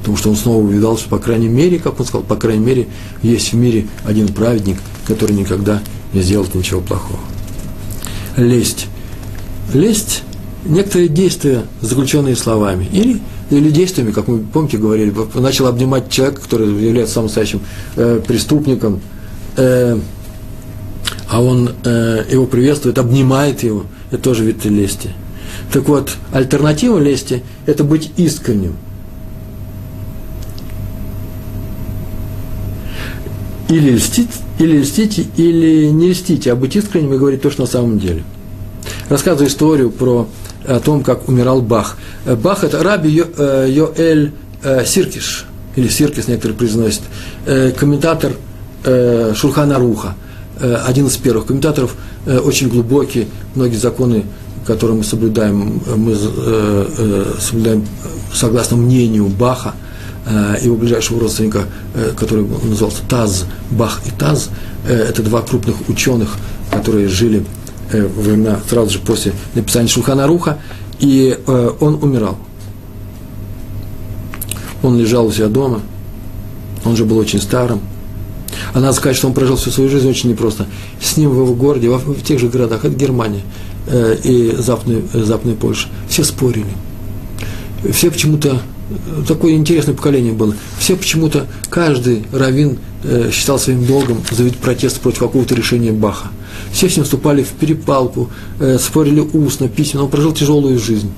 Потому 0.00 0.16
что 0.16 0.30
он 0.30 0.36
снова 0.36 0.62
увидал, 0.62 0.96
что, 0.96 1.08
по 1.08 1.18
крайней 1.18 1.48
мере, 1.48 1.78
как 1.78 1.98
он 1.98 2.06
сказал, 2.06 2.22
по 2.22 2.36
крайней 2.36 2.64
мере, 2.64 2.88
есть 3.22 3.52
в 3.52 3.56
мире 3.56 3.88
один 4.04 4.28
праведник, 4.28 4.78
который 5.06 5.32
никогда 5.32 5.82
не 6.12 6.22
сделает 6.22 6.54
ничего 6.54 6.80
плохого 6.80 7.18
лесть. 8.38 8.86
Лесть– 9.74 10.22
некоторые 10.64 11.08
действия, 11.08 11.62
заключенные 11.80 12.36
словами, 12.36 12.88
или, 12.90 13.20
или 13.50 13.70
действиями, 13.70 14.12
как 14.12 14.28
мы, 14.28 14.38
помните, 14.38 14.78
говорили, 14.78 15.12
начал 15.34 15.66
обнимать 15.66 16.10
человека, 16.10 16.40
который 16.40 16.68
является 16.68 17.14
самым 17.14 17.26
настоящим 17.26 17.60
э, 17.96 18.20
преступником, 18.26 19.00
э, 19.56 19.98
а 21.28 21.42
он 21.42 21.70
э, 21.84 22.24
его 22.30 22.46
приветствует, 22.46 22.98
обнимает 22.98 23.62
его, 23.62 23.84
это 24.10 24.22
тоже 24.22 24.44
вид 24.44 24.64
лести. 24.64 25.10
Так 25.72 25.88
вот, 25.88 26.16
альтернатива 26.32 26.98
лести– 26.98 27.42
это 27.66 27.84
быть 27.84 28.12
искренним. 28.16 28.76
Или 33.68 33.90
льстить, 33.96 34.30
или 34.58 34.78
льстите, 34.78 35.26
или 35.36 35.86
не 35.86 36.10
льстите, 36.10 36.52
а 36.52 36.56
быть 36.56 36.74
искренним 36.74 37.14
и 37.14 37.18
говорить 37.18 37.42
то, 37.42 37.50
что 37.50 37.62
на 37.62 37.68
самом 37.68 37.98
деле. 37.98 38.24
Рассказываю 39.10 39.48
историю 39.48 39.90
про 39.90 40.26
о 40.66 40.80
том, 40.80 41.02
как 41.02 41.28
умирал 41.28 41.60
Бах. 41.60 41.96
Э, 42.24 42.34
Бах– 42.34 42.64
это 42.64 42.82
Раби 42.82 43.10
Йо, 43.10 43.24
э, 43.36 43.66
Йоэль 43.70 44.32
э, 44.62 44.84
Сиркиш, 44.84 45.46
или 45.76 45.88
Сиркис 45.88 46.28
некоторые 46.28 46.56
произносят, 46.56 47.02
комментатор 47.78 48.32
Шурхана 48.84 49.78
Руха, 49.78 50.16
один 50.60 51.06
из 51.06 51.16
первых 51.16 51.46
комментаторов, 51.46 51.94
очень 52.26 52.68
глубокий, 52.68 53.28
многие 53.54 53.76
законы, 53.76 54.24
которые 54.66 54.96
мы 54.96 55.04
соблюдаем, 55.04 55.80
мы 55.94 56.16
соблюдаем 57.40 57.86
согласно 58.32 58.76
мнению 58.76 59.26
Баха– 59.26 59.74
Э, 59.84 59.97
его 60.62 60.76
ближайшего 60.76 61.20
родственника, 61.20 61.64
э, 61.94 62.12
который 62.16 62.44
назывался 62.44 63.02
Таз, 63.08 63.46
Бах 63.70 64.00
и 64.06 64.10
Таз, 64.10 64.50
э, 64.86 64.92
это 64.94 65.22
два 65.22 65.42
крупных 65.42 65.88
ученых, 65.88 66.36
которые 66.70 67.08
жили 67.08 67.44
во 67.90 68.22
времена 68.22 68.60
сразу 68.68 68.90
же 68.90 68.98
после 68.98 69.32
написания 69.54 69.88
Шулхана 69.88 70.26
Руха, 70.26 70.58
и 70.98 71.38
он 71.46 71.94
умирал. 72.02 72.36
Он 74.82 74.98
лежал 74.98 75.26
у 75.26 75.32
себя 75.32 75.46
дома, 75.46 75.80
он 76.84 76.96
же 76.96 77.06
был 77.06 77.16
очень 77.16 77.40
старым. 77.40 77.80
А 78.74 78.80
надо 78.80 78.92
сказать, 78.92 79.16
что 79.16 79.28
он 79.28 79.32
прожил 79.32 79.56
всю 79.56 79.70
свою 79.70 79.88
жизнь 79.88 80.06
очень 80.06 80.28
непросто. 80.28 80.66
С 81.00 81.16
ним 81.16 81.30
в 81.30 81.40
его 81.40 81.54
городе, 81.54 81.88
в 81.88 82.22
тех 82.22 82.38
же 82.38 82.48
городах, 82.48 82.84
это 82.84 82.94
Германия 82.94 83.40
и 84.22 84.54
Западная, 84.58 85.02
Западная 85.14 85.54
Польша, 85.54 85.88
все 86.10 86.24
спорили. 86.24 86.66
Все 87.90 88.10
почему-то 88.10 88.60
такое 89.26 89.52
интересное 89.52 89.94
поколение 89.94 90.32
было. 90.32 90.54
Все 90.78 90.96
почему-то, 90.96 91.46
каждый 91.70 92.24
раввин 92.32 92.78
э, 93.04 93.30
считал 93.32 93.58
своим 93.58 93.84
долгом 93.84 94.22
заявить 94.30 94.56
протест 94.56 95.00
против 95.00 95.20
какого-то 95.20 95.54
решения 95.54 95.92
Баха. 95.92 96.28
Все 96.72 96.88
с 96.88 96.96
ним 96.96 97.04
вступали 97.04 97.42
в 97.42 97.50
перепалку, 97.50 98.30
э, 98.60 98.78
спорили 98.78 99.20
устно, 99.20 99.68
письменно. 99.68 100.04
Он 100.04 100.10
прожил 100.10 100.32
тяжелую 100.32 100.78
жизнь. 100.78 101.10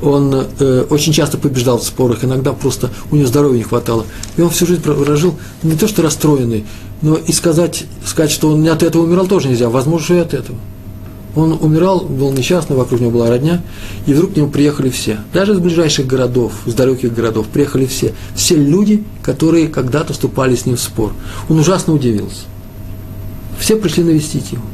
Он 0.00 0.46
э, 0.58 0.84
очень 0.90 1.12
часто 1.12 1.38
побеждал 1.38 1.78
в 1.78 1.84
спорах, 1.84 2.24
иногда 2.24 2.52
просто 2.52 2.90
у 3.10 3.16
него 3.16 3.26
здоровья 3.26 3.58
не 3.58 3.64
хватало. 3.64 4.06
И 4.36 4.42
он 4.42 4.50
всю 4.50 4.66
жизнь 4.66 4.82
прожил 4.82 5.36
не 5.62 5.76
то 5.76 5.88
что 5.88 6.02
расстроенный, 6.02 6.64
но 7.02 7.16
и 7.16 7.32
сказать, 7.32 7.84
сказать, 8.06 8.30
что 8.30 8.50
он 8.50 8.62
не 8.62 8.68
от 8.68 8.82
этого 8.82 9.02
умирал, 9.02 9.26
тоже 9.26 9.48
нельзя, 9.48 9.68
возможно, 9.68 10.14
и 10.14 10.18
от 10.18 10.34
этого. 10.34 10.58
Он 11.38 11.52
умирал, 11.52 12.00
был 12.00 12.32
несчастный, 12.32 12.74
вокруг 12.74 13.00
него 13.00 13.12
была 13.12 13.28
родня, 13.28 13.62
и 14.06 14.12
вдруг 14.12 14.32
к 14.32 14.36
нему 14.36 14.48
приехали 14.48 14.90
все. 14.90 15.20
Даже 15.32 15.52
из 15.52 15.60
ближайших 15.60 16.04
городов, 16.04 16.52
из 16.66 16.74
далеких 16.74 17.14
городов 17.14 17.46
приехали 17.46 17.86
все. 17.86 18.12
Все 18.34 18.56
люди, 18.56 19.04
которые 19.22 19.68
когда-то 19.68 20.14
вступали 20.14 20.56
с 20.56 20.66
ним 20.66 20.74
в 20.74 20.80
спор. 20.80 21.12
Он 21.48 21.60
ужасно 21.60 21.94
удивился. 21.94 22.42
Все 23.56 23.76
пришли 23.76 24.02
навестить 24.02 24.50
его. 24.50 24.64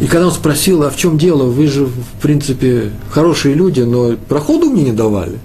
И 0.00 0.06
когда 0.06 0.28
он 0.28 0.32
спросил, 0.32 0.82
а 0.82 0.88
в 0.88 0.96
чем 0.96 1.18
дело, 1.18 1.42
вы 1.42 1.66
же, 1.66 1.84
в 1.84 2.22
принципе, 2.22 2.92
хорошие 3.10 3.54
люди, 3.54 3.82
но 3.82 4.16
проходу 4.30 4.70
мне 4.70 4.84
не 4.84 4.92
давали, 4.92 5.40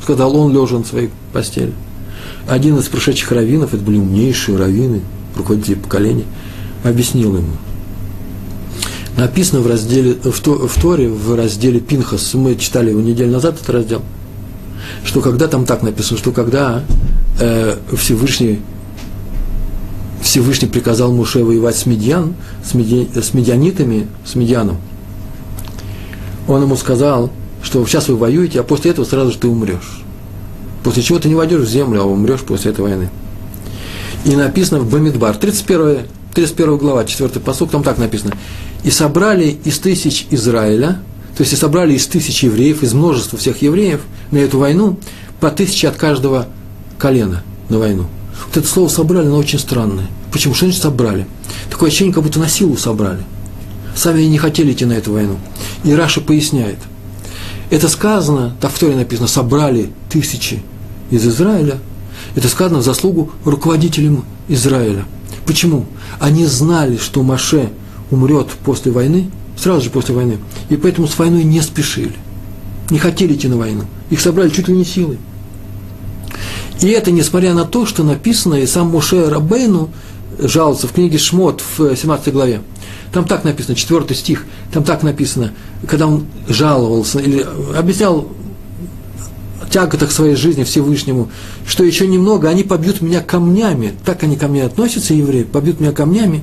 сказал 0.00 0.36
он, 0.36 0.52
лежа 0.52 0.78
на 0.78 0.84
своей 0.84 1.10
постели. 1.32 1.72
Один 2.46 2.78
из 2.78 2.84
прошедших 2.84 3.32
раввинов, 3.32 3.74
это 3.74 3.82
были 3.82 3.98
умнейшие 3.98 4.56
раввины, 4.56 5.00
руководители 5.36 5.74
поколения, 5.74 6.26
объяснил 6.84 7.36
ему. 7.36 7.56
Написано 9.18 9.62
в 9.62 9.66
разделе, 9.66 10.14
в 10.22 10.80
Торе, 10.80 11.08
в 11.08 11.34
разделе 11.34 11.80
Пинхас, 11.80 12.34
мы 12.34 12.54
читали 12.54 12.90
его 12.90 13.00
неделю 13.00 13.32
назад, 13.32 13.56
этот 13.56 13.68
раздел, 13.70 14.02
что 15.04 15.20
когда 15.20 15.48
там 15.48 15.66
так 15.66 15.82
написано, 15.82 16.16
что 16.16 16.30
когда 16.30 16.84
э, 17.40 17.76
Всевышний 17.96 18.60
Всевышний 20.22 20.68
приказал 20.68 21.12
Муше 21.12 21.42
воевать 21.42 21.76
с, 21.76 21.84
медиан, 21.84 22.34
с, 22.64 22.74
меди, 22.74 23.08
с 23.12 23.34
медианитами, 23.34 24.06
с 24.24 24.36
медианом, 24.36 24.76
он 26.46 26.62
ему 26.62 26.76
сказал, 26.76 27.32
что 27.60 27.84
сейчас 27.86 28.06
вы 28.08 28.16
воюете, 28.16 28.60
а 28.60 28.62
после 28.62 28.92
этого 28.92 29.04
сразу 29.04 29.32
же 29.32 29.38
ты 29.38 29.48
умрешь. 29.48 30.04
После 30.84 31.02
чего 31.02 31.18
ты 31.18 31.28
не 31.28 31.34
войдешь 31.34 31.62
в 31.62 31.68
землю, 31.68 32.02
а 32.02 32.04
умрешь 32.04 32.42
после 32.42 32.70
этой 32.70 32.82
войны. 32.82 33.10
И 34.24 34.36
написано 34.36 34.78
в 34.78 34.88
Бамидбар, 34.88 35.36
31, 35.36 36.06
31 36.38 36.76
глава, 36.76 37.04
4 37.04 37.40
посок, 37.40 37.72
там 37.72 37.82
так 37.82 37.98
написано. 37.98 38.32
«И 38.84 38.92
собрали 38.92 39.58
из 39.64 39.80
тысяч 39.80 40.28
Израиля, 40.30 41.00
то 41.36 41.42
есть 41.42 41.52
и 41.52 41.56
собрали 41.56 41.94
из 41.94 42.06
тысяч 42.06 42.44
евреев, 42.44 42.84
из 42.84 42.94
множества 42.94 43.36
всех 43.36 43.60
евреев 43.60 44.02
на 44.30 44.38
эту 44.38 44.60
войну, 44.60 45.00
по 45.40 45.50
тысяче 45.50 45.88
от 45.88 45.96
каждого 45.96 46.46
колена 46.96 47.42
на 47.68 47.80
войну. 47.80 48.06
Вот 48.46 48.56
это 48.56 48.68
слово 48.68 48.86
«собрали», 48.86 49.26
оно 49.26 49.36
очень 49.36 49.58
странное. 49.58 50.06
Почему? 50.30 50.54
Что 50.54 50.66
значит 50.66 50.80
«собрали»? 50.80 51.26
Такое 51.70 51.88
ощущение, 51.88 52.14
как 52.14 52.22
будто 52.22 52.38
на 52.38 52.48
силу 52.48 52.76
собрали. 52.76 53.24
Сами 53.96 54.20
они 54.20 54.28
не 54.28 54.38
хотели 54.38 54.70
идти 54.70 54.84
на 54.84 54.92
эту 54.92 55.14
войну. 55.14 55.38
И 55.82 55.92
Раша 55.92 56.20
поясняет. 56.20 56.78
Это 57.70 57.88
сказано, 57.88 58.54
так 58.60 58.70
в 58.70 58.78
Торе 58.78 58.94
написано, 58.94 59.26
собрали 59.26 59.90
тысячи 60.08 60.62
из 61.10 61.26
Израиля. 61.26 61.78
Это 62.36 62.46
сказано 62.46 62.78
в 62.78 62.84
заслугу 62.84 63.32
руководителям 63.44 64.24
Израиля. 64.46 65.04
Почему? 65.48 65.86
Они 66.20 66.44
знали, 66.44 66.98
что 66.98 67.22
Маше 67.22 67.70
умрет 68.10 68.48
после 68.66 68.92
войны, 68.92 69.30
сразу 69.56 69.84
же 69.84 69.90
после 69.90 70.14
войны, 70.14 70.36
и 70.68 70.76
поэтому 70.76 71.08
с 71.08 71.18
войной 71.18 71.42
не 71.42 71.62
спешили. 71.62 72.12
Не 72.90 72.98
хотели 72.98 73.32
идти 73.32 73.48
на 73.48 73.56
войну. 73.56 73.84
Их 74.10 74.20
собрали 74.20 74.50
чуть 74.50 74.68
ли 74.68 74.76
не 74.76 74.84
силой. 74.84 75.18
И 76.82 76.88
это 76.88 77.10
несмотря 77.10 77.54
на 77.54 77.64
то, 77.64 77.86
что 77.86 78.04
написано, 78.04 78.56
и 78.56 78.66
сам 78.66 78.88
Муше 78.88 79.30
Рабейну 79.30 79.88
жалуется 80.38 80.86
в 80.86 80.92
книге 80.92 81.16
Шмот 81.16 81.62
в 81.78 81.96
17 81.96 82.30
главе. 82.30 82.60
Там 83.10 83.24
так 83.24 83.44
написано, 83.44 83.74
4 83.74 84.14
стих, 84.14 84.44
там 84.70 84.84
так 84.84 85.02
написано, 85.02 85.52
когда 85.86 86.08
он 86.08 86.26
жаловался 86.46 87.20
или 87.20 87.46
объяснял 87.74 88.28
тяготах 89.68 90.12
своей 90.12 90.34
жизни 90.34 90.64
Всевышнему, 90.64 91.30
что 91.66 91.84
еще 91.84 92.06
немного, 92.06 92.48
они 92.48 92.64
побьют 92.64 93.00
меня 93.00 93.20
камнями. 93.20 93.92
Так 94.04 94.22
они 94.22 94.36
ко 94.36 94.48
мне 94.48 94.64
относятся, 94.64 95.14
евреи, 95.14 95.44
побьют 95.44 95.80
меня 95.80 95.92
камнями. 95.92 96.42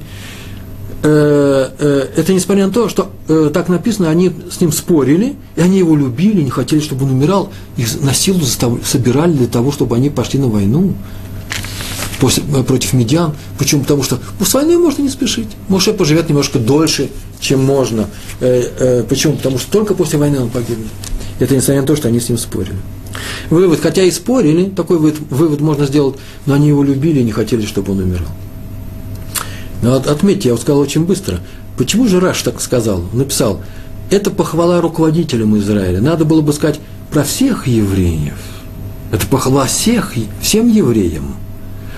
Э, 1.07 1.69
э, 1.77 2.07
это 2.15 2.33
несмотря 2.33 2.65
на 2.65 2.73
то, 2.73 2.89
что 2.89 3.11
э, 3.27 3.51
так 3.53 3.69
написано, 3.69 4.09
они 4.09 4.31
с 4.49 4.59
ним 4.59 4.71
спорили, 4.71 5.35
и 5.55 5.61
они 5.61 5.77
его 5.77 5.95
любили, 5.95 6.41
не 6.41 6.49
хотели, 6.49 6.79
чтобы 6.79 7.05
он 7.05 7.11
умирал, 7.11 7.51
их 7.77 8.01
на 8.01 8.11
силу 8.11 8.41
собирали 8.41 9.33
для 9.33 9.45
того, 9.45 9.71
чтобы 9.71 9.95
они 9.95 10.09
пошли 10.09 10.39
на 10.39 10.47
войну 10.47 10.95
после, 12.19 12.41
против 12.41 12.93
медиан. 12.93 13.35
Почему? 13.59 13.83
Потому 13.83 14.01
что 14.01 14.17
ну, 14.39 14.45
с 14.47 14.53
войной 14.55 14.77
можно 14.77 15.03
не 15.03 15.09
спешить. 15.09 15.49
Моше 15.67 15.93
поживет 15.93 16.27
немножко 16.27 16.57
дольше, 16.57 17.11
чем 17.39 17.63
можно. 17.63 18.07
Почему? 18.39 19.33
Потому 19.33 19.59
что 19.59 19.71
только 19.71 19.93
после 19.93 20.17
войны 20.17 20.39
он 20.39 20.49
погибнет. 20.49 20.87
Это 21.39 21.55
несмотря 21.55 21.81
на 21.81 21.87
то, 21.87 21.95
что 21.95 22.07
они 22.07 22.19
с 22.19 22.29
ним 22.29 22.39
спорили. 22.39 22.77
Вывод, 23.49 23.79
хотя 23.81 24.03
и 24.03 24.11
спорили, 24.11 24.65
такой 24.65 24.97
вывод, 24.97 25.19
вывод 25.29 25.61
можно 25.61 25.85
сделать, 25.85 26.15
но 26.45 26.53
они 26.53 26.69
его 26.69 26.83
любили 26.83 27.19
и 27.19 27.23
не 27.23 27.31
хотели, 27.31 27.65
чтобы 27.65 27.91
он 27.91 27.99
умирал. 27.99 28.27
Но 29.81 29.95
отметьте, 29.95 30.49
я 30.49 30.53
вот 30.55 30.61
сказал 30.61 30.79
очень 30.81 31.05
быстро, 31.05 31.39
почему 31.77 32.07
же 32.07 32.19
Раш 32.19 32.41
так 32.41 32.61
сказал, 32.61 33.03
написал, 33.13 33.61
это 34.09 34.31
похвала 34.31 34.81
руководителям 34.81 35.57
Израиля. 35.57 36.01
Надо 36.01 36.25
было 36.25 36.41
бы 36.41 36.53
сказать 36.53 36.79
про 37.11 37.23
всех 37.23 37.67
евреев. 37.67 38.37
Это 39.11 39.25
похвала 39.27 39.65
всех, 39.65 40.13
всем 40.41 40.67
евреям. 40.67 41.35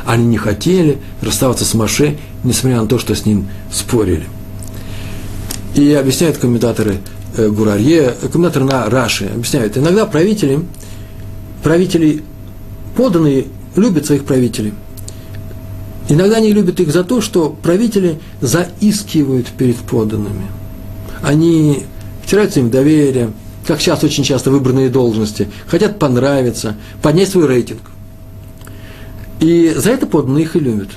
Они 0.06 0.26
не 0.26 0.38
хотели 0.38 1.00
расставаться 1.22 1.66
с 1.66 1.74
Маше, 1.74 2.18
несмотря 2.44 2.82
на 2.82 2.88
то, 2.88 2.98
что 2.98 3.14
с 3.16 3.26
ним 3.26 3.50
спорили. 3.72 4.26
И 5.76 5.94
объясняют 5.94 6.38
комментаторы 6.38 7.00
э, 7.36 7.50
Гурарье, 7.50 8.16
комментаторы 8.32 8.66
на 8.66 8.90
Раши, 8.90 9.26
объясняют, 9.26 9.78
иногда 9.78 10.06
правители 10.06 10.62
правители 11.68 12.24
поданные 12.96 13.48
любят 13.76 14.06
своих 14.06 14.24
правителей. 14.24 14.74
Иногда 16.08 16.38
они 16.38 16.54
любят 16.54 16.80
их 16.80 16.94
за 16.94 17.04
то, 17.04 17.20
что 17.20 17.50
правители 17.62 18.22
заискивают 18.40 19.48
перед 19.48 19.76
поданными. 19.76 20.46
Они 21.22 21.84
втираются 22.24 22.62
им 22.62 22.68
в 22.68 22.72
доверие, 22.72 23.34
как 23.66 23.82
сейчас 23.82 24.02
очень 24.06 24.24
часто 24.24 24.50
выбранные 24.50 24.88
должности, 24.88 25.50
хотят 25.68 26.00
понравиться, 26.00 26.78
поднять 27.02 27.32
свой 27.32 27.48
рейтинг. 27.48 27.82
И 29.42 29.74
за 29.76 29.90
это 29.90 30.08
подданные 30.08 30.46
их 30.46 30.56
и 30.56 30.60
любят. 30.60 30.92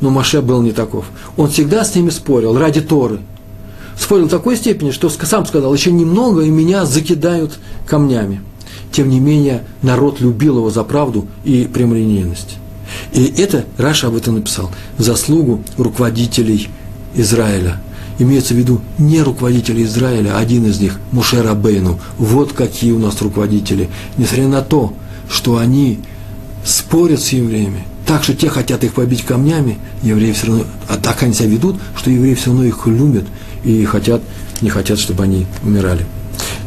Но 0.00 0.08
Маше 0.08 0.40
был 0.40 0.62
не 0.62 0.72
таков. 0.72 1.04
Он 1.36 1.50
всегда 1.50 1.84
с 1.84 1.94
ними 1.94 2.08
спорил 2.08 2.56
ради 2.56 2.80
Торы. 2.80 3.20
Спорил 3.94 4.28
в 4.28 4.30
такой 4.30 4.56
степени, 4.56 4.90
что 4.90 5.10
сам 5.10 5.44
сказал, 5.44 5.74
еще 5.74 5.92
немного, 5.92 6.40
и 6.40 6.48
меня 6.48 6.86
закидают 6.86 7.58
камнями 7.86 8.40
тем 8.94 9.10
не 9.10 9.20
менее 9.20 9.64
народ 9.82 10.20
любил 10.20 10.58
его 10.58 10.70
за 10.70 10.84
правду 10.84 11.26
и 11.44 11.64
прямолинейность. 11.64 12.58
И 13.12 13.24
это 13.38 13.64
Раша 13.76 14.06
об 14.06 14.16
этом 14.16 14.36
написал, 14.36 14.70
заслугу 14.98 15.62
руководителей 15.76 16.68
Израиля. 17.14 17.80
Имеется 18.18 18.54
в 18.54 18.56
виду 18.56 18.80
не 18.96 19.20
руководители 19.20 19.82
Израиля, 19.82 20.36
а 20.36 20.38
один 20.38 20.66
из 20.66 20.80
них, 20.80 21.00
Мушер 21.10 21.52
Бейну. 21.56 21.98
Вот 22.18 22.52
какие 22.52 22.92
у 22.92 23.00
нас 23.00 23.20
руководители. 23.20 23.90
Несмотря 24.16 24.46
на 24.46 24.62
то, 24.62 24.92
что 25.28 25.58
они 25.58 25.98
спорят 26.64 27.20
с 27.20 27.30
евреями, 27.30 27.84
так 28.06 28.22
что 28.22 28.34
те 28.34 28.48
хотят 28.48 28.84
их 28.84 28.94
побить 28.94 29.24
камнями, 29.24 29.78
евреи 30.02 30.32
все 30.32 30.46
равно, 30.46 30.64
а 30.88 30.96
так 30.96 31.22
они 31.24 31.34
себя 31.34 31.48
ведут, 31.48 31.76
что 31.96 32.10
евреи 32.10 32.34
все 32.34 32.50
равно 32.50 32.64
их 32.64 32.86
любят 32.86 33.24
и 33.64 33.84
хотят, 33.84 34.22
не 34.60 34.70
хотят, 34.70 35.00
чтобы 35.00 35.24
они 35.24 35.46
умирали. 35.64 36.06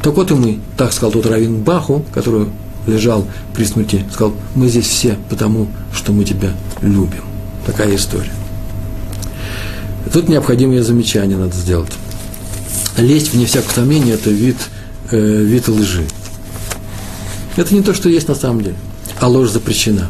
Так 0.02 0.16
вот 0.16 0.32
и 0.32 0.34
мы, 0.34 0.60
так 0.78 0.93
сказал 0.93 1.12
тот 1.12 1.26
Равин 1.26 1.64
Баху, 1.64 2.06
который 2.14 2.48
лежал 2.86 3.28
при 3.54 3.66
смерти, 3.66 4.06
сказал, 4.12 4.34
мы 4.56 4.70
здесь 4.70 4.88
все 4.88 5.18
потому, 5.30 5.68
что 5.93 6.12
мы 6.12 6.24
тебя 6.24 6.54
любим. 6.82 7.24
Такая 7.66 7.95
история. 7.95 8.32
Тут 10.14 10.30
необходимое 10.30 10.82
замечание 10.84 11.38
надо 11.38 11.56
сделать. 11.56 11.91
Лесть, 12.98 13.34
вне 13.34 13.45
всякого 13.45 13.74
сомнения, 13.74 14.14
это 14.14 14.30
вид, 14.30 14.58
э, 15.12 15.18
вид 15.18 15.68
лжи. 15.68 16.06
Это 17.58 17.74
не 17.74 17.82
то, 17.82 17.93
что 17.93 18.10
есть 18.10 18.28
на 18.28 18.36
самом 18.36 18.62
деле, 18.62 18.76
а 19.20 19.28
ложь 19.28 19.50
запрещена. 19.50 20.10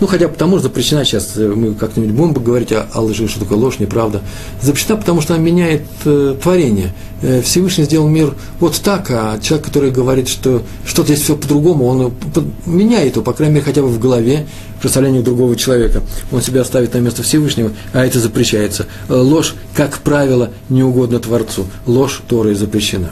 Ну, 0.00 0.06
хотя 0.06 0.28
потому 0.28 0.56
что 0.58 0.68
запрещена 0.68 1.04
сейчас, 1.04 1.36
э, 1.36 1.46
мы 1.46 1.74
как-нибудь 1.74 2.12
будем 2.12 2.32
говорить 2.32 2.72
о, 2.72 2.86
о 2.92 3.02
лжи, 3.02 3.28
что 3.28 3.40
такое 3.40 3.58
ложь, 3.58 3.78
неправда. 3.78 4.22
Запрещена, 4.62 4.96
потому 4.96 5.20
что 5.20 5.34
она 5.34 5.42
меняет 5.42 5.82
э, 6.06 6.36
творение. 6.42 6.94
Э, 7.20 7.42
Всевышний 7.42 7.84
сделал 7.84 8.08
мир 8.08 8.34
вот 8.60 8.80
так, 8.80 9.10
а 9.10 9.38
человек, 9.40 9.66
который 9.66 9.90
говорит, 9.90 10.28
что 10.28 10.62
что-то 10.86 11.08
здесь 11.08 11.24
все 11.24 11.36
по-другому, 11.36 11.84
он 11.84 12.12
под, 12.12 12.44
меняет 12.66 13.16
его, 13.16 13.24
по 13.24 13.34
крайней 13.34 13.56
мере, 13.56 13.66
хотя 13.66 13.82
бы 13.82 13.88
в 13.88 14.00
голове, 14.00 14.46
в 14.78 14.80
представлении 14.80 15.20
другого 15.20 15.54
человека. 15.54 16.00
Он 16.32 16.40
себя 16.40 16.64
ставит 16.64 16.94
на 16.94 16.98
место 16.98 17.22
Всевышнего, 17.22 17.70
а 17.92 18.04
это 18.04 18.20
запрещается. 18.20 18.86
Э, 19.10 19.14
ложь, 19.16 19.54
как 19.74 19.98
правило, 19.98 20.50
не 20.70 20.82
угодно 20.82 21.18
Творцу. 21.18 21.66
Ложь 21.84 22.22
Торой 22.26 22.54
запрещена. 22.54 23.10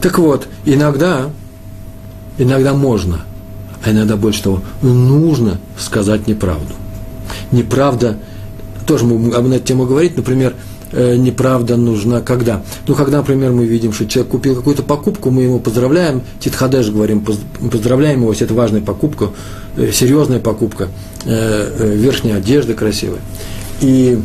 Так 0.00 0.18
вот, 0.18 0.48
иногда, 0.64 1.30
иногда 2.36 2.74
можно– 2.74 3.24
а 3.84 3.90
иногда 3.90 4.16
больше 4.16 4.42
того, 4.42 4.62
нужно 4.80 5.58
сказать 5.78 6.26
неправду. 6.26 6.74
Неправда, 7.50 8.18
тоже 8.86 9.04
мы 9.04 9.34
об 9.34 9.46
этой 9.46 9.60
теме 9.60 9.84
говорить, 9.84 10.16
например, 10.16 10.54
э, 10.92 11.16
неправда 11.16 11.76
нужна 11.76 12.20
когда? 12.20 12.62
Ну, 12.86 12.94
когда, 12.94 13.18
например, 13.18 13.52
мы 13.52 13.64
видим, 13.64 13.92
что 13.92 14.06
человек 14.06 14.30
купил 14.30 14.54
какую-то 14.54 14.82
покупку, 14.82 15.30
мы 15.30 15.42
ему 15.42 15.58
поздравляем, 15.58 16.22
Титхадеш 16.40 16.90
говорим, 16.90 17.24
поздравляем 17.70 18.20
его, 18.20 18.30
если 18.30 18.46
это 18.46 18.54
важная 18.54 18.80
покупка, 18.80 19.30
э, 19.76 19.90
серьезная 19.92 20.40
покупка, 20.40 20.88
э, 21.24 21.94
верхняя 21.96 22.36
одежда 22.36 22.74
красивая. 22.74 23.20
И, 23.80 24.18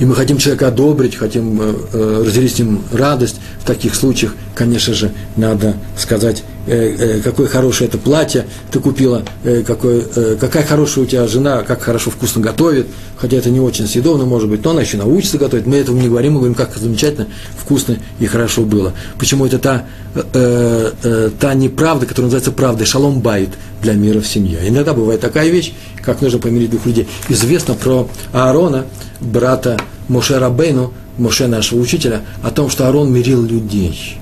и 0.00 0.04
мы 0.04 0.14
хотим 0.14 0.36
человека 0.36 0.68
одобрить, 0.68 1.16
хотим 1.16 1.58
разделить 1.92 2.56
с 2.56 2.58
ним 2.58 2.82
радость, 2.92 3.36
в 3.66 3.68
таких 3.68 3.96
случаях, 3.96 4.32
конечно 4.54 4.94
же, 4.94 5.10
надо 5.34 5.74
сказать, 5.98 6.44
э, 6.68 7.20
какое 7.24 7.48
хорошее 7.48 7.88
это 7.88 7.98
платье 7.98 8.46
ты 8.70 8.78
купила, 8.78 9.24
какое, 9.66 10.02
какая 10.36 10.64
хорошая 10.64 11.04
у 11.04 11.06
тебя 11.08 11.26
жена, 11.26 11.64
как 11.64 11.82
хорошо 11.82 12.12
вкусно 12.12 12.40
готовит, 12.40 12.86
хотя 13.16 13.38
это 13.38 13.50
не 13.50 13.58
очень 13.58 13.88
съедобно, 13.88 14.24
может 14.24 14.48
быть, 14.48 14.62
но 14.64 14.70
она 14.70 14.82
еще 14.82 14.98
научится 14.98 15.36
готовить. 15.38 15.66
Мы 15.66 15.78
этого 15.78 15.96
не 15.96 16.08
говорим, 16.08 16.34
мы 16.34 16.38
говорим, 16.38 16.54
как 16.54 16.76
замечательно, 16.76 17.26
вкусно 17.58 17.98
и 18.20 18.26
хорошо 18.26 18.62
было. 18.62 18.92
Почему 19.18 19.46
это 19.46 19.58
та, 19.58 19.86
э, 20.14 20.92
э, 21.02 21.30
та 21.40 21.54
неправда, 21.54 22.06
которая 22.06 22.26
называется 22.26 22.52
правдой, 22.52 22.86
шалом 22.86 23.20
байт 23.20 23.50
для 23.82 23.94
мира 23.94 24.20
в 24.20 24.28
семье. 24.28 24.60
Иногда 24.62 24.94
бывает 24.94 25.20
такая 25.20 25.48
вещь, 25.48 25.72
как 26.04 26.20
нужно 26.20 26.38
помирить 26.38 26.70
двух 26.70 26.86
людей. 26.86 27.08
Известно 27.28 27.74
про 27.74 28.08
Аарона, 28.32 28.86
брата 29.20 29.76
Моше 30.08 30.38
Рабейну, 30.38 30.92
Моше 31.18 31.46
нашего 31.46 31.80
учителя, 31.80 32.22
о 32.42 32.50
том, 32.50 32.70
что 32.70 32.86
Аарон 32.86 33.12
мирил 33.12 33.42
людей. 33.42 34.18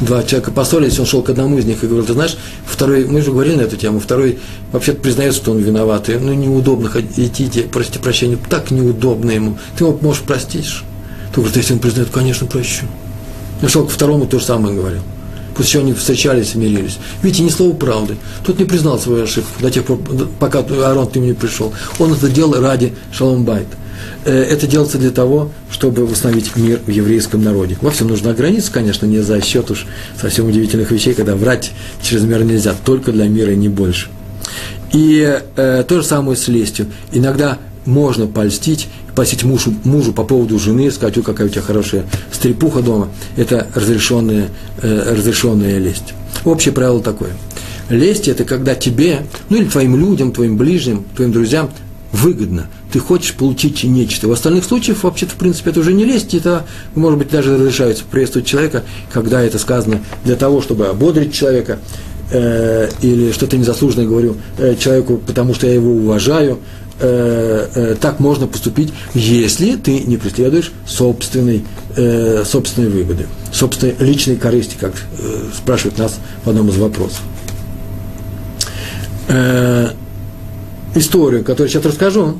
Два 0.00 0.22
человека 0.22 0.52
поссорились, 0.52 0.98
он 1.00 1.06
шел 1.06 1.22
к 1.22 1.30
одному 1.30 1.58
из 1.58 1.64
них 1.64 1.82
и 1.82 1.86
говорил, 1.86 2.06
ты 2.06 2.12
знаешь, 2.12 2.36
второй, 2.64 3.04
мы 3.06 3.20
же 3.20 3.32
говорили 3.32 3.56
на 3.56 3.62
эту 3.62 3.76
тему, 3.76 3.98
второй 3.98 4.38
вообще 4.70 4.92
признается, 4.92 5.40
что 5.40 5.50
он 5.50 5.58
виноват, 5.58 6.08
и, 6.08 6.14
ну, 6.14 6.32
неудобно 6.34 6.88
идти, 7.16 7.62
просите 7.62 7.98
прощения, 7.98 8.38
так 8.48 8.70
неудобно 8.70 9.32
ему, 9.32 9.58
ты 9.76 9.84
его 9.84 9.98
можешь 10.00 10.22
простить. 10.22 10.68
Ты 11.34 11.40
говоришь, 11.40 11.56
если 11.56 11.74
он 11.74 11.80
признает, 11.80 12.10
конечно, 12.10 12.46
прощу. 12.46 12.86
Я 13.60 13.68
шел 13.68 13.86
к 13.86 13.90
второму, 13.90 14.26
то 14.26 14.38
же 14.38 14.44
самое 14.44 14.74
говорил. 14.76 15.02
Пусть 15.56 15.70
еще 15.70 15.80
они 15.80 15.92
встречались 15.92 16.54
и 16.54 16.58
мирились. 16.58 16.98
Видите, 17.20 17.42
ни 17.42 17.48
слова 17.48 17.74
правды. 17.74 18.16
Тот 18.46 18.60
не 18.60 18.64
признал 18.64 18.96
свою 19.00 19.24
ошибку 19.24 19.60
до 19.60 19.72
тех 19.72 19.84
пор, 19.84 19.98
пока 20.38 20.60
Аарон 20.60 21.08
к 21.08 21.16
нему 21.16 21.26
не 21.26 21.32
пришел. 21.32 21.72
Он 21.98 22.12
это 22.12 22.28
делал 22.28 22.60
ради 22.60 22.94
Шалом 23.12 23.44
Байт. 23.44 23.66
Э, 24.28 24.42
это 24.42 24.66
делается 24.66 24.98
для 24.98 25.10
того, 25.10 25.50
чтобы 25.70 26.04
восстановить 26.04 26.54
мир 26.54 26.80
в 26.86 26.90
еврейском 26.90 27.42
народе. 27.42 27.78
Во 27.80 27.90
всем 27.90 28.08
нужна 28.08 28.34
граница, 28.34 28.70
конечно, 28.70 29.06
не 29.06 29.20
за 29.20 29.40
счет 29.40 29.70
уж 29.70 29.86
совсем 30.20 30.46
удивительных 30.46 30.90
вещей, 30.90 31.14
когда 31.14 31.34
врать 31.34 31.72
чрезмерно 32.02 32.50
нельзя, 32.50 32.74
только 32.84 33.10
для 33.10 33.26
мира 33.26 33.52
и 33.52 33.56
не 33.56 33.70
больше. 33.70 34.08
И 34.92 35.40
э, 35.56 35.84
то 35.88 35.96
же 35.96 36.06
самое 36.06 36.36
с 36.36 36.46
лестью. 36.46 36.88
Иногда 37.10 37.56
можно 37.86 38.26
польстить, 38.26 38.88
польстить 39.16 39.44
мужу, 39.44 39.72
мужу 39.84 40.12
по 40.12 40.24
поводу 40.24 40.58
жены, 40.58 40.90
сказать, 40.90 41.16
ой, 41.16 41.22
какая 41.22 41.46
у 41.46 41.50
тебя 41.50 41.62
хорошая 41.62 42.04
стрепуха 42.30 42.82
дома. 42.82 43.08
Это 43.36 43.68
разрешенная, 43.74 44.48
э, 44.82 45.14
разрешенная 45.16 45.78
лесть. 45.78 46.12
Общее 46.44 46.74
правило 46.74 47.02
такое. 47.02 47.30
Лесть– 47.88 48.28
это 48.28 48.44
когда 48.44 48.74
тебе, 48.74 49.20
ну 49.48 49.56
или 49.56 49.64
твоим 49.64 49.96
людям, 49.96 50.32
твоим 50.32 50.58
ближним, 50.58 51.06
твоим 51.16 51.32
друзьям 51.32 51.70
выгодно. 52.12 52.68
Ты 52.92 53.00
хочешь 53.00 53.34
получить 53.34 53.84
нечто. 53.84 54.28
В 54.28 54.32
остальных 54.32 54.64
случаях, 54.64 55.02
вообще-то, 55.04 55.32
в 55.32 55.36
принципе, 55.36 55.70
это 55.70 55.80
уже 55.80 55.92
не 55.92 56.04
лезть, 56.04 56.34
это, 56.34 56.66
может 56.94 57.18
быть, 57.18 57.30
даже 57.30 57.56
разрешается 57.56 58.04
приветствовать 58.10 58.48
человека, 58.48 58.84
когда 59.12 59.42
это 59.42 59.58
сказано 59.58 60.00
для 60.24 60.36
того, 60.36 60.62
чтобы 60.62 60.86
ободрить 60.86 61.34
человека, 61.34 61.78
э, 62.30 62.88
или 63.02 63.32
что-то 63.32 63.56
незаслуженное 63.56 64.06
говорю 64.06 64.36
э, 64.58 64.76
человеку, 64.76 65.18
потому 65.18 65.54
что 65.54 65.66
я 65.66 65.74
его 65.74 65.92
уважаю, 65.92 66.58
э, 67.00 67.68
э, 67.74 67.96
так 68.00 68.20
можно 68.20 68.46
поступить, 68.46 68.92
если 69.14 69.76
ты 69.76 70.00
не 70.00 70.16
преследуешь 70.16 70.72
собственной, 70.86 71.64
э, 71.96 72.44
собственной 72.44 72.88
выгоды, 72.88 73.26
собственной 73.52 73.94
личной 74.00 74.36
корысти, 74.36 74.76
как 74.78 74.92
э, 75.18 75.40
спрашивают 75.56 75.98
нас 75.98 76.18
в 76.44 76.48
одном 76.48 76.68
из 76.68 76.76
вопросов. 76.76 77.20
Историю, 80.94 81.44
которую 81.44 81.68
сейчас 81.68 81.84
расскажу, 81.84 82.38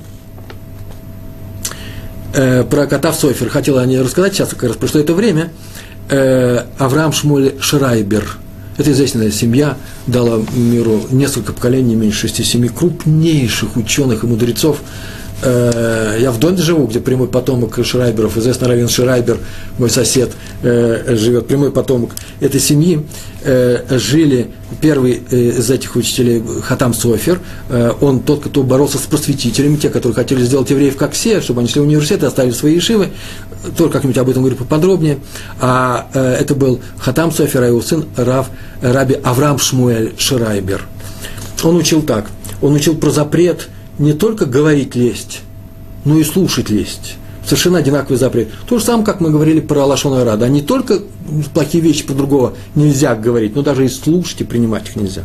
э, 2.34 2.64
про 2.64 2.86
кота 2.86 3.12
в 3.12 3.16
Софер. 3.16 3.48
Хотела 3.48 3.82
о 3.82 3.86
ней 3.86 4.00
рассказать, 4.00 4.34
сейчас 4.34 4.50
как 4.50 4.64
раз 4.64 4.76
прошло 4.76 5.00
это 5.00 5.14
время. 5.14 5.52
Э, 6.10 6.64
Авраам 6.78 7.12
Шмуль 7.12 7.54
Шрайбер. 7.60 8.38
Это 8.76 8.92
известная 8.92 9.30
семья, 9.30 9.76
дала 10.06 10.40
миру 10.54 11.02
несколько 11.10 11.52
поколений, 11.52 11.96
меньше 11.96 12.28
6-7 12.28 12.68
крупнейших 12.68 13.76
ученых 13.76 14.24
и 14.24 14.26
мудрецов– 14.26 14.78
я 15.40 16.32
в 16.32 16.38
доме 16.38 16.56
живу, 16.56 16.86
где 16.86 16.98
прямой 16.98 17.28
потомок 17.28 17.78
Шрайберов, 17.84 18.36
известный 18.36 18.68
Равин 18.68 18.88
Шрайбер, 18.88 19.38
мой 19.78 19.88
сосед, 19.88 20.32
э, 20.62 21.14
живет, 21.16 21.46
прямой 21.46 21.70
потомок 21.70 22.10
этой 22.40 22.60
семьи, 22.60 23.06
э, 23.44 23.98
жили 23.98 24.48
первый 24.80 25.12
из 25.30 25.70
этих 25.70 25.94
учителей 25.94 26.42
Хатам 26.62 26.92
Софер, 26.92 27.40
он 28.00 28.20
тот, 28.20 28.44
кто 28.44 28.62
боролся 28.62 28.98
с 28.98 29.02
просветителями, 29.02 29.76
те, 29.76 29.88
которые 29.88 30.14
хотели 30.14 30.42
сделать 30.42 30.70
евреев 30.70 30.96
как 30.96 31.12
все, 31.12 31.40
чтобы 31.40 31.60
они 31.60 31.68
шли 31.68 31.80
в 31.80 31.84
университет 31.84 32.22
и 32.22 32.26
оставили 32.26 32.52
свои 32.52 32.76
ишивы, 32.76 33.08
только 33.76 33.94
как-нибудь 33.94 34.18
об 34.18 34.28
этом 34.28 34.42
говорю 34.42 34.56
поподробнее, 34.56 35.18
а 35.60 36.08
это 36.12 36.54
был 36.54 36.80
Хатам 36.98 37.32
Софер, 37.32 37.62
а 37.62 37.66
его 37.68 37.80
сын 37.80 38.04
Рав, 38.16 38.50
Раби 38.82 39.14
Авраам 39.14 39.58
Шмуэль 39.58 40.14
Шрайбер. 40.18 40.82
Он 41.62 41.76
учил 41.76 42.02
так, 42.02 42.26
он 42.60 42.74
учил 42.74 42.96
про 42.96 43.10
запрет– 43.10 43.68
не 43.98 44.12
только 44.12 44.46
говорить 44.46 44.94
лесть, 44.94 45.40
но 46.04 46.18
и 46.18 46.24
слушать 46.24 46.70
лесть. 46.70 47.16
Совершенно 47.44 47.78
одинаковый 47.78 48.18
запрет. 48.18 48.48
То 48.68 48.78
же 48.78 48.84
самое, 48.84 49.06
как 49.06 49.20
мы 49.20 49.30
говорили 49.30 49.60
про 49.60 49.84
Лашона 49.84 50.24
Рада. 50.24 50.48
Не 50.48 50.60
только 50.60 51.00
плохие 51.54 51.82
вещи 51.82 52.04
про 52.04 52.14
другого 52.14 52.54
нельзя 52.74 53.14
говорить, 53.14 53.56
но 53.56 53.62
даже 53.62 53.86
и 53.86 53.88
слушать 53.88 54.42
и 54.42 54.44
принимать 54.44 54.88
их 54.88 54.96
нельзя. 54.96 55.22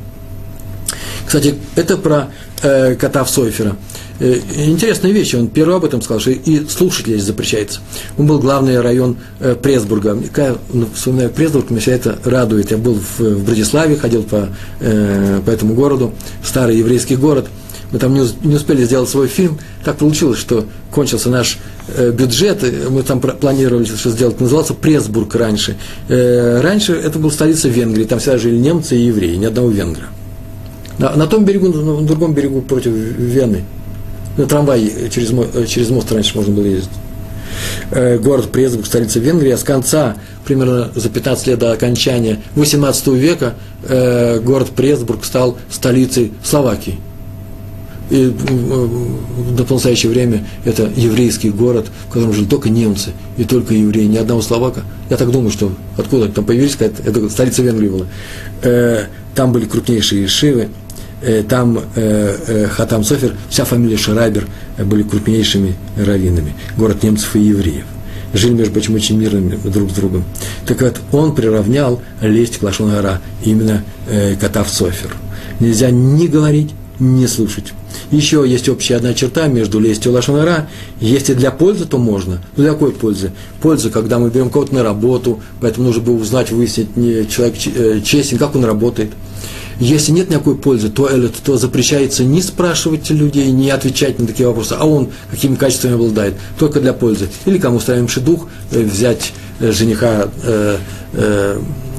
Кстати, 1.26 1.56
это 1.76 1.98
про 1.98 2.30
э, 2.62 2.96
кота 2.96 3.24
в 3.24 3.30
Сойфера. 3.30 3.76
Э, 4.20 4.40
интересная 4.56 5.12
вещь, 5.12 5.34
он 5.34 5.48
первый 5.48 5.76
об 5.76 5.84
этом 5.84 6.02
сказал, 6.02 6.22
что 6.22 6.32
и 6.32 6.66
слушать 6.68 7.08
лесть 7.08 7.26
запрещается. 7.26 7.82
Он 8.18 8.28
был 8.28 8.40
главный 8.40 8.80
район 8.80 9.18
э, 9.40 9.56
Пресбурга. 9.56 10.18
Я 10.38 10.56
ну, 10.72 10.88
вспоминаю 10.94 11.30
Пресбург, 11.30 11.72
меня 11.72 11.82
это 11.88 12.18
радует. 12.24 12.72
Я 12.72 12.78
был 12.78 12.96
в, 12.96 13.20
в 13.20 13.46
Братиславе, 13.46 13.98
ходил 13.98 14.24
по, 14.24 14.50
э, 14.80 15.42
по 15.46 15.50
этому 15.50 15.74
городу, 15.74 16.14
старый 16.42 16.78
еврейский 16.78 17.18
город– 17.18 17.48
мы 17.94 18.00
там 18.00 18.14
не, 18.16 18.56
успели 18.56 18.84
сделать 18.84 19.08
свой 19.08 19.28
фильм. 19.28 19.60
Так 19.86 19.98
получилось, 19.98 20.40
что 20.40 20.66
кончился 20.92 21.30
наш 21.30 21.60
э, 21.96 22.12
бюджет, 22.12 22.66
мы 22.90 23.04
там 23.04 23.22
планировали 23.22 23.86
что 23.86 24.10
сделать, 24.10 24.42
назывался 24.42 24.74
Пресбург 24.74 25.34
раньше. 25.36 25.78
Э, 26.10 26.60
раньше 26.62 26.94
это 26.94 27.20
была 27.20 27.32
столица 27.32 27.70
Венгрии, 27.70 28.06
там 28.06 28.18
всегда 28.18 28.40
жили 28.40 28.58
немцы 28.58 28.98
и 28.98 29.06
евреи, 29.06 29.36
ни 29.36 29.46
одного 29.46 29.70
венгра. 29.70 30.06
На, 30.98 31.16
на 31.16 31.28
том 31.28 31.46
берегу, 31.46 31.70
на, 31.70 32.02
на 32.02 32.08
другом 32.08 32.34
берегу 32.34 32.62
против 32.62 32.92
Вены, 32.92 33.64
на 34.38 34.48
трамвае 34.48 35.10
через, 35.12 35.32
э, 35.32 35.66
через 35.68 35.92
мост 35.92 36.12
раньше 36.12 36.36
можно 36.36 36.54
было 36.54 36.66
ездить. 36.66 36.90
Город 37.92 38.52
Пресбург, 38.52 38.88
столица 38.88 39.20
Венгрии, 39.20 39.52
а 39.52 39.58
с 39.58 39.64
конца, 39.64 40.16
примерно 40.44 40.90
за 40.96 41.10
15 41.10 41.48
лет 41.48 41.60
до 41.60 41.72
окончания 41.72 42.40
18 42.56 43.08
века, 43.10 43.54
город 43.88 44.70
Пресбург 44.76 45.24
стал 45.24 45.60
столицей 45.70 46.34
Словакии 46.44 46.98
и 48.14 48.32
до 49.58 49.74
настоящее 49.74 50.12
время 50.12 50.46
это 50.66 50.88
еврейский 50.96 51.50
город, 51.50 51.88
в 52.08 52.14
котором 52.14 52.32
жили 52.32 52.46
только 52.46 52.70
немцы 52.70 53.10
и 53.38 53.44
только 53.44 53.74
евреи, 53.74 54.06
ни 54.06 54.18
одного 54.18 54.44
словака. 54.44 54.84
Я 55.10 55.18
так 55.18 55.32
думаю, 55.32 55.50
что 55.50 55.74
откуда 55.98 56.30
там 56.30 56.46
появились, 56.46 56.78
это, 56.78 57.28
столица 57.30 57.64
Венгрии 57.64 57.90
была. 57.90 58.06
Э, 58.62 59.06
там 59.34 59.52
были 59.52 59.66
крупнейшие 59.66 60.28
шивы, 60.28 60.70
э, 61.24 61.42
там 61.42 61.80
э, 61.96 62.68
Хатам 62.72 63.04
Софер, 63.04 63.34
вся 63.50 63.66
фамилия 63.66 63.98
Шарайбер 63.98 64.48
были 64.78 65.02
крупнейшими 65.02 65.74
раввинами, 65.98 66.54
город 66.78 67.02
немцев 67.02 67.36
и 67.36 67.40
евреев. 67.40 67.86
Жили, 68.36 68.54
между 68.54 68.74
прочим, 68.74 68.94
очень 68.94 69.18
мирными 69.18 69.58
друг 69.64 69.90
с 69.90 69.94
другом. 69.94 70.24
Так 70.68 70.82
вот, 70.82 71.02
он 71.12 71.34
приравнял 71.34 72.00
лесть 72.22 72.60
к 72.60 72.64
Лашон 72.64 72.92
именно 73.44 73.84
э, 74.08 74.36
Катав 74.36 74.70
Софер. 74.70 75.16
Нельзя 75.60 75.90
ни 75.90 76.28
говорить, 76.28 76.72
ни 77.00 77.26
слушать. 77.26 77.74
Еще 78.12 78.44
есть 78.48 78.70
общая 78.70 78.98
одна 78.98 79.14
черта 79.14 79.48
между 79.48 79.80
лестью 79.80 80.12
и 80.12 80.16
лошонара. 80.16 80.70
Если 81.00 81.34
для 81.34 81.52
пользы, 81.52 81.86
то 81.86 81.98
можно. 81.98 82.42
Но 82.56 82.64
для 82.64 82.74
какой 82.74 82.92
пользы? 82.92 83.32
Польза, 83.62 83.90
когда 83.90 84.20
мы 84.20 84.30
берем 84.30 84.50
кого-то 84.50 84.74
на 84.74 84.84
работу, 84.84 85.42
поэтому 85.62 85.88
нужно 85.88 86.02
было 86.02 86.16
узнать, 86.16 86.52
выяснить, 86.52 86.96
не 86.96 87.28
человек 87.28 87.56
э, 87.76 88.02
честен, 88.04 88.38
как 88.38 88.56
он 88.56 88.66
работает. 88.66 89.12
Если 89.80 90.12
нет 90.12 90.30
никакой 90.30 90.56
пользы, 90.56 90.90
то, 90.90 91.10
то 91.44 91.58
запрещается 91.58 92.24
не 92.24 92.42
спрашивать 92.42 93.10
людей, 93.10 93.52
не 93.52 93.72
отвечать 93.72 94.20
на 94.20 94.28
такие 94.28 94.48
вопросы, 94.48 94.76
а 94.78 94.86
он 94.86 95.10
какими 95.32 95.56
качествами 95.56 95.96
обладает, 95.96 96.36
только 96.60 96.80
для 96.80 96.94
пользы. 96.94 97.28
Или 97.46 97.58
кому 97.58 97.80
ставим 97.80 98.08
дух, 98.24 98.48
э, 98.72 98.84
взять 98.84 99.34
э, 99.60 99.72
жениха 99.72 100.30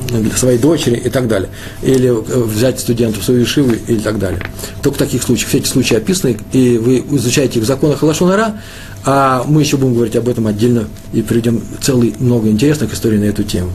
для 0.08 0.36
своей 0.36 0.58
дочери 0.58 0.96
и 0.96 1.08
так 1.08 1.28
далее. 1.28 1.48
Или 1.82 2.08
э, 2.08 2.12
взять 2.12 2.80
студентов 2.80 3.22
в 3.22 3.24
свою 3.24 3.46
шиву 3.46 3.72
и 3.72 3.96
так 3.96 4.18
далее. 4.18 4.40
Только 4.82 4.96
в 4.96 4.98
таких 4.98 5.22
случаях. 5.22 5.48
Все 5.48 5.58
эти 5.58 5.68
случаи 5.68 5.96
описаны, 5.96 6.38
и 6.52 6.78
вы 6.78 7.04
изучаете 7.16 7.58
их 7.58 7.64
в 7.64 7.68
законах 7.68 8.02
Алашунара, 8.02 8.60
а 9.04 9.44
мы 9.46 9.60
еще 9.60 9.76
будем 9.76 9.94
говорить 9.94 10.16
об 10.16 10.28
этом 10.28 10.46
отдельно 10.46 10.88
и 11.12 11.22
приведем 11.22 11.62
целый 11.80 12.14
много 12.18 12.48
интересных 12.48 12.94
историй 12.94 13.18
на 13.18 13.24
эту 13.24 13.44
тему. 13.44 13.70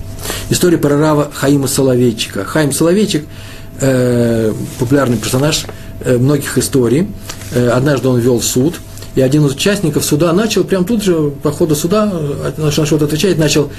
История 0.49 0.77
про 0.77 0.97
Рава 0.97 1.29
Хаима 1.33 1.67
Соловейчика. 1.67 2.43
Хаим 2.45 2.71
Соловейчик 2.71 3.25
э, 3.81 4.53
популярный 4.79 5.17
персонаж 5.17 5.65
э, 6.01 6.17
многих 6.17 6.57
историй. 6.57 7.07
Э, 7.51 7.69
однажды 7.69 8.07
он 8.07 8.19
вел 8.19 8.41
суд, 8.41 8.79
И 9.19 9.21
один 9.21 9.45
из 9.45 9.51
участников 9.51 10.05
суда 10.05 10.31
начал, 10.31 10.63
прям 10.63 10.85
тут 10.85 11.03
же, 11.03 11.31
по 11.43 11.51
ходу 11.51 11.75
суда, 11.75 12.09
э, 12.09 12.53
на 12.55 12.71
что-то 12.71 13.03
отвечает, 13.03 13.37
начал 13.37 13.69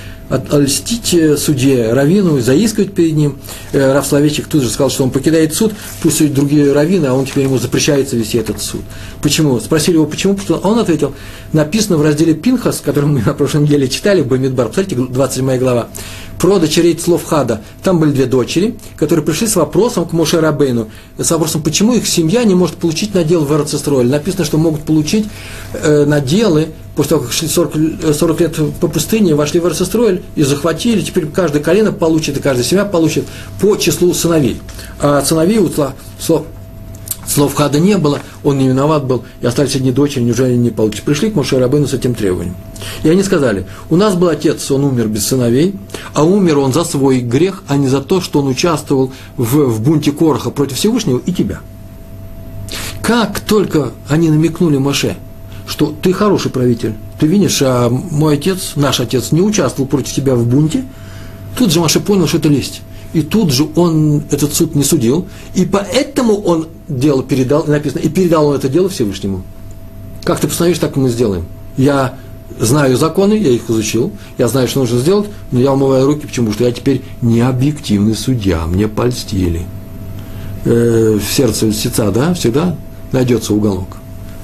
льстить 0.53 1.14
э, 1.14 1.38
судье 1.38 1.95
Равину 1.95 2.38
заискивать 2.41 2.93
перед 2.93 3.14
ним. 3.14 3.38
Э, 3.72 3.95
Рав 3.95 4.07
Словечек 4.07 4.49
тут 4.49 4.62
же 4.62 4.68
сказал, 4.68 4.91
что 4.91 5.03
он 5.03 5.11
покидает 5.11 5.55
суд, 5.55 5.72
пусть 6.03 6.34
другие 6.34 6.74
Равины, 6.74 7.07
а 7.07 7.14
он 7.14 7.24
теперь 7.24 7.45
ему 7.45 7.57
запрещается 7.57 8.16
вести 8.16 8.36
этот 8.36 8.61
суд. 8.61 8.82
Почему? 9.22 9.59
Спросили 9.61 9.95
его, 9.95 10.05
почему? 10.05 10.34
Потому 10.34 10.59
что 10.59 10.68
он 10.68 10.78
ответил, 10.78 11.14
написано 11.55 11.97
в 11.97 12.03
разделе 12.03 12.34
Пинхас, 12.34 12.82
который 12.84 13.07
мы 13.07 13.22
на 13.22 13.32
прошлой 13.32 13.62
неделе 13.62 13.88
читали, 13.88 14.20
Бамидбар, 14.20 14.68
посмотрите, 14.68 15.01
27 15.11 15.57
глава, 15.57 15.88
про 16.41 16.59
дочерей 16.59 16.95
Цловхада. 16.95 17.61
Там 17.82 17.99
были 17.99 18.12
две 18.12 18.26
дочери, 18.26 18.74
которые 18.97 19.24
пришли 19.24 19.47
с 19.47 19.57
вопросом 19.57 20.07
к 20.07 20.12
Моше 20.12 20.41
Рабейну, 20.41 20.88
с 21.18 21.30
вопросом, 21.30 21.62
почему 21.62 21.95
их 21.95 22.09
семья 22.09 22.45
не 22.45 22.55
может 22.55 22.76
получить 22.76 23.14
надел 23.14 23.45
в 23.45 23.53
Эрцестроль. 23.53 24.09
Написано, 24.09 24.45
что 24.47 24.57
могут 24.57 24.82
получить 24.84 25.26
э, 25.74 26.07
наделы 26.07 26.68
после 26.97 27.11
того, 27.11 27.22
как 27.22 27.32
шли 27.32 27.47
40, 27.47 27.74
40 28.14 28.41
лет 28.41 28.57
по 28.80 28.88
пустыне, 28.88 29.34
вошли 29.34 29.61
в 29.61 29.66
Эрцестроль 29.66 30.22
и 30.34 30.43
захватили, 30.43 31.03
теперь 31.03 31.26
каждое 31.26 31.62
колено 31.62 31.93
получит, 31.93 32.38
и 32.38 32.41
каждая 32.41 32.64
семья 32.64 32.86
получит 32.86 33.26
по 33.61 33.76
числу 33.76 34.14
сыновей. 34.14 34.61
А 34.99 35.22
сыновей 35.22 35.59
у 35.59 35.70
Слов 36.18 36.45
слов 37.30 37.54
Хада 37.54 37.78
не 37.78 37.96
было, 37.96 38.20
он 38.42 38.58
не 38.58 38.68
виноват 38.68 39.04
был, 39.04 39.24
и 39.40 39.46
остались 39.46 39.76
одни 39.76 39.92
дочери, 39.92 40.22
неужели 40.22 40.56
не 40.56 40.70
получится. 40.70 41.04
Пришли 41.04 41.30
к 41.30 41.34
Моше 41.34 41.58
Рабыну 41.58 41.86
с 41.86 41.94
этим 41.94 42.14
требованием. 42.14 42.56
И 43.02 43.08
они 43.08 43.22
сказали, 43.22 43.66
у 43.88 43.96
нас 43.96 44.14
был 44.14 44.28
отец, 44.28 44.70
он 44.70 44.84
умер 44.84 45.08
без 45.08 45.26
сыновей, 45.26 45.74
а 46.14 46.24
умер 46.24 46.58
он 46.58 46.72
за 46.72 46.84
свой 46.84 47.20
грех, 47.20 47.62
а 47.68 47.76
не 47.76 47.88
за 47.88 48.00
то, 48.00 48.20
что 48.20 48.40
он 48.40 48.48
участвовал 48.48 49.12
в, 49.36 49.64
в 49.66 49.80
бунте 49.80 50.12
Короха 50.12 50.50
против 50.50 50.76
Всевышнего 50.76 51.18
и 51.24 51.32
тебя. 51.32 51.60
Как 53.02 53.40
только 53.40 53.92
они 54.08 54.30
намекнули 54.30 54.78
Моше, 54.78 55.16
что 55.66 55.94
ты 56.02 56.12
хороший 56.12 56.50
правитель, 56.50 56.94
ты 57.18 57.26
видишь, 57.26 57.62
а 57.62 57.88
мой 57.88 58.34
отец, 58.34 58.72
наш 58.76 59.00
отец, 59.00 59.32
не 59.32 59.40
участвовал 59.40 59.88
против 59.88 60.12
тебя 60.12 60.34
в 60.34 60.46
бунте, 60.46 60.84
тут 61.56 61.70
же 61.70 61.80
Моше 61.80 62.00
понял, 62.00 62.26
что 62.26 62.38
это 62.38 62.48
лесть 62.48 62.82
и 63.12 63.22
тут 63.22 63.52
же 63.52 63.68
он 63.74 64.22
этот 64.30 64.54
суд 64.54 64.74
не 64.74 64.84
судил, 64.84 65.26
и 65.54 65.64
поэтому 65.64 66.34
он 66.34 66.68
дело 66.91 67.22
передал, 67.22 67.64
написано, 67.66 68.01
и 68.01 68.09
передал 68.09 68.49
он 68.49 68.57
это 68.57 68.68
дело 68.68 68.88
Всевышнему. 68.88 69.43
Как 70.24 70.41
ты 70.41 70.49
постановишь, 70.49 70.78
так 70.78 70.97
мы 70.97 71.09
сделаем. 71.09 71.47
Я 71.76 72.16
знаю 72.59 72.97
законы, 72.97 73.34
я 73.34 73.51
их 73.51 73.70
изучил, 73.70 74.12
я 74.36 74.49
знаю, 74.49 74.68
что 74.68 74.80
нужно 74.80 74.99
сделать, 74.99 75.28
но 75.51 75.61
я 75.61 75.72
умываю 75.72 76.07
руки, 76.07 76.26
почему? 76.26 76.53
Что 76.53 76.64
я 76.64 76.72
теперь 76.72 77.03
не 77.22 77.41
объективный 77.41 78.14
судья, 78.14 78.66
мне 78.66 78.88
польстили. 78.88 79.62
Э, 80.64 81.18
в 81.18 81.32
сердце 81.32 81.68
льстеца, 81.68 82.11
да, 82.11 82.34
всегда 82.34 82.76
найдется 83.12 83.55
уголок. 83.55 83.97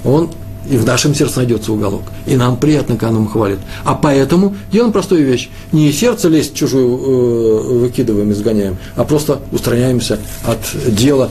Он 0.04 0.30
и 0.68 0.76
в 0.76 0.84
нашем 0.84 1.14
сердце 1.14 1.38
найдется 1.38 1.72
уголок. 1.72 2.02
И 2.26 2.36
нам 2.36 2.56
приятно, 2.56 2.96
когда 2.96 3.12
нам 3.12 3.28
хвалят. 3.28 3.60
А 3.84 3.94
поэтому 3.94 4.56
делаем 4.72 4.92
простую 4.92 5.24
вещь. 5.24 5.48
Не 5.72 5.92
сердце 5.92 6.28
лезть 6.28 6.54
чужую 6.54 6.98
э, 6.98 7.78
выкидываем, 7.80 8.32
изгоняем, 8.32 8.76
а 8.96 9.04
просто 9.04 9.40
устраняемся 9.52 10.18
от 10.44 10.58
дела, 10.94 11.30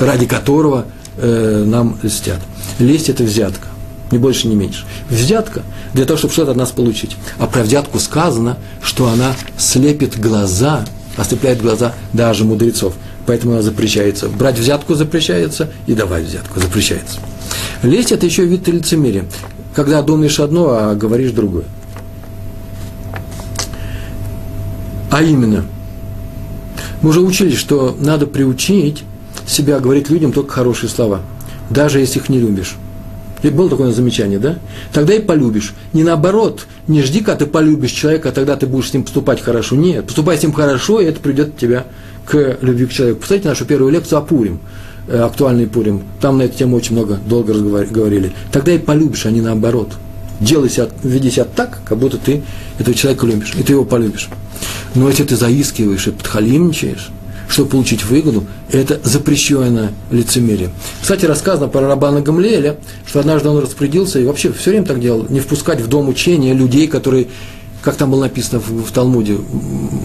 ради 0.00 0.26
которого 0.26 0.86
э, 1.16 1.64
нам 1.66 1.98
льстят. 2.02 2.40
Лесть– 2.78 3.08
это 3.10 3.22
взятка. 3.22 3.68
Ни 4.10 4.18
больше, 4.18 4.48
ни 4.48 4.54
меньше. 4.54 4.84
Взятка 5.08 5.62
для 5.94 6.04
того, 6.04 6.18
чтобы 6.18 6.32
что-то 6.32 6.50
от 6.52 6.56
нас 6.56 6.70
получить. 6.70 7.16
А 7.38 7.46
про 7.46 7.62
взятку 7.62 8.00
сказано, 8.00 8.58
что 8.82 9.06
она 9.08 9.34
слепит 9.56 10.18
глаза, 10.18 10.84
ослепляет 11.16 11.62
глаза 11.62 11.94
даже 12.12 12.44
мудрецов. 12.44 12.94
Поэтому 13.26 13.52
она 13.52 13.62
запрещается. 13.62 14.28
Брать 14.28 14.58
взятку 14.58 14.94
запрещается 14.94 15.70
и 15.86 15.94
давать 15.94 16.24
взятку 16.24 16.58
запрещается. 16.58 17.20
Лесть– 17.82 18.10
это 18.12 18.26
еще 18.26 18.44
вид 18.44 18.66
лицемерия, 18.66 19.26
когда 19.74 20.02
думаешь 20.02 20.40
одно, 20.40 20.70
а 20.70 20.94
говоришь 20.94 21.30
другое. 21.30 21.64
А 25.10 25.22
именно, 25.22 25.64
мы 27.02 27.10
уже 27.10 27.20
учились, 27.20 27.58
что 27.58 27.96
надо 27.98 28.26
приучить 28.26 29.04
себя 29.50 29.80
говорить 29.80 30.10
людям 30.10 30.32
только 30.32 30.52
хорошие 30.52 30.88
слова, 30.88 31.20
даже 31.68 32.00
если 32.00 32.18
их 32.18 32.28
не 32.28 32.38
любишь. 32.38 32.76
И 33.42 33.48
было 33.48 33.70
такое 33.70 33.92
замечание, 33.92 34.38
да? 34.38 34.58
Тогда 34.92 35.14
и 35.14 35.20
полюбишь. 35.20 35.72
Не 35.94 36.04
наоборот, 36.04 36.66
не 36.88 37.02
жди, 37.02 37.20
когда 37.20 37.44
ты 37.44 37.46
полюбишь 37.46 37.92
человека, 37.92 38.28
а 38.28 38.32
тогда 38.32 38.56
ты 38.56 38.66
будешь 38.66 38.90
с 38.90 38.92
ним 38.92 39.04
поступать 39.04 39.40
хорошо. 39.40 39.76
Нет, 39.76 40.06
поступай 40.06 40.36
с 40.36 40.42
ним 40.42 40.52
хорошо, 40.52 41.00
и 41.00 41.06
это 41.06 41.20
придет 41.20 41.56
тебя 41.56 41.86
к 42.26 42.58
любви 42.60 42.86
к 42.86 42.92
человеку. 42.92 43.20
Посмотрите 43.20 43.48
нашу 43.48 43.64
первую 43.64 43.92
лекцию 43.92 44.18
о 44.18 44.20
Пурим. 44.20 44.60
Э, 45.08 45.22
актуальный 45.22 45.66
Пурим, 45.66 46.02
там 46.20 46.38
на 46.38 46.42
эту 46.42 46.58
тему 46.58 46.76
очень 46.76 46.92
много, 46.92 47.18
долго 47.26 47.54
говорили, 47.54 48.32
тогда 48.52 48.72
и 48.72 48.78
полюбишь, 48.78 49.26
а 49.26 49.30
не 49.30 49.40
наоборот. 49.40 49.88
Делай 50.38 50.70
себя, 50.70 50.88
веди 51.02 51.30
себя 51.30 51.44
так, 51.44 51.80
как 51.84 51.98
будто 51.98 52.16
ты 52.16 52.42
этого 52.78 52.94
человека 52.94 53.26
любишь, 53.26 53.54
и 53.58 53.62
ты 53.62 53.72
его 53.72 53.84
полюбишь. 53.84 54.28
Но 54.94 55.08
если 55.08 55.24
ты 55.24 55.36
заискиваешь 55.36 56.06
и 56.06 56.12
подхалимничаешь, 56.12 57.10
чтобы 57.50 57.70
получить 57.70 58.04
выгоду, 58.04 58.46
это 58.70 59.00
запрещенное 59.02 59.92
лицемерие. 60.10 60.70
Кстати, 61.02 61.26
рассказано 61.26 61.68
про 61.68 61.80
Рабана 61.80 62.20
Гамлеля, 62.20 62.76
что 63.06 63.20
однажды 63.20 63.48
он 63.48 63.58
распорядился, 63.58 64.20
и 64.20 64.24
вообще 64.24 64.52
все 64.52 64.70
время 64.70 64.86
так 64.86 65.00
делал, 65.00 65.26
не 65.28 65.40
впускать 65.40 65.80
в 65.80 65.88
дом 65.88 66.08
учения 66.08 66.54
людей, 66.54 66.86
которые 66.86 67.28
как 67.82 67.96
там 67.96 68.10
было 68.10 68.22
написано 68.22 68.60
в, 68.60 68.84
в 68.84 68.92
Талмуде, 68.92 69.38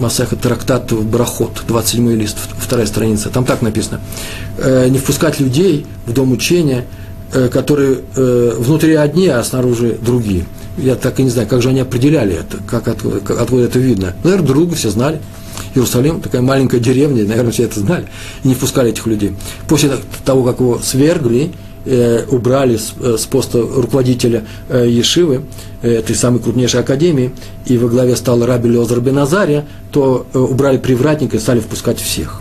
Масаха 0.00 0.34
Трактат 0.34 0.92
Брахот, 0.92 1.62
27 1.68 2.12
лист, 2.12 2.38
вторая 2.58 2.86
страница, 2.86 3.28
там 3.28 3.44
так 3.44 3.62
написано, 3.62 4.00
э, 4.58 4.88
не 4.88 4.98
впускать 4.98 5.40
людей 5.40 5.86
в 6.06 6.12
дом 6.14 6.32
учения, 6.32 6.86
э, 7.32 7.48
которые 7.48 7.98
э, 8.16 8.54
внутри 8.56 8.94
одни, 8.94 9.28
а 9.28 9.44
снаружи 9.44 9.98
другие. 10.00 10.46
Я 10.78 10.94
так 10.94 11.20
и 11.20 11.22
не 11.22 11.30
знаю, 11.30 11.48
как 11.48 11.62
же 11.62 11.68
они 11.68 11.80
определяли 11.80 12.34
это, 12.34 12.58
как 12.66 12.88
откуда, 12.88 13.20
как, 13.20 13.40
откуда 13.40 13.64
это 13.64 13.78
видно. 13.78 14.14
Наверное, 14.24 14.46
друга 14.46 14.74
все 14.74 14.90
знали. 14.90 15.20
Иерусалим, 15.74 16.20
такая 16.20 16.42
маленькая 16.42 16.80
деревня, 16.80 17.24
наверное, 17.24 17.52
все 17.52 17.64
это 17.64 17.80
знали, 17.80 18.06
и 18.42 18.48
не 18.48 18.54
впускали 18.54 18.90
этих 18.90 19.06
людей. 19.06 19.32
После 19.68 19.90
того, 20.24 20.44
как 20.44 20.60
его 20.60 20.78
свергли, 20.82 21.52
э, 21.84 22.24
убрали 22.30 22.76
с, 22.76 22.94
э, 23.00 23.16
с 23.18 23.26
поста 23.26 23.60
руководителя 23.60 24.44
э, 24.68 24.86
Ешивы, 24.88 25.42
этой 25.82 26.16
самой 26.16 26.40
крупнейшей 26.40 26.80
академии, 26.80 27.30
и 27.66 27.78
во 27.78 27.88
главе 27.88 28.16
стал 28.16 28.44
Раби 28.44 28.68
Лезар 28.68 29.00
Беназария, 29.00 29.66
то 29.92 30.26
убрали 30.34 30.78
привратника 30.78 31.36
и 31.36 31.40
стали 31.40 31.60
впускать 31.60 32.00
всех. 32.00 32.40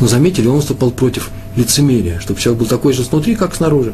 Но 0.00 0.06
заметили, 0.06 0.48
он 0.48 0.56
выступал 0.56 0.90
против 0.90 1.30
лицемерия, 1.58 2.20
чтобы 2.20 2.40
человек 2.40 2.60
был 2.60 2.68
такой 2.68 2.92
же 2.92 3.04
снутри, 3.04 3.34
как 3.34 3.54
снаружи. 3.54 3.92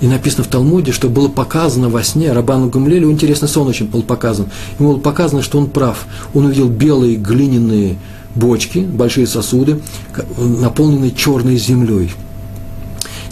И 0.00 0.06
написано 0.06 0.44
в 0.44 0.48
Талмуде, 0.48 0.92
что 0.92 1.08
было 1.08 1.28
показано 1.28 1.88
во 1.88 2.02
сне 2.02 2.32
Рабану 2.32 2.68
Гамлелю, 2.68 3.10
интересный 3.10 3.48
сон 3.48 3.68
очень 3.68 3.86
был 3.86 4.02
показан. 4.02 4.48
Ему 4.78 4.92
было 4.92 5.00
показано, 5.00 5.42
что 5.42 5.58
он 5.58 5.68
прав. 5.68 6.06
Он 6.34 6.46
увидел 6.46 6.68
белые 6.68 7.16
глиняные 7.16 7.96
бочки, 8.34 8.80
большие 8.80 9.26
сосуды, 9.26 9.80
наполненные 10.36 11.12
черной 11.12 11.56
землей– 11.56 12.12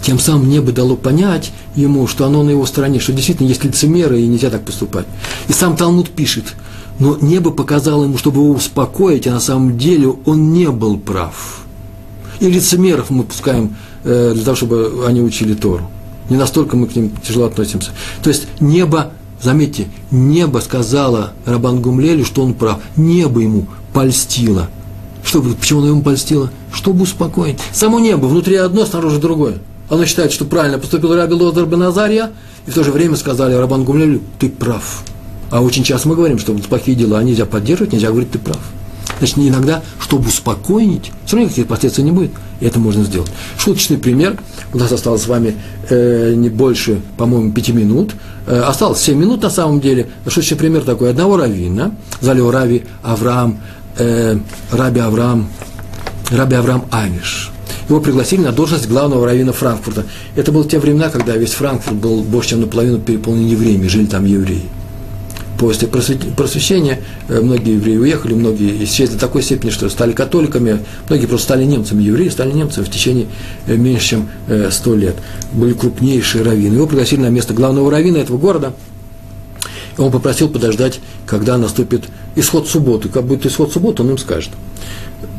тем 0.07 0.19
самым 0.19 0.47
небо 0.47 0.71
дало 0.71 0.95
понять 0.95 1.51
ему, 1.75 2.07
что 2.07 2.25
оно 2.25 2.41
на 2.41 2.51
его 2.51 2.65
стороне, 2.65 3.01
что 3.01 3.11
действительно 3.11 3.49
есть 3.49 3.65
лицемеры 3.65 4.21
и 4.21 4.25
нельзя 4.25 4.49
так 4.49 4.63
поступать. 4.63 5.05
И 5.49 5.51
сам 5.51 5.75
Талмуд 5.75 6.11
пишет, 6.11 6.45
но 6.97 7.17
небо 7.19 7.51
показало 7.51 8.05
ему, 8.05 8.17
чтобы 8.17 8.39
его 8.39 8.51
успокоить, 8.51 9.27
а 9.27 9.31
на 9.31 9.41
самом 9.41 9.77
деле 9.77 10.07
он 10.23 10.53
не 10.53 10.71
был 10.71 10.97
прав. 10.97 11.65
И 12.39 12.49
лицемеров 12.49 13.09
мы 13.09 13.23
пускаем 13.23 13.75
э, 14.03 14.31
для 14.33 14.43
того, 14.43 14.55
чтобы 14.55 15.05
они 15.07 15.21
учили 15.21 15.53
Тору. 15.53 15.89
Не 16.29 16.37
настолько 16.37 16.75
мы 16.75 16.87
к 16.87 16.95
ним 16.95 17.11
тяжело 17.25 17.45
относимся. 17.45 17.91
То 18.21 18.29
есть 18.29 18.47
небо, 18.59 19.11
заметьте, 19.41 19.87
небо 20.11 20.59
сказала 20.59 21.33
Рабан 21.45 21.81
Гумлелю, 21.81 22.25
что 22.25 22.43
он 22.43 22.53
прав. 22.53 22.79
Небо 22.95 23.39
ему 23.39 23.67
польстило. 23.93 24.69
Чтобы, 25.23 25.53
почему 25.55 25.79
оно 25.79 25.89
ему 25.89 26.01
польстило? 26.01 26.51
Чтобы 26.73 27.03
успокоить. 27.03 27.59
Само 27.73 27.99
небо, 27.99 28.25
внутри 28.27 28.55
одно, 28.55 28.85
снаружи 28.85 29.19
другое. 29.19 29.55
Оно 29.89 30.05
считает, 30.05 30.31
что 30.31 30.45
правильно 30.45 30.79
поступил 30.79 31.15
Раби 31.15 31.33
Лозар 31.33 31.65
Беназария, 31.65 32.31
и 32.65 32.71
в 32.71 32.73
то 32.73 32.83
же 32.83 32.91
время 32.91 33.15
сказали 33.15 33.53
Рабан 33.53 33.85
Гумлелю, 33.85 34.21
ты 34.37 34.49
прав. 34.49 35.03
А 35.49 35.61
очень 35.61 35.83
часто 35.83 36.09
мы 36.09 36.15
говорим, 36.15 36.39
что 36.39 36.53
плохие 36.53 36.97
дела 36.97 37.23
нельзя 37.23 37.45
поддерживать, 37.45 37.93
нельзя 37.93 38.09
говорить, 38.09 38.31
ты 38.31 38.39
прав. 38.39 38.59
Значит, 39.19 39.37
иногда, 39.37 39.83
чтобы 39.99 40.27
успокоить, 40.27 41.11
все 41.25 41.35
равно 41.35 41.45
никаких 41.45 41.67
последствий 41.67 42.03
не 42.03 42.11
будет, 42.11 42.31
и 42.59 42.65
это 42.65 42.79
можно 42.79 43.03
сделать. 43.03 43.31
Шуточный 43.57 43.97
пример. 43.97 44.37
У 44.73 44.77
нас 44.77 44.91
осталось 44.91 45.23
с 45.23 45.27
вами 45.27 45.55
э, 45.89 46.33
не 46.35 46.49
больше, 46.49 47.01
по-моему, 47.17 47.51
пяти 47.51 47.71
минут. 47.71 48.13
Э, 48.45 48.61
осталось 48.61 48.99
семь 48.99 49.17
минут 49.17 49.41
на 49.41 49.49
самом 49.49 49.79
деле. 49.79 50.07
Шуточный 50.27 50.57
пример 50.57 50.83
такой. 50.83 51.09
Одного 51.09 51.37
раввина, 51.37 51.95
звали 52.21 52.41
Рави 52.41 52.83
Авраам, 53.03 53.59
э, 53.97 54.37
Раби 54.71 54.99
Авраам, 54.99 55.49
Раби 56.29 56.55
Авраам 56.55 56.85
Авиш 56.91 57.51
его 57.89 58.01
пригласили 58.01 58.41
на 58.41 58.51
должность 58.51 58.87
главного 58.87 59.25
раввина 59.25 59.53
Франкфурта. 59.53 60.05
Это 60.35 60.51
было 60.51 60.67
те 60.67 60.79
времена, 60.79 61.09
когда 61.09 61.35
весь 61.37 61.53
Франкфурт 61.53 61.95
был 61.95 62.21
больше, 62.21 62.49
чем 62.49 62.61
наполовину 62.61 62.99
переполнен 62.99 63.47
евреями, 63.47 63.87
жили 63.87 64.05
там 64.05 64.25
евреи. 64.25 64.63
После 65.57 65.87
просвещения 65.87 66.99
э, 67.27 67.41
многие 67.41 67.75
евреи 67.75 67.97
уехали, 67.97 68.33
многие 68.33 68.83
исчезли 68.83 69.13
до 69.13 69.19
такой 69.19 69.41
степени, 69.41 69.71
что 69.71 69.89
стали 69.89 70.11
католиками, 70.11 70.85
многие 71.09 71.25
просто 71.25 71.45
стали 71.45 71.63
немцами. 71.63 72.03
Евреи 72.03 72.29
стали 72.29 72.51
немцами 72.51 72.85
в 72.85 72.91
течение 72.91 73.27
э, 73.65 73.75
меньше, 73.75 74.09
чем 74.09 74.29
э, 74.47 74.69
сто 74.71 74.95
лет. 74.95 75.15
Были 75.53 75.73
крупнейшие 75.73 76.43
раввины. 76.43 76.75
Его 76.75 76.85
пригласили 76.85 77.21
на 77.21 77.29
место 77.29 77.53
главного 77.53 77.89
раввина 77.89 78.17
этого 78.17 78.37
города. 78.37 78.73
И 79.97 80.01
он 80.01 80.11
попросил 80.11 80.47
подождать, 80.47 80.99
когда 81.25 81.57
наступит 81.57 82.03
исход 82.35 82.67
субботы. 82.67 83.09
Как 83.09 83.23
будет 83.23 83.47
исход 83.47 83.73
субботы, 83.73 84.03
он 84.03 84.11
им 84.11 84.17
скажет 84.19 84.51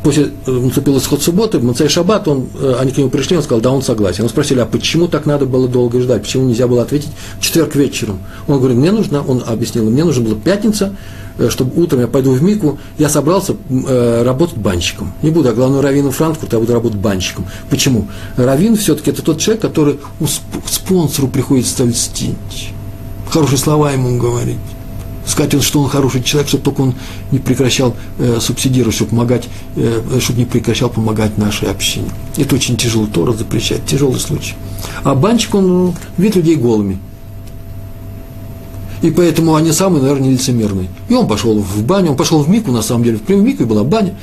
после 0.03 0.31
э, 0.45 0.51
наступил 0.51 0.97
исход 0.97 1.21
субботы, 1.21 1.59
в 1.59 1.63
Мацей 1.63 1.87
Шаббат, 1.87 2.27
он, 2.27 2.47
э, 2.59 2.75
они 2.79 2.91
к 2.91 2.97
нему 2.97 3.09
пришли, 3.09 3.37
он 3.37 3.43
сказал, 3.43 3.61
да, 3.61 3.71
он 3.71 3.81
согласен. 3.81 4.23
Он 4.23 4.29
спросили, 4.29 4.59
а 4.59 4.65
почему 4.65 5.07
так 5.07 5.25
надо 5.25 5.45
было 5.45 5.67
долго 5.67 6.01
ждать, 6.01 6.21
почему 6.23 6.47
нельзя 6.47 6.67
было 6.67 6.81
ответить 6.81 7.09
в 7.39 7.41
четверг 7.41 7.75
вечером? 7.75 8.19
Он 8.47 8.59
говорит, 8.59 8.77
мне 8.77 8.91
нужно, 8.91 9.23
он 9.25 9.43
объяснил, 9.45 9.89
мне 9.89 10.03
нужна 10.03 10.25
была 10.25 10.35
пятница, 10.35 10.95
э, 11.37 11.49
чтобы 11.49 11.81
утром 11.81 12.01
я 12.01 12.07
пойду 12.07 12.31
в 12.31 12.43
Мику, 12.43 12.79
я 12.97 13.09
собрался 13.09 13.55
э, 13.69 14.23
работать 14.23 14.57
банщиком. 14.57 15.13
Не 15.21 15.31
буду, 15.31 15.49
а 15.49 15.53
главный 15.53 15.81
раввин 15.81 16.11
Франкфурта, 16.11 16.57
я 16.57 16.59
буду 16.59 16.73
работать 16.73 16.99
банщиком. 16.99 17.45
Почему? 17.69 18.07
Раввин 18.35 18.75
все-таки 18.75 19.11
это 19.11 19.21
тот 19.21 19.39
человек, 19.39 19.61
который 19.61 19.99
спонсору 20.65 21.27
приходится 21.27 21.85
льстить, 21.85 22.73
хорошие 23.29 23.57
слова 23.57 23.91
ему 23.91 24.17
говорить 24.17 24.57
сказать, 25.29 25.61
что 25.63 25.81
он 25.81 25.89
хороший 25.89 26.23
человек, 26.23 26.47
чтобы 26.47 26.63
только 26.63 26.81
он 26.81 26.95
не 27.31 27.39
прекращал 27.39 27.95
э, 28.17 28.39
субсидировать, 28.39 28.95
чтобы, 28.95 29.11
помогать, 29.11 29.47
э, 29.75 30.01
чтобы 30.19 30.39
не 30.39 30.45
прекращал 30.45 30.89
помогать 30.89 31.37
нашей 31.37 31.69
общине. 31.69 32.09
Это 32.37 32.55
очень 32.55 32.77
тяжело, 32.77 33.07
Тора 33.07 33.33
запрещает, 33.33 33.85
тяжелый 33.85 34.19
случай. 34.19 34.55
А 35.03 35.15
банчик, 35.15 35.55
он 35.55 35.67
ну, 35.67 35.95
видит 36.17 36.37
людей 36.37 36.55
голыми. 36.55 36.99
И 39.01 39.11
поэтому 39.11 39.55
они 39.55 39.71
самые, 39.71 40.01
наверное, 40.01 40.31
лицемерные. 40.31 40.89
И 41.07 41.13
он 41.13 41.27
пошел 41.27 41.57
в 41.57 41.83
баню, 41.83 42.11
он 42.11 42.17
пошел 42.17 42.41
в 42.41 42.49
Мику, 42.49 42.71
на 42.71 42.81
самом 42.81 43.03
деле, 43.03 43.17
в 43.17 43.21
прямом 43.21 43.45
Мику 43.45 43.65
была 43.65 43.83
баня. 43.83 44.15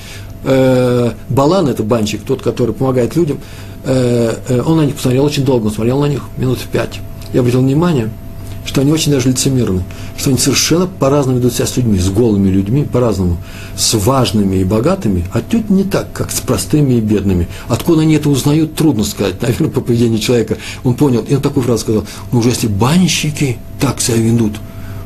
Э, 0.45 1.13
Балан– 1.29 1.69
это 1.69 1.83
банчик, 1.83 2.23
тот, 2.23 2.43
который 2.43 2.75
помогает 2.75 3.17
людям. 3.17 3.39
Э, 3.85 4.35
э, 4.49 4.61
он 4.61 4.77
на 4.79 4.85
них 4.85 4.97
посмотрел 4.97 5.25
очень 5.25 5.45
долго, 5.45 5.67
он 5.67 5.73
смотрел 5.73 6.01
на 6.01 6.07
них 6.07 6.25
минут 6.37 6.59
пять. 6.71 7.01
Я 7.33 7.41
обратил 7.41 7.61
внимание– 7.61 8.11
что 8.67 8.81
они 8.81 8.93
очень 8.93 9.13
даже 9.13 9.31
лицемерны, 9.31 9.85
что 10.19 10.31
они 10.31 10.39
совершенно 10.39 10.87
по-разному 10.87 11.39
ведут 11.39 11.55
себя 11.55 11.67
с 11.67 11.77
людьми, 11.77 11.99
с 11.99 12.11
голыми 12.11 12.51
людьми, 12.51 12.85
по-разному, 12.85 13.39
с 13.77 13.95
важными 13.95 14.57
и 14.57 14.65
богатыми, 14.65 15.25
а 15.33 15.41
тут 15.41 15.71
не 15.71 15.85
так, 15.85 16.13
как 16.13 16.33
с 16.33 16.41
простыми 16.41 16.95
и 16.95 17.01
бедными. 17.01 17.49
Откуда 17.69 18.03
они 18.03 18.15
это 18.15 18.29
узнают, 18.29 18.75
трудно 18.75 19.05
сказать. 19.05 19.41
Наверное, 19.41 19.71
по 19.71 19.81
поведению 19.81 20.19
человека 20.19 20.59
он 20.85 20.95
понял, 20.95 21.25
и 21.27 21.35
он 21.35 21.41
такую 21.41 21.65
фразу 21.65 21.83
сказал, 21.83 22.05
ну 22.33 22.41
уже 22.41 22.51
если 22.51 22.67
банщики 22.67 23.59
так 23.81 24.01
себя 24.01 24.17
ведут, 24.17 24.55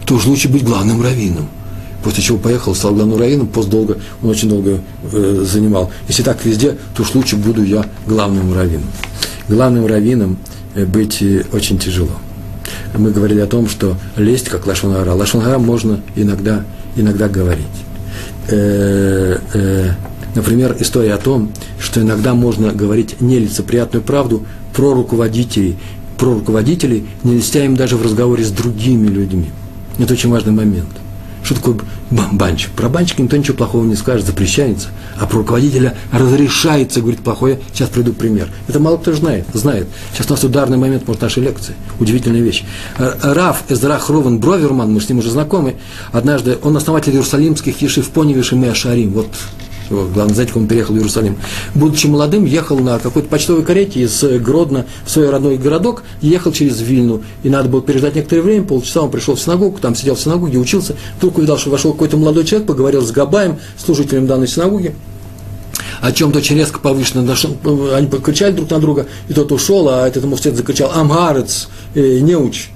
то 0.06 0.14
уж 0.14 0.24
лучше 0.26 0.48
быть 0.48 0.64
главным 0.64 1.02
раввином. 1.02 1.46
После 2.02 2.22
чего 2.22 2.38
поехал, 2.38 2.74
стал 2.74 2.94
главным 2.94 3.18
раввином, 3.18 3.46
пост 3.46 3.68
долго, 3.68 3.98
он 4.22 4.30
очень 4.30 4.48
долго 4.48 4.80
э, 5.12 5.44
занимал. 5.46 5.90
Если 6.08 6.22
так 6.22 6.42
везде, 6.46 6.78
то 6.96 7.02
уж 7.02 7.14
лучше 7.14 7.36
буду 7.36 7.62
я 7.62 7.84
главным 8.06 8.54
раввином. 8.54 8.88
Главным 9.48 9.84
раввином 9.84 10.38
э, 10.74 10.86
быть 10.86 11.20
э, 11.20 11.44
очень 11.52 11.78
тяжело 11.78 12.12
мы 12.99 13.11
говорили 13.11 13.41
о 13.41 13.47
том, 13.47 13.68
что 13.68 13.97
лесть 14.16 14.49
как 14.49 14.66
лашонара. 14.66 15.12
Лашонара 15.12 15.59
можно 15.59 16.01
иногда, 16.16 16.64
иногда 16.97 17.28
говорить. 17.28 17.66
Э, 18.49 19.38
э, 19.55 19.91
например, 20.34 20.76
история 20.80 21.14
о 21.14 21.18
том, 21.18 21.53
что 21.78 22.01
иногда 22.01 22.34
можно 22.34 22.72
говорить 22.72 23.20
нелицеприятную 23.20 24.03
правду 24.03 24.45
про 24.74 24.95
руководителей, 24.95 25.76
про 26.18 26.34
руководителей, 26.34 27.07
не 27.24 27.36
льстя 27.36 27.64
им 27.64 27.76
даже 27.76 27.97
в 27.97 28.03
разговоре 28.03 28.45
с 28.45 28.51
другими 28.51 29.07
людьми. 29.09 29.51
Это 29.99 30.14
очень 30.14 30.30
важный 30.30 30.53
момент– 30.53 30.88
что 31.51 31.57
такое 31.57 31.78
банщик? 32.11 32.70
Про 32.70 32.88
банщика 32.88 33.22
никто 33.22 33.36
ничего 33.36 33.57
плохого 33.57 33.84
не 33.84 33.96
скажет, 33.96 34.24
запрещается. 34.24 34.88
А 35.18 35.26
про 35.26 35.38
руководителя 35.38 35.96
разрешается 36.12 37.01
говорить 37.01 37.20
плохое. 37.20 37.59
Сейчас 37.72 37.88
приду 37.88 38.12
пример. 38.12 38.48
Это 38.68 38.78
мало 38.78 38.98
кто 38.98 39.12
знает. 39.12 39.46
знает. 39.53 39.88
Сейчас 40.12 40.28
у 40.28 40.30
нас 40.34 40.44
ударный 40.44 40.76
момент, 40.76 41.09
может, 41.09 41.22
нашей 41.22 41.42
лекции. 41.42 41.74
Удивительная 41.98 42.40
вещь. 42.40 42.64
Раф 42.96 43.64
Эзрах 43.68 44.11
Ровен 44.11 44.38
Броверман, 44.38 44.92
мы 44.92 45.01
с 45.01 45.09
ним 45.09 45.18
уже 45.18 45.30
знакомы, 45.30 45.74
однажды, 46.12 46.57
он 46.62 46.76
основатель 46.76 47.12
иерусалимских 47.12 47.82
ешив 47.82 48.09
Поневиш 48.11 48.53
и 48.53 48.57
Меашарим. 48.57 49.11
Вот 49.11 49.26
главное, 49.91 50.34
знаете, 50.34 50.53
он 50.55 50.66
переехал 50.66 50.95
в 50.95 50.97
Иерусалим. 50.99 51.36
Будучи 51.74 52.07
молодым, 52.07 52.45
ехал 52.45 52.78
на 52.78 52.99
какой-то 52.99 53.28
почтовой 53.28 53.64
карете 53.64 54.01
из 54.01 54.22
Гродно 54.41 54.86
в 55.05 55.11
свой 55.11 55.30
родной 55.30 55.59
городок, 55.59 56.05
ехал 56.22 56.53
через 56.53 56.80
Вильну, 56.80 57.22
и 57.43 57.49
надо 57.49 57.68
было 57.68 57.82
переждать 57.82 58.14
некоторое 58.14 58.43
время, 58.43 58.64
полчаса 58.64 59.03
он 59.03 59.11
пришел 59.11 59.34
в 59.34 59.41
синагогу, 59.41 59.78
там 59.78 59.95
сидел 59.95 60.14
в 60.14 60.20
синагоге, 60.20 60.59
учился, 60.59 60.97
вдруг 61.18 61.38
увидел, 61.38 61.59
что 61.59 61.70
вошел 61.70 61.93
какой-то 61.93 62.16
молодой 62.16 62.45
человек, 62.45 62.68
поговорил 62.68 63.03
с 63.03 63.11
Габаем, 63.11 63.59
служителем 63.76 64.26
данной 64.26 64.49
синагоги, 64.49 64.95
о 66.01 66.12
чем-то 66.12 66.38
очень 66.38 66.57
резко 66.57 66.78
повышенно, 66.78 67.36
они 67.95 68.07
покричали 68.07 68.53
друг 68.53 68.70
на 68.70 68.78
друга, 68.78 69.07
и 69.28 69.34
тот 69.34 69.53
ушел, 69.53 69.88
а 69.88 70.07
этот 70.07 70.24
муфтет 70.24 70.57
закричал 70.57 70.91
«Амгарец, 70.95 71.68
э, 71.95 72.20
неуч!» 72.20 72.70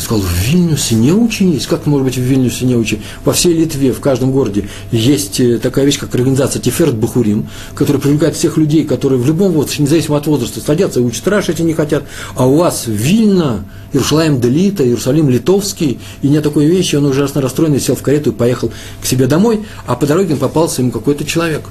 Ты 0.00 0.06
сказал, 0.06 0.24
в 0.24 0.32
Вильнюсе 0.32 0.94
не 0.94 1.12
очень 1.12 1.52
есть. 1.52 1.66
Как 1.66 1.84
может 1.84 2.06
быть 2.06 2.16
в 2.16 2.22
Вильнюсе 2.22 2.64
не 2.64 2.74
очень? 2.74 3.02
Во 3.22 3.34
всей 3.34 3.52
Литве, 3.52 3.92
в 3.92 4.00
каждом 4.00 4.32
городе 4.32 4.66
есть 4.90 5.40
э, 5.40 5.58
такая 5.58 5.84
вещь, 5.84 5.98
как 5.98 6.14
организация 6.14 6.62
Тиферт 6.62 6.94
Бахурим, 6.94 7.50
которая 7.74 8.00
привлекает 8.00 8.34
всех 8.34 8.56
людей, 8.56 8.84
которые 8.86 9.20
в 9.20 9.26
любом 9.26 9.52
возрасте, 9.52 9.82
независимо 9.82 10.16
от 10.16 10.26
возраста, 10.26 10.62
садятся 10.62 11.00
и 11.00 11.02
учат 11.02 11.28
Раш, 11.28 11.50
эти 11.50 11.60
не 11.60 11.74
хотят. 11.74 12.04
А 12.34 12.46
у 12.46 12.56
вас 12.56 12.84
Вильна, 12.86 13.66
Иерусалим 13.92 14.40
Делита, 14.40 14.86
Иерусалим 14.86 15.28
Литовский, 15.28 16.00
и 16.22 16.28
не 16.28 16.40
такой 16.40 16.64
вещи, 16.64 16.96
он 16.96 17.04
ужасно 17.04 17.42
расстроенный, 17.42 17.78
сел 17.78 17.94
в 17.94 18.00
карету 18.00 18.30
и 18.30 18.34
поехал 18.34 18.72
к 19.02 19.06
себе 19.06 19.26
домой, 19.26 19.66
а 19.86 19.96
по 19.96 20.06
дороге 20.06 20.34
попался 20.34 20.80
ему 20.80 20.92
какой-то 20.92 21.26
человек, 21.26 21.64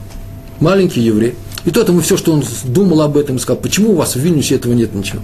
маленький 0.59 1.01
еврей, 1.01 1.33
и 1.65 1.71
тот 1.71 1.89
ему 1.89 2.01
все, 2.01 2.17
что 2.17 2.31
он 2.31 2.43
думал 2.65 3.01
об 3.01 3.17
этом, 3.17 3.39
сказал, 3.39 3.61
почему 3.61 3.91
у 3.91 3.95
вас 3.95 4.15
в 4.15 4.19
Вильнюсе 4.19 4.55
этого 4.55 4.73
нет 4.73 4.93
ничего. 4.93 5.21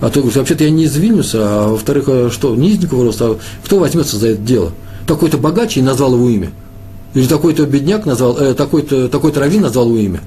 А 0.00 0.10
то 0.10 0.20
вообще-то 0.20 0.64
я 0.64 0.70
не 0.70 0.84
из 0.84 0.96
Вильнюса, 0.96 1.38
а 1.42 1.68
во-вторых, 1.68 2.04
а 2.08 2.30
что, 2.30 2.54
не 2.54 2.70
из 2.70 2.78
никого 2.78 3.04
роста, 3.04 3.26
а 3.26 3.38
кто 3.64 3.78
возьмется 3.78 4.16
за 4.16 4.28
это 4.28 4.42
дело? 4.42 4.72
Такой-то 5.06 5.38
богаче 5.38 5.80
и 5.80 5.82
назвал 5.82 6.14
его 6.14 6.28
имя. 6.28 6.50
Или 7.14 7.26
такой-то 7.26 7.64
бедняк 7.64 8.06
назвал, 8.06 8.36
э, 8.38 8.54
такой-то, 8.54 9.08
такой-то 9.08 9.40
раввин 9.40 9.62
назвал 9.62 9.86
его 9.88 9.98
имя. 9.98 10.20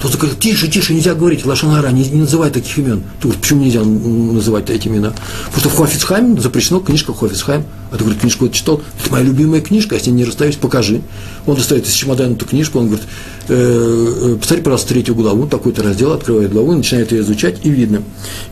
Тот 0.00 0.16
говорит, 0.16 0.38
тише, 0.40 0.68
тише, 0.68 0.94
нельзя 0.94 1.14
говорить, 1.14 1.44
Лашанара, 1.44 1.88
не, 1.88 2.08
не 2.08 2.20
называй 2.20 2.50
таких 2.50 2.78
имен. 2.78 3.02
Ты 3.20 3.28
говоришь, 3.28 3.40
почему 3.40 3.64
нельзя 3.64 3.82
называть 3.82 4.70
эти 4.70 4.88
имена? 4.88 5.12
Потому 5.46 5.60
что 5.60 5.68
в 5.70 5.76
Хофицхайме 5.76 6.40
запрещено, 6.40 6.80
книжка 6.80 7.12
Хофицхайм. 7.12 7.64
А 7.90 7.96
ты 7.96 8.04
говорит, 8.04 8.20
книжку 8.20 8.46
это 8.46 8.54
читал, 8.54 8.80
это 8.98 9.12
моя 9.12 9.24
любимая 9.24 9.60
книжка, 9.60 9.96
ней 9.96 10.12
не 10.12 10.24
расстаюсь, 10.24 10.56
покажи. 10.56 11.02
Он 11.46 11.56
достает 11.56 11.86
из 11.86 11.92
чемодана 11.92 12.32
эту 12.32 12.46
книжку, 12.46 12.78
он 12.78 12.86
говорит, 12.86 13.04
э, 13.48 14.32
э, 14.34 14.36
посмотри, 14.40 14.64
пожалуйста, 14.64 14.88
третью 14.88 15.14
главу, 15.14 15.46
такой-то 15.46 15.82
раздел, 15.82 16.12
открывает 16.12 16.52
главу, 16.52 16.72
начинает 16.72 17.12
ее 17.12 17.20
изучать, 17.20 17.58
и 17.64 17.70
видно. 17.70 18.02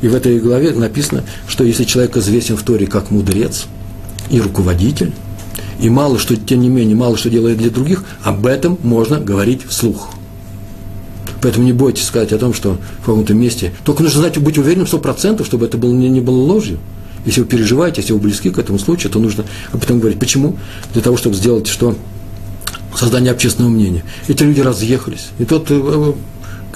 И 0.03 0.09
в 0.09 0.15
этой 0.15 0.39
главе 0.41 0.73
написано, 0.73 1.25
что 1.49 1.65
если 1.65 1.85
человек 1.85 2.17
известен 2.19 2.57
в 2.57 2.63
Торе 2.63 2.87
как 2.87 3.11
мудрец 3.11 3.67
и 4.29 4.41
руководитель, 4.41 5.13
и 5.81 5.89
мало 5.89 6.19
что, 6.19 6.37
тем 6.37 6.61
не 6.61 6.69
менее, 6.69 6.95
мало 6.95 7.17
что 7.17 7.31
делает 7.31 7.59
для 7.59 7.71
других, 7.71 8.05
об 8.23 8.47
этом 8.47 8.79
можно 8.83 9.19
говорить 9.19 9.63
вслух. 9.67 10.11
Поэтому 11.41 11.65
не 11.65 11.73
бойтесь 11.73 12.05
сказать 12.05 12.33
о 12.33 12.39
том, 12.39 12.53
что 12.53 12.79
в 13.03 13.07
каком-то 13.07 13.35
месте. 13.35 13.73
Только 13.85 14.03
нужно 14.03 14.21
знать, 14.21 14.39
быть 14.39 14.59
уверенным 14.59 14.87
сто 14.87 14.99
процентов, 14.99 15.47
чтобы 15.47 15.67
это 15.67 15.79
было, 15.79 15.93
не, 15.93 16.09
не 16.09 16.21
было 16.21 16.37
ложью. 16.37 16.79
Если 17.25 17.41
вы 17.41 17.47
переживаете, 17.47 18.01
если 18.01 18.13
вы 18.13 18.19
близки 18.19 18.51
к 18.51 18.59
этому 18.59 18.79
случаю, 18.79 19.13
то 19.13 19.19
нужно 19.19 19.45
об 19.73 19.83
этом 19.83 20.01
говорить. 20.01 20.19
Почему? 20.19 20.57
Для 20.93 21.03
того, 21.03 21.17
чтобы 21.17 21.35
сделать 21.35 21.67
что? 21.67 21.97
Создание 22.95 23.33
общественного 23.33 23.71
мнения. 23.71 24.05
Эти 24.29 24.43
люди 24.43 24.61
разъехались. 24.61 25.29
И 25.39 25.45
тот 25.45 25.71
э, 25.71 26.13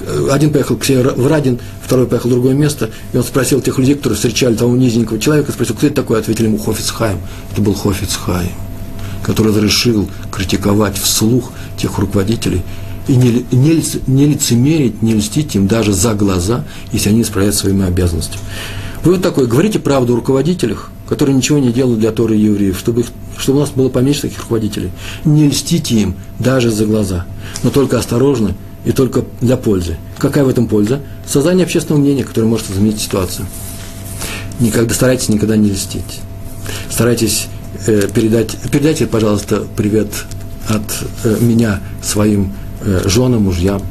э, 0.01 0.29
один 0.31 0.53
поехал 0.53 0.77
к 0.77 0.85
себе 0.85 1.03
в 1.03 1.27
Радин, 1.27 1.59
второй 1.83 2.07
поехал 2.07 2.29
в 2.29 2.33
другое 2.33 2.55
место, 2.55 2.91
и 3.12 3.17
он 3.17 3.25
спросил 3.25 3.61
тех 3.61 3.79
людей, 3.79 3.95
которые 3.95 4.17
встречали 4.17 4.55
того 4.55 4.77
низенького 4.77 5.19
человека, 5.19 5.53
спросил, 5.53 5.75
кто 5.75 5.87
это 5.87 5.97
такой, 5.97 6.21
ответили 6.21 6.47
ему 6.47 6.59
Хофицхайм. 6.59 7.19
Это 7.53 7.62
был 7.62 7.75
Хофицхайм, 7.75 8.53
который 9.23 9.49
разрешил 9.49 10.09
критиковать 10.31 10.97
вслух 10.99 11.53
тех 11.77 11.99
руководителей, 11.99 12.62
и 13.07 13.17
не, 13.17 13.45
не, 13.53 13.83
не 14.07 14.27
лицемерить, 14.27 15.03
не 15.03 15.15
льстить 15.15 15.55
им 15.55 15.67
даже 15.67 15.93
за 15.93 16.15
глаза, 16.15 16.65
если 16.93 17.11
они 17.11 17.25
справляются 17.25 17.63
своими 17.63 17.87
обязанностями. 17.87 18.41
Вы 19.03 19.13
вот 19.13 19.23
такой, 19.23 19.47
говорите 19.47 19.79
правду 19.79 20.15
о 20.15 20.17
руководителях, 20.17 20.91
которые 21.09 21.37
ничего 21.37 21.59
не 21.59 21.73
делают 21.73 22.01
для 22.01 22.11
Торы 22.11 22.37
и 22.37 22.41
евреев, 22.41 22.79
чтобы, 22.79 23.03
их, 23.03 23.09
чтобы 23.37 23.59
у 23.59 23.61
нас 23.61 23.71
было 23.71 23.91
поменьше 23.91 24.23
таких 24.23 24.41
руководителей. 24.41 24.91
Не 25.27 25.49
льстите 25.49 25.95
им 25.97 26.15
даже 26.39 26.71
за 26.71 26.87
глаза, 26.87 27.27
но 27.63 27.71
только 27.71 27.99
осторожно 27.99 28.55
и 28.87 28.93
только 28.93 29.25
для 29.43 29.59
пользы. 29.59 29.99
Какая 30.17 30.45
в 30.45 30.49
этом 30.49 30.67
польза? 30.69 31.01
Создание 31.27 31.65
общественного 31.65 32.01
мнения, 32.01 32.25
которое 32.25 32.47
может 32.47 32.71
изменить 32.71 32.99
ситуацию. 32.99 33.47
Никогда, 34.61 34.95
старайтесь 34.95 35.29
никогда 35.29 35.57
не 35.57 35.71
льстить. 35.71 36.21
Старайтесь 36.91 37.49
э, 37.87 38.09
передать, 38.15 38.57
передайте, 38.73 39.07
пожалуйста, 39.07 39.65
привет 39.77 40.09
от 40.69 40.83
э, 41.25 41.37
меня 41.41 41.81
своим 42.03 42.53
женам, 42.85 43.45
мужьям, 43.45 43.82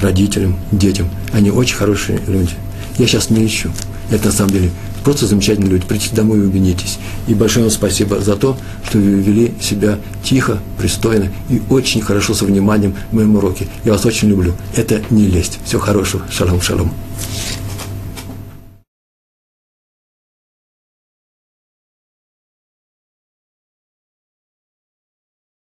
родителям, 0.00 0.56
детям. 0.70 1.08
Они 1.32 1.50
очень 1.50 1.76
хорошие 1.76 2.20
люди. 2.26 2.54
Я 2.98 3.06
сейчас 3.06 3.30
не 3.30 3.44
ищу. 3.46 3.70
Это 4.10 4.26
на 4.26 4.32
самом 4.32 4.50
деле 4.50 4.70
Просто 5.04 5.26
замечательные 5.26 5.70
люди. 5.70 5.84
Придите 5.86 6.14
домой 6.14 6.38
и 6.38 6.42
убедитесь. 6.42 6.98
И 7.26 7.34
большое 7.34 7.64
вам 7.64 7.72
спасибо 7.72 8.20
за 8.20 8.36
то, 8.36 8.56
что 8.86 8.98
вы 8.98 9.20
вели 9.20 9.54
себя 9.60 9.98
тихо, 10.22 10.58
пристойно 10.78 11.30
и 11.48 11.60
очень 11.70 12.00
хорошо 12.00 12.34
со 12.34 12.44
вниманием 12.44 12.94
в 13.10 13.14
моем 13.14 13.36
уроке. 13.36 13.66
Я 13.84 13.92
вас 13.92 14.04
очень 14.04 14.28
люблю. 14.28 14.54
Это 14.76 15.02
не 15.10 15.26
лесть. 15.26 15.58
Всего 15.64 15.80
хорошего. 15.80 16.22
Шалом, 16.30 16.60
шалом. 16.60 16.92